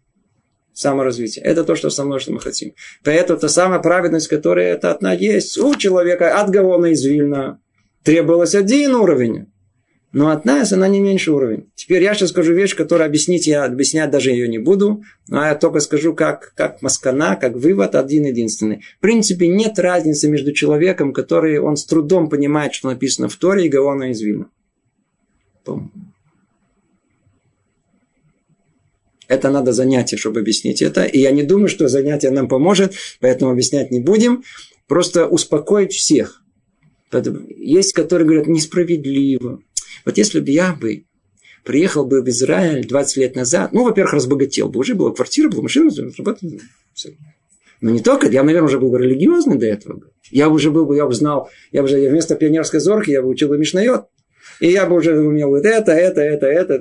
саморазвития. 0.73 1.43
Это 1.43 1.63
то, 1.63 1.75
что 1.75 1.89
со 1.89 2.03
мной, 2.05 2.19
что 2.19 2.31
мы 2.31 2.39
хотим. 2.39 2.73
Поэтому 3.03 3.39
та 3.39 3.49
самая 3.49 3.79
праведность, 3.79 4.27
которая 4.27 4.73
это 4.73 4.91
одна 4.91 5.13
есть 5.13 5.57
у 5.57 5.75
человека 5.75 6.39
от 6.39 6.49
Гавона 6.49 6.87
из 6.87 7.05
Вильна, 7.05 7.59
требовалось 8.03 8.55
один 8.55 8.95
уровень. 8.95 9.52
Но 10.13 10.29
от 10.29 10.45
нас 10.45 10.71
она 10.71 10.87
не 10.87 10.99
меньше 10.99 11.31
уровень. 11.31 11.71
Теперь 11.73 12.03
я 12.03 12.13
сейчас 12.13 12.29
скажу 12.29 12.53
вещь, 12.53 12.75
которую 12.75 13.07
объяснить 13.07 13.47
я 13.47 13.65
объяснять 13.65 14.11
даже 14.11 14.29
ее 14.29 14.47
не 14.47 14.59
буду. 14.59 15.01
Но 15.27 15.43
я 15.43 15.55
только 15.55 15.79
скажу, 15.79 16.13
как, 16.13 16.53
как 16.55 16.83
маскана, 16.83 17.35
как 17.35 17.55
вывод 17.55 17.95
один 17.95 18.25
единственный. 18.25 18.83
В 18.97 19.01
принципе, 19.01 19.47
нет 19.47 19.79
разницы 19.79 20.29
между 20.29 20.53
человеком, 20.53 21.13
который 21.13 21.57
он 21.57 21.77
с 21.77 21.85
трудом 21.85 22.29
понимает, 22.29 22.75
что 22.75 22.89
написано 22.89 23.27
в 23.27 23.35
Торе, 23.37 23.65
и 23.65 23.69
Гаона 23.69 24.11
из 24.11 24.21
Вильна. 24.21 24.45
Это 29.27 29.49
надо 29.49 29.71
занятие, 29.71 30.17
чтобы 30.17 30.41
объяснить 30.41 30.83
это. 30.83 31.05
И 31.05 31.19
я 31.19 31.31
не 31.31 31.41
думаю, 31.41 31.69
что 31.69 31.87
занятие 31.87 32.29
нам 32.29 32.47
поможет, 32.47 32.93
поэтому 33.19 33.49
объяснять 33.49 33.89
не 33.89 33.99
будем. 33.99 34.43
Просто 34.87 35.25
успокоить 35.25 35.91
всех. 35.91 36.43
Есть, 37.57 37.93
которые 37.93 38.27
говорят, 38.27 38.45
несправедливо. 38.47 39.59
Вот 40.05 40.17
если 40.17 40.39
бы 40.39 40.49
я 40.49 40.73
бы 40.73 41.05
приехал 41.63 42.05
бы 42.05 42.21
в 42.21 42.29
Израиль 42.29 42.87
20 42.87 43.17
лет 43.17 43.35
назад, 43.35 43.73
ну, 43.73 43.83
во-первых, 43.83 44.13
разбогател 44.13 44.69
бы, 44.69 44.79
уже 44.79 44.95
была 44.95 45.11
квартира, 45.11 45.49
была 45.49 45.63
машина, 45.63 45.91
работал. 46.17 46.49
Но 47.81 47.89
не 47.89 47.99
только, 47.99 48.27
я, 48.27 48.43
наверное, 48.43 48.67
уже 48.67 48.79
был 48.79 48.89
бы 48.91 48.97
религиозный 48.97 49.57
до 49.57 49.65
этого. 49.65 50.01
Я 50.31 50.49
уже 50.49 50.71
был 50.71 50.85
бы, 50.85 50.95
я 50.95 51.05
бы 51.05 51.13
знал, 51.13 51.49
я 51.71 51.81
бы 51.81 51.85
уже 51.85 51.97
вместо 52.09 52.35
пионерской 52.35 52.79
зорки, 52.79 53.11
я 53.11 53.21
бы 53.21 53.27
учил 53.27 53.49
бы 53.49 53.57
Мишнайот. 53.57 54.07
И 54.59 54.69
я 54.69 54.85
бы 54.85 54.95
уже 54.95 55.19
умел 55.19 55.49
вот 55.49 55.65
это, 55.65 55.91
это, 55.91 56.21
это, 56.21 56.45
это. 56.45 56.77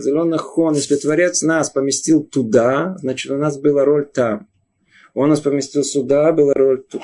Зеленый 0.00 0.38
хон, 0.38 0.74
если 0.74 0.96
Творец 0.96 1.42
нас 1.42 1.70
поместил 1.70 2.22
туда, 2.22 2.96
значит, 3.00 3.30
у 3.32 3.36
нас 3.36 3.58
была 3.58 3.84
роль 3.84 4.06
там. 4.06 4.48
Он 5.12 5.28
нас 5.30 5.40
поместил 5.40 5.82
сюда, 5.82 6.32
была 6.32 6.54
роль 6.54 6.82
тут. 6.82 7.02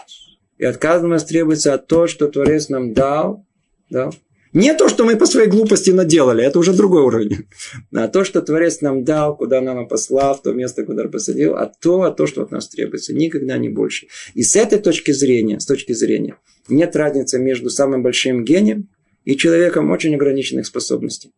И 0.58 0.64
от 0.64 0.76
каждого 0.76 1.10
нас 1.10 1.24
требуется 1.24 1.76
то, 1.76 2.06
что 2.06 2.28
Творец 2.28 2.68
нам 2.68 2.94
дал. 2.94 3.44
Да? 3.90 4.10
Не 4.52 4.74
то, 4.74 4.88
что 4.88 5.04
мы 5.04 5.16
по 5.16 5.24
своей 5.24 5.48
глупости 5.48 5.90
наделали, 5.90 6.44
это 6.44 6.58
уже 6.58 6.74
другой 6.74 7.02
уровень. 7.02 7.46
А 7.94 8.08
то, 8.08 8.22
что 8.22 8.42
Творец 8.42 8.82
нам 8.82 9.02
дал, 9.02 9.34
куда 9.36 9.62
нам 9.62 9.88
послал, 9.88 10.34
в 10.34 10.42
то 10.42 10.52
место, 10.52 10.84
куда 10.84 11.08
посадил, 11.08 11.54
а 11.56 11.72
то, 11.80 12.02
а 12.02 12.10
то, 12.10 12.26
что 12.26 12.42
от 12.42 12.50
нас 12.50 12.68
требуется, 12.68 13.14
никогда 13.14 13.56
не 13.56 13.70
больше. 13.70 14.08
И 14.34 14.42
с 14.42 14.54
этой 14.54 14.78
точки 14.78 15.12
зрения, 15.12 15.58
с 15.58 15.64
точки 15.64 15.92
зрения, 15.92 16.36
нет 16.68 16.94
разницы 16.96 17.38
между 17.38 17.70
самым 17.70 18.02
большим 18.02 18.44
гением 18.44 18.88
и 19.24 19.36
человеком 19.36 19.90
очень 19.90 20.14
ограниченных 20.14 20.66
способностей. 20.66 21.32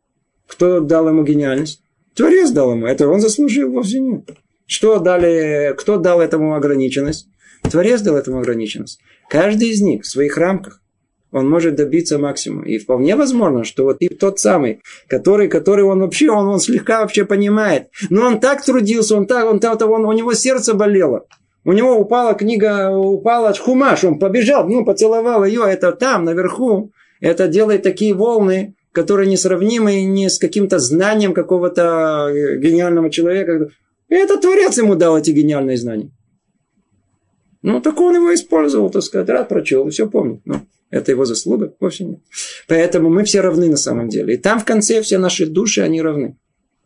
Кто 0.49 0.81
дал 0.81 1.09
ему 1.09 1.23
гениальность? 1.23 1.83
Творец 2.15 2.51
дал 2.51 2.73
ему. 2.73 2.87
Это 2.87 3.09
он 3.09 3.21
заслужил 3.21 3.71
вовсе 3.71 4.01
нет. 4.01 4.31
Что 4.67 4.99
дали, 4.99 5.75
кто 5.77 5.99
дал 5.99 6.21
этому 6.21 6.55
ограниченность? 6.55 7.29
Творец 7.63 8.01
дал 8.01 8.17
этому 8.17 8.39
ограниченность. 8.39 8.99
Каждый 9.29 9.71
из 9.71 9.81
них 9.81 10.03
в 10.03 10.09
своих 10.09 10.37
рамках 10.37 10.81
он 11.35 11.51
может 11.51 11.75
добиться 11.75 12.17
максимума. 12.17 12.65
И 12.65 12.79
вполне 12.79 13.17
возможно, 13.17 13.65
что 13.65 13.83
вот 13.83 13.97
и 13.99 14.09
тот 14.09 14.39
самый, 14.39 14.81
который, 15.09 15.49
который 15.49 15.85
он 15.85 16.01
вообще, 16.01 16.31
он, 16.31 16.47
он 16.47 16.61
слегка 16.61 17.01
вообще 17.01 17.25
понимает. 17.25 17.89
Но 18.09 18.29
он 18.29 18.39
так 18.39 18.65
трудился, 18.65 19.17
он 19.17 19.27
так, 19.27 19.45
он, 19.45 19.59
так, 19.59 19.83
он, 19.83 20.05
у 20.05 20.13
него 20.13 20.33
сердце 20.35 20.75
болело. 20.75 21.27
У 21.65 21.73
него 21.73 21.97
упала 21.97 22.35
книга, 22.35 22.97
упала 22.97 23.53
хумаш, 23.53 24.05
он 24.05 24.21
побежал, 24.21 24.69
ну, 24.69 24.85
поцеловал 24.85 25.45
ее, 25.45 25.63
это 25.67 25.91
там, 25.91 26.25
наверху. 26.25 26.93
Это 27.21 27.49
делает 27.49 27.83
такие 27.83 28.15
волны, 28.15 28.77
которые 28.93 29.29
несравнимы 29.29 30.05
не 30.05 30.31
с 30.31 30.39
каким-то 30.39 30.79
знанием 30.79 31.35
какого-то 31.35 32.29
э, 32.29 32.59
гениального 32.59 33.11
человека. 33.11 33.71
Это 34.09 34.39
Творец 34.39 34.79
ему 34.79 34.95
дал 34.95 35.19
эти 35.19 35.33
гениальные 35.33 35.79
знания. 35.79 36.11
Ну, 37.63 37.81
так 37.81 37.99
он 38.01 38.15
его 38.15 38.33
использовал, 38.33 38.91
так 38.91 39.03
сказать, 39.03 39.29
рад 39.31 39.49
прочел, 39.49 39.89
все 39.89 40.07
помнит. 40.09 40.43
Ну, 40.45 40.61
это 40.95 41.11
его 41.11 41.25
заслуга? 41.25 41.75
Вовсе 41.81 42.05
нет. 42.05 42.21
Поэтому 42.69 43.11
мы 43.11 43.25
все 43.25 43.41
равны 43.41 43.69
на 43.69 43.77
самом 43.77 44.09
деле. 44.09 44.35
И 44.35 44.37
там 44.37 44.61
в 44.61 44.65
конце 44.65 45.03
все 45.03 45.19
наши 45.19 45.47
души, 45.47 45.81
они 45.81 46.01
равны. 46.01 46.37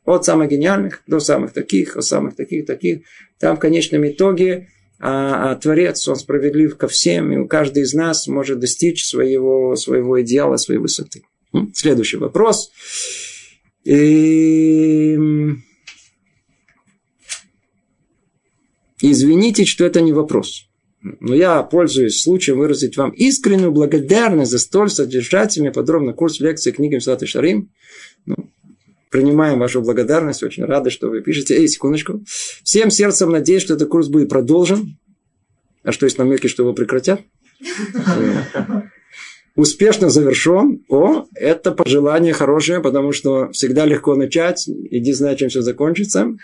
От 0.04 0.24
самых 0.24 0.48
гениальных 0.48 1.02
до 1.06 1.20
самых 1.20 1.52
таких, 1.52 1.96
от 1.96 2.04
самых 2.04 2.34
таких, 2.34 2.64
таких. 2.64 3.00
Там 3.38 3.56
в 3.56 3.60
конечном 3.60 4.08
итоге 4.08 4.68
а, 5.00 5.52
а 5.52 5.56
Творец, 5.56 6.08
Он 6.08 6.16
справедлив 6.16 6.76
ко 6.76 6.88
всем, 6.88 7.32
и 7.32 7.46
каждый 7.46 7.84
из 7.84 7.94
нас 7.94 8.26
может 8.26 8.58
достичь 8.58 9.04
своего, 9.04 9.76
своего 9.76 10.20
идеала, 10.22 10.56
своей 10.56 10.80
высоты. 10.80 11.22
Следующий 11.74 12.16
вопрос. 12.16 12.72
И... 13.84 15.16
Извините, 19.00 19.64
что 19.64 19.84
это 19.84 20.00
не 20.00 20.12
вопрос. 20.12 20.67
Но 21.02 21.34
я 21.34 21.62
пользуюсь 21.62 22.22
случаем 22.22 22.58
выразить 22.58 22.96
вам 22.96 23.10
искреннюю 23.10 23.70
благодарность 23.70 24.50
за 24.50 24.58
столь 24.58 24.90
содержательный 24.90 25.70
подробный 25.70 26.12
курс 26.12 26.40
лекции 26.40 26.72
книги 26.72 26.96
Мсалат 26.96 27.22
и 27.22 27.26
Шарим. 27.26 27.70
Ну, 28.26 28.36
принимаем 29.10 29.60
вашу 29.60 29.80
благодарность, 29.80 30.42
очень 30.42 30.64
рады, 30.64 30.90
что 30.90 31.08
вы 31.08 31.20
пишете. 31.20 31.56
Эй, 31.56 31.68
секундочку. 31.68 32.24
Всем 32.64 32.90
сердцем 32.90 33.30
надеюсь, 33.30 33.62
что 33.62 33.74
этот 33.74 33.88
курс 33.88 34.08
будет 34.08 34.28
продолжен. 34.28 34.98
А 35.84 35.92
что 35.92 36.06
есть 36.06 36.18
намеки, 36.18 36.48
что 36.48 36.64
его 36.64 36.72
прекратят? 36.72 37.20
Успешно 39.54 40.10
завершен. 40.10 40.84
О, 40.88 41.26
это 41.34 41.72
пожелание 41.72 42.32
хорошее, 42.32 42.80
потому 42.80 43.12
что 43.12 43.50
всегда 43.50 43.86
легко 43.86 44.14
начать. 44.14 44.68
Иди 44.68 45.12
знать, 45.12 45.38
чем 45.38 45.48
все 45.48 45.62
закончится. 45.62 46.36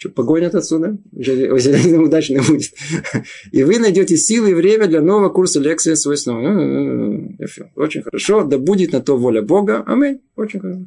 Что, 0.00 0.08
погонят 0.08 0.54
отсюда? 0.54 0.96
Удачно 1.12 2.42
будет. 2.42 2.72
И 3.52 3.62
вы 3.64 3.78
найдете 3.78 4.16
силы 4.16 4.52
и 4.52 4.54
время 4.54 4.86
для 4.86 5.02
нового 5.02 5.28
курса 5.28 5.60
лекции 5.60 5.92
свой 5.92 6.16
снова. 6.16 6.40
Очень 7.76 8.00
хорошо. 8.00 8.44
Да 8.44 8.56
будет 8.56 8.92
на 8.92 9.02
то 9.02 9.18
воля 9.18 9.42
Бога. 9.42 9.84
Аминь. 9.86 10.22
Очень 10.36 10.60
хорошо. 10.60 10.80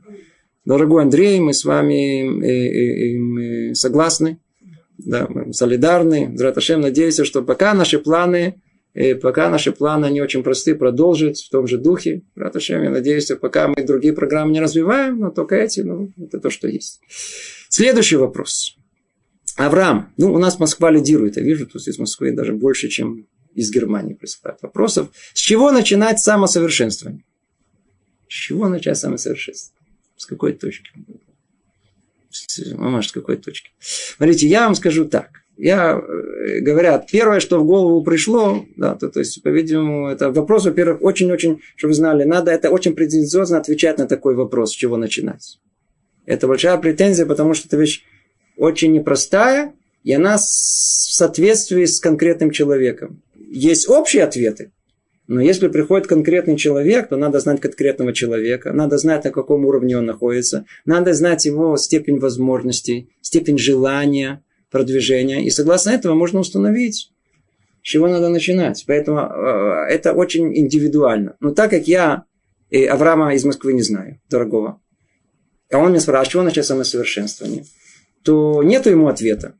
Дорогой 0.65 1.03
Андрей, 1.03 1.39
мы 1.39 1.53
с 1.53 1.63
вами 1.63 2.43
э, 2.43 3.69
э, 3.69 3.69
э, 3.69 3.73
согласны. 3.75 4.39
Да, 4.97 5.27
мы 5.29 5.53
солидарны. 5.53 6.35
Зраташем, 6.35 6.81
надеюсь, 6.81 7.21
что 7.23 7.43
пока 7.43 7.75
наши 7.75 7.99
планы 7.99 8.55
И 8.95 9.13
пока 9.13 9.51
наши 9.51 9.71
планы, 9.71 10.07
они 10.07 10.21
очень 10.21 10.41
просты, 10.41 10.73
продолжить 10.73 11.43
в 11.43 11.51
том 11.51 11.67
же 11.67 11.77
духе. 11.77 12.23
Раташем, 12.35 12.81
я 12.81 12.89
надеюсь, 12.89 13.25
что 13.25 13.35
пока 13.35 13.67
мы 13.67 13.83
другие 13.83 14.15
программы 14.15 14.53
не 14.53 14.59
развиваем, 14.59 15.19
но 15.19 15.29
только 15.29 15.55
эти, 15.55 15.81
ну, 15.81 16.09
это 16.17 16.39
то, 16.39 16.49
что 16.49 16.67
есть. 16.67 16.99
Следующий 17.69 18.15
вопрос. 18.15 18.75
Авраам. 19.55 20.13
Ну, 20.17 20.33
у 20.33 20.39
нас 20.39 20.59
Москва 20.59 20.91
лидирует. 20.91 21.37
Я 21.37 21.43
вижу, 21.43 21.67
тут 21.67 21.87
из 21.87 21.99
Москвы 21.99 22.31
даже 22.31 22.53
больше, 22.53 22.89
чем 22.89 23.27
из 23.53 23.71
Германии 23.71 24.13
присылают 24.13 24.61
вопросов. 24.61 25.09
С 25.33 25.39
чего 25.39 25.71
начинать 25.71 26.19
самосовершенствование? 26.19 27.23
С 28.27 28.33
чего 28.33 28.67
начать 28.67 28.97
самосовершенствование? 28.97 29.87
С 30.15 30.25
какой 30.25 30.53
точки? 30.53 30.91
Мама, 32.75 33.01
с 33.01 33.11
какой 33.11 33.37
точки? 33.37 33.71
Смотрите, 33.79 34.47
я 34.47 34.65
вам 34.65 34.75
скажу 34.75 35.05
так. 35.05 35.43
Я, 35.55 35.99
э, 35.99 36.61
говорят, 36.61 37.07
первое, 37.11 37.39
что 37.39 37.59
в 37.59 37.65
голову 37.65 38.03
пришло, 38.03 38.65
да, 38.75 38.95
то, 38.95 39.09
то 39.09 39.19
есть, 39.19 39.43
по-видимому, 39.43 40.07
это 40.07 40.31
вопрос, 40.31 40.65
во-первых, 40.65 41.03
очень-очень, 41.03 41.61
чтобы 41.75 41.91
вы 41.91 41.95
знали, 41.95 42.23
надо 42.23 42.49
это 42.49 42.71
очень 42.71 42.95
претенциозно 42.95 43.59
отвечать 43.59 43.99
на 43.99 44.07
такой 44.07 44.33
вопрос, 44.33 44.71
с 44.71 44.75
чего 44.75 44.97
начинать. 44.97 45.59
Это 46.25 46.47
большая 46.47 46.77
претензия, 46.77 47.27
потому 47.27 47.53
что 47.53 47.67
эта 47.67 47.77
вещь 47.77 48.03
очень 48.57 48.93
непростая, 48.93 49.73
и 50.03 50.13
она 50.13 50.37
в 50.37 50.41
соответствии 50.41 51.85
с 51.85 51.99
конкретным 51.99 52.51
человеком. 52.51 53.21
Есть 53.35 53.87
общие 53.89 54.23
ответы, 54.23 54.71
но 55.27 55.41
если 55.41 55.69
приходит 55.69 56.07
конкретный 56.07 56.57
человек, 56.57 57.07
то 57.09 57.15
надо 57.15 57.39
знать 57.39 57.61
конкретного 57.61 58.13
человека, 58.13 58.73
надо 58.73 58.97
знать, 58.97 59.23
на 59.23 59.31
каком 59.31 59.65
уровне 59.65 59.97
он 59.97 60.05
находится, 60.05 60.65
надо 60.85 61.13
знать 61.13 61.45
его 61.45 61.77
степень 61.77 62.19
возможностей, 62.19 63.09
степень 63.21 63.57
желания, 63.57 64.43
продвижения. 64.69 65.45
И 65.45 65.49
согласно 65.49 65.91
этого 65.91 66.13
можно 66.13 66.41
установить, 66.41 67.11
с 67.81 67.85
чего 67.87 68.07
надо 68.07 68.27
начинать. 68.29 68.83
Поэтому 68.85 69.19
э, 69.19 69.85
это 69.89 70.13
очень 70.13 70.57
индивидуально. 70.57 71.37
Но 71.39 71.51
так 71.51 71.69
как 71.69 71.87
я 71.87 72.25
и 72.69 72.85
Авраама 72.85 73.33
из 73.33 73.45
Москвы 73.45 73.73
не 73.73 73.83
знаю, 73.83 74.19
дорогого, 74.29 74.81
а 75.71 75.77
он 75.77 75.91
меня 75.91 76.01
спрашивает, 76.01 76.31
чего 76.31 76.43
начать 76.43 76.65
самосовершенствование, 76.65 77.65
то 78.23 78.63
нету 78.63 78.89
ему 78.89 79.07
ответа. 79.07 79.55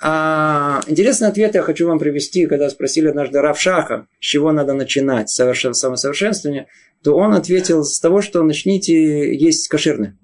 А 0.00 0.80
интересный 0.86 1.28
ответ 1.28 1.54
я 1.54 1.62
хочу 1.62 1.88
вам 1.88 1.98
привести, 1.98 2.46
когда 2.46 2.70
спросили 2.70 3.08
однажды 3.08 3.40
Равшаха, 3.40 4.06
с 4.20 4.24
чего 4.24 4.52
надо 4.52 4.72
начинать 4.74 5.28
совершен... 5.28 5.74
самосовершенствование, 5.74 6.68
то 7.02 7.16
он 7.16 7.34
ответил 7.34 7.84
с 7.84 7.98
того, 7.98 8.22
что 8.22 8.42
начните 8.42 9.36
есть 9.36 9.68
кошерное. 9.68 10.16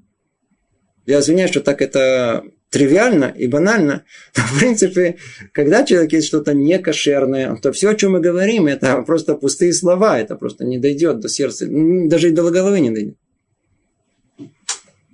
Я 1.07 1.20
извиняюсь, 1.20 1.51
что 1.51 1.61
так 1.61 1.82
это 1.82 2.45
тривиально 2.70 3.26
и 3.26 3.47
банально, 3.47 4.05
но 4.37 4.43
в 4.43 4.59
принципе, 4.59 5.16
когда 5.53 5.85
человек 5.85 6.12
есть 6.12 6.26
что-то 6.26 6.55
не 6.55 6.78
кошерное, 6.78 7.55
то 7.57 7.72
все, 7.72 7.91
о 7.91 7.95
чем 7.95 8.12
мы 8.12 8.20
говорим, 8.20 8.66
это 8.66 9.03
просто 9.03 9.35
пустые 9.35 9.72
слова, 9.72 10.18
это 10.18 10.35
просто 10.35 10.64
не 10.64 10.78
дойдет 10.78 11.20
до 11.20 11.28
сердца, 11.28 11.66
даже 11.68 12.28
и 12.28 12.32
до 12.32 12.51
головы 12.51 12.80
не 12.80 12.91
дойдет. 12.91 13.16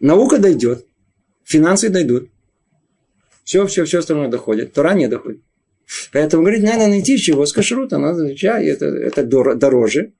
Наука 0.00 0.38
дойдет, 0.38 0.86
финансы 1.44 1.90
дойдут, 1.90 2.30
все, 3.50 3.66
все, 3.66 3.84
все 3.84 3.98
остальное 3.98 4.28
доходит. 4.28 4.72
Тора 4.72 4.94
не 4.94 5.08
доходит. 5.08 5.40
Поэтому, 6.12 6.44
говорит, 6.44 6.62
надо 6.62 6.86
найти 6.86 7.18
чего 7.18 7.44
с 7.44 7.52
кашрута. 7.52 7.98
Надо 7.98 8.32
чай, 8.36 8.64
это, 8.66 8.86
это 8.86 9.24
дороже. 9.24 10.12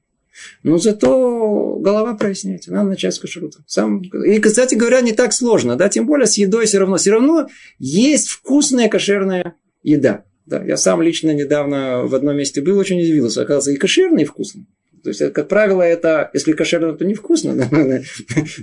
Но 0.64 0.78
зато 0.78 1.76
голова 1.76 2.14
проясняется. 2.14 2.72
Надо 2.72 2.89
начать 2.89 3.14
с 3.14 3.20
кашрута. 3.20 3.59
Сам... 3.68 4.03
И, 4.03 4.41
кстати 4.41 4.74
говоря, 4.74 5.01
не 5.01 5.12
так 5.12 5.33
сложно. 5.33 5.76
Да? 5.76 5.89
Тем 5.89 6.07
более 6.07 6.26
с 6.26 6.39
едой 6.39 6.66
все 6.66 6.81
равно. 6.81 6.97
Все 6.97 7.12
равно 7.12 7.47
есть 7.78 8.31
вкусная 8.31 8.89
кошерная 8.89 9.55
еда. 9.85 10.24
Да, 10.45 10.61
я 10.64 10.76
сам 10.76 11.01
лично 11.01 11.33
недавно 11.33 12.07
в 12.07 12.14
одном 12.16 12.37
месте 12.37 12.61
был, 12.61 12.78
очень 12.78 12.99
удивился. 12.99 13.43
Оказывается, 13.43 13.70
и 13.70 13.76
кошерный, 13.76 14.22
и 14.22 14.26
вкусный. 14.26 14.66
То 15.05 15.11
есть, 15.11 15.33
как 15.33 15.47
правило, 15.47 15.83
это, 15.83 16.31
если 16.35 16.51
кошерно, 16.51 16.95
то 16.95 17.05
невкусно. 17.05 17.55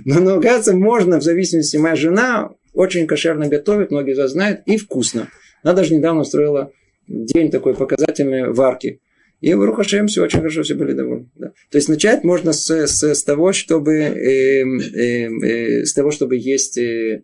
Но, 0.04 0.20
но, 0.20 0.34
оказывается, 0.34 0.76
можно, 0.76 1.20
в 1.20 1.22
зависимости, 1.22 1.78
моя 1.78 1.96
жена 1.96 2.50
очень 2.78 3.08
кошерно 3.08 3.48
готовит, 3.48 3.90
многие 3.90 4.14
вас 4.14 4.30
знают, 4.30 4.60
и 4.64 4.76
вкусно. 4.76 5.28
Она 5.64 5.74
даже 5.74 5.96
недавно 5.96 6.20
устроила 6.20 6.70
день 7.08 7.50
такой 7.50 7.74
показательный 7.74 8.52
варки. 8.52 9.00
И 9.40 9.52
в 9.52 9.64
Рухашем 9.64 10.06
все 10.06 10.22
очень 10.22 10.38
хорошо, 10.38 10.62
все 10.62 10.74
были 10.74 10.92
довольны. 10.92 11.28
Да. 11.34 11.48
То 11.70 11.78
есть 11.78 11.88
начать 11.88 12.22
можно 12.22 12.52
с, 12.52 12.70
с, 12.70 13.02
с 13.02 13.24
того, 13.24 13.52
чтобы 13.52 13.94
э, 13.94 14.62
э, 14.62 15.28
э, 15.28 15.84
с 15.84 15.92
того, 15.92 16.12
чтобы 16.12 16.36
есть 16.36 16.78
э, 16.78 17.22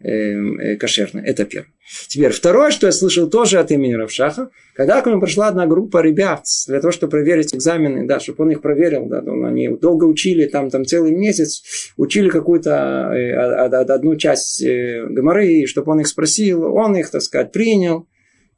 кошерно. 0.00 1.20
Это 1.20 1.44
первое. 1.44 1.72
Теперь 2.06 2.32
второе, 2.32 2.70
что 2.70 2.86
я 2.86 2.92
слышал 2.92 3.30
тоже 3.30 3.58
от 3.58 3.70
имени 3.70 3.94
Равшаха, 3.94 4.50
когда 4.74 5.00
к 5.00 5.06
нему 5.06 5.20
пришла 5.20 5.48
одна 5.48 5.66
группа 5.66 6.02
ребят 6.02 6.44
для 6.66 6.80
того, 6.80 6.92
чтобы 6.92 7.10
проверить 7.10 7.54
экзамены, 7.54 8.06
да, 8.06 8.20
чтобы 8.20 8.44
он 8.44 8.50
их 8.50 8.60
проверил, 8.60 9.06
да, 9.06 9.22
он, 9.26 9.44
они 9.44 9.68
долго 9.68 10.04
учили, 10.04 10.46
там, 10.46 10.70
там 10.70 10.84
целый 10.84 11.12
месяц, 11.12 11.92
учили 11.96 12.28
какую-то 12.28 13.10
э, 13.12 13.32
одну 13.34 14.16
часть 14.16 14.62
э, 14.62 15.06
гоморы, 15.08 15.66
чтобы 15.66 15.92
он 15.92 16.00
их 16.00 16.08
спросил, 16.08 16.64
он 16.64 16.96
их, 16.96 17.10
так 17.10 17.22
сказать, 17.22 17.52
принял, 17.52 18.06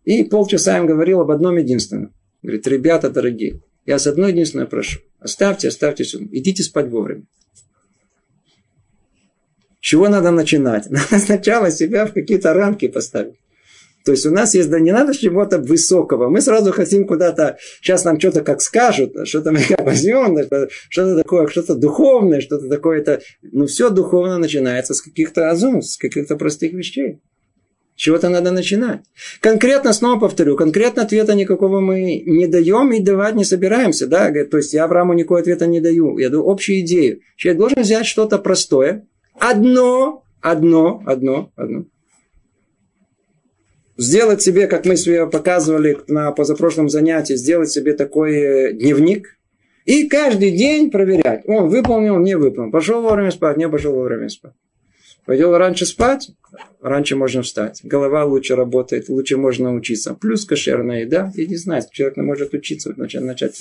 и 0.05 0.25
полчаса 0.25 0.77
им 0.79 0.87
говорил 0.87 1.21
об 1.21 1.31
одном 1.31 1.57
единственном. 1.57 2.13
Говорит, 2.43 2.67
ребята 2.67 3.11
дорогие, 3.11 3.63
я 3.87 3.99
с 3.99 4.07
одной 4.07 4.33
единственной 4.33 4.67
прошу, 4.67 5.01
оставьте, 5.21 5.69
оставьте 5.69 6.05
сюда, 6.05 6.27
идите 6.33 6.63
спать 6.63 6.89
вовремя 6.89 7.27
чего 9.81 10.09
надо 10.09 10.31
начинать? 10.31 10.87
Надо 10.91 11.19
сначала 11.19 11.71
себя 11.71 12.07
в 12.07 12.13
какие-то 12.13 12.53
рамки 12.53 12.89
поставить. 12.89 13.35
То 14.05 14.13
есть 14.13 14.25
у 14.25 14.31
нас 14.31 14.55
есть, 14.55 14.71
да 14.71 14.81
не 14.81 14.93
надо 14.93 15.15
чего-то 15.15 15.59
высокого. 15.59 16.31
Мы 16.31 16.41
сразу 16.41 16.73
хотим 16.73 17.07
куда-то, 17.07 17.59
сейчас 17.83 18.05
нам 18.05 18.19
что-то 18.19 18.41
как 18.41 18.63
скажут, 18.63 19.15
что-то 19.25 19.53
мы 19.53 19.61
что-то 20.89 21.17
такое, 21.17 21.47
что-то 21.49 21.75
духовное, 21.75 22.41
что-то 22.41 22.69
такое. 22.69 23.01
Это, 23.01 23.21
ну, 23.43 23.67
все 23.67 23.91
духовно 23.91 24.39
начинается 24.39 24.95
с 24.95 25.03
каких-то 25.03 25.51
азум, 25.51 25.83
с 25.83 25.99
каких-то 25.99 26.37
простых 26.37 26.73
вещей. 26.73 27.21
Чего-то 27.95 28.31
надо 28.31 28.51
начинать. 28.51 29.01
Конкретно, 29.43 29.93
снова 29.93 30.19
повторю, 30.19 30.57
конкретно 30.57 31.03
ответа 31.03 31.35
никакого 31.35 31.81
мы 31.81 32.23
не 32.25 32.47
даем 32.47 32.93
и 32.93 33.01
давать 33.01 33.35
не 33.35 33.45
собираемся. 33.45 34.07
Да? 34.07 34.33
То 34.51 34.57
есть 34.57 34.73
я 34.73 34.85
Аврааму 34.85 35.13
никакого 35.13 35.41
ответа 35.41 35.67
не 35.67 35.81
даю. 35.81 36.17
Я 36.17 36.31
даю 36.31 36.49
общую 36.49 36.81
идею. 36.81 37.21
Человек 37.37 37.59
должен 37.61 37.83
взять 37.83 38.07
что-то 38.07 38.39
простое, 38.39 39.07
одно, 39.41 40.25
одно, 40.41 41.03
одно, 41.07 41.53
одно. 41.57 41.85
Сделать 43.97 44.41
себе, 44.41 44.67
как 44.67 44.87
мы 44.87 44.97
себе 44.97 45.27
показывали 45.27 45.99
на 46.07 46.33
позапрошлом 46.33 46.89
занятии, 46.89 47.35
сделать 47.35 47.71
себе 47.71 47.93
такой 47.93 48.35
э, 48.35 48.73
дневник 48.73 49.37
и 49.85 50.09
каждый 50.09 50.53
день 50.53 50.91
проверять. 50.91 51.43
Он 51.47 51.69
выполнил, 51.69 52.19
не 52.19 52.37
выполнил. 52.37 52.71
Пошел 52.71 53.03
вовремя 53.03 53.31
спать, 53.31 53.57
не 53.57 53.69
пошел 53.69 53.93
вовремя 53.93 54.29
спать. 54.29 54.55
Пойдел 55.27 55.57
раньше 55.57 55.85
спать, 55.85 56.31
раньше 56.81 57.15
можно 57.15 57.43
встать. 57.43 57.81
Голова 57.83 58.25
лучше 58.25 58.57
работает, 58.57 59.09
лучше 59.09 59.37
можно 59.37 59.75
учиться. 59.75 60.15
Плюс 60.15 60.45
кошерная 60.45 61.03
еда. 61.03 61.31
Я 61.35 61.47
не 61.47 61.57
знаю, 61.57 61.83
человек 61.91 62.17
может 62.17 62.55
учиться, 62.55 62.95
начать, 62.97 63.23
начать, 63.23 63.61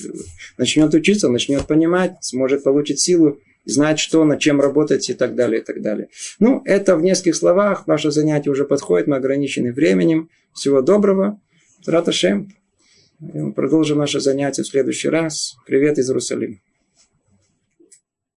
начнет 0.58 0.94
учиться, 0.94 1.30
начнет 1.30 1.68
понимать, 1.68 2.14
сможет 2.22 2.64
получить 2.64 3.00
силу 3.00 3.40
знать, 3.72 4.00
что, 4.00 4.24
над 4.26 4.40
чем 4.40 4.62
работать 4.62 5.10
и 5.10 5.14
так 5.14 5.36
далее, 5.36 5.62
и 5.62 5.64
так 5.64 5.82
далее. 5.82 6.10
Ну, 6.40 6.62
это 6.66 6.96
в 6.96 7.02
нескольких 7.02 7.36
словах. 7.36 7.88
Наше 7.88 8.12
занятие 8.12 8.52
уже 8.52 8.66
подходит, 8.66 9.08
мы 9.08 9.16
ограничены 9.16 9.72
временем. 9.74 10.30
Всего 10.54 10.82
доброго. 10.82 11.40
Раташем. 11.86 12.54
Продолжим 13.56 13.98
наше 13.98 14.20
занятие 14.20 14.64
в 14.64 14.68
следующий 14.68 15.10
раз. 15.10 15.58
Привет 15.66 15.98
из 15.98 16.10
Иерусалима. 16.10 16.58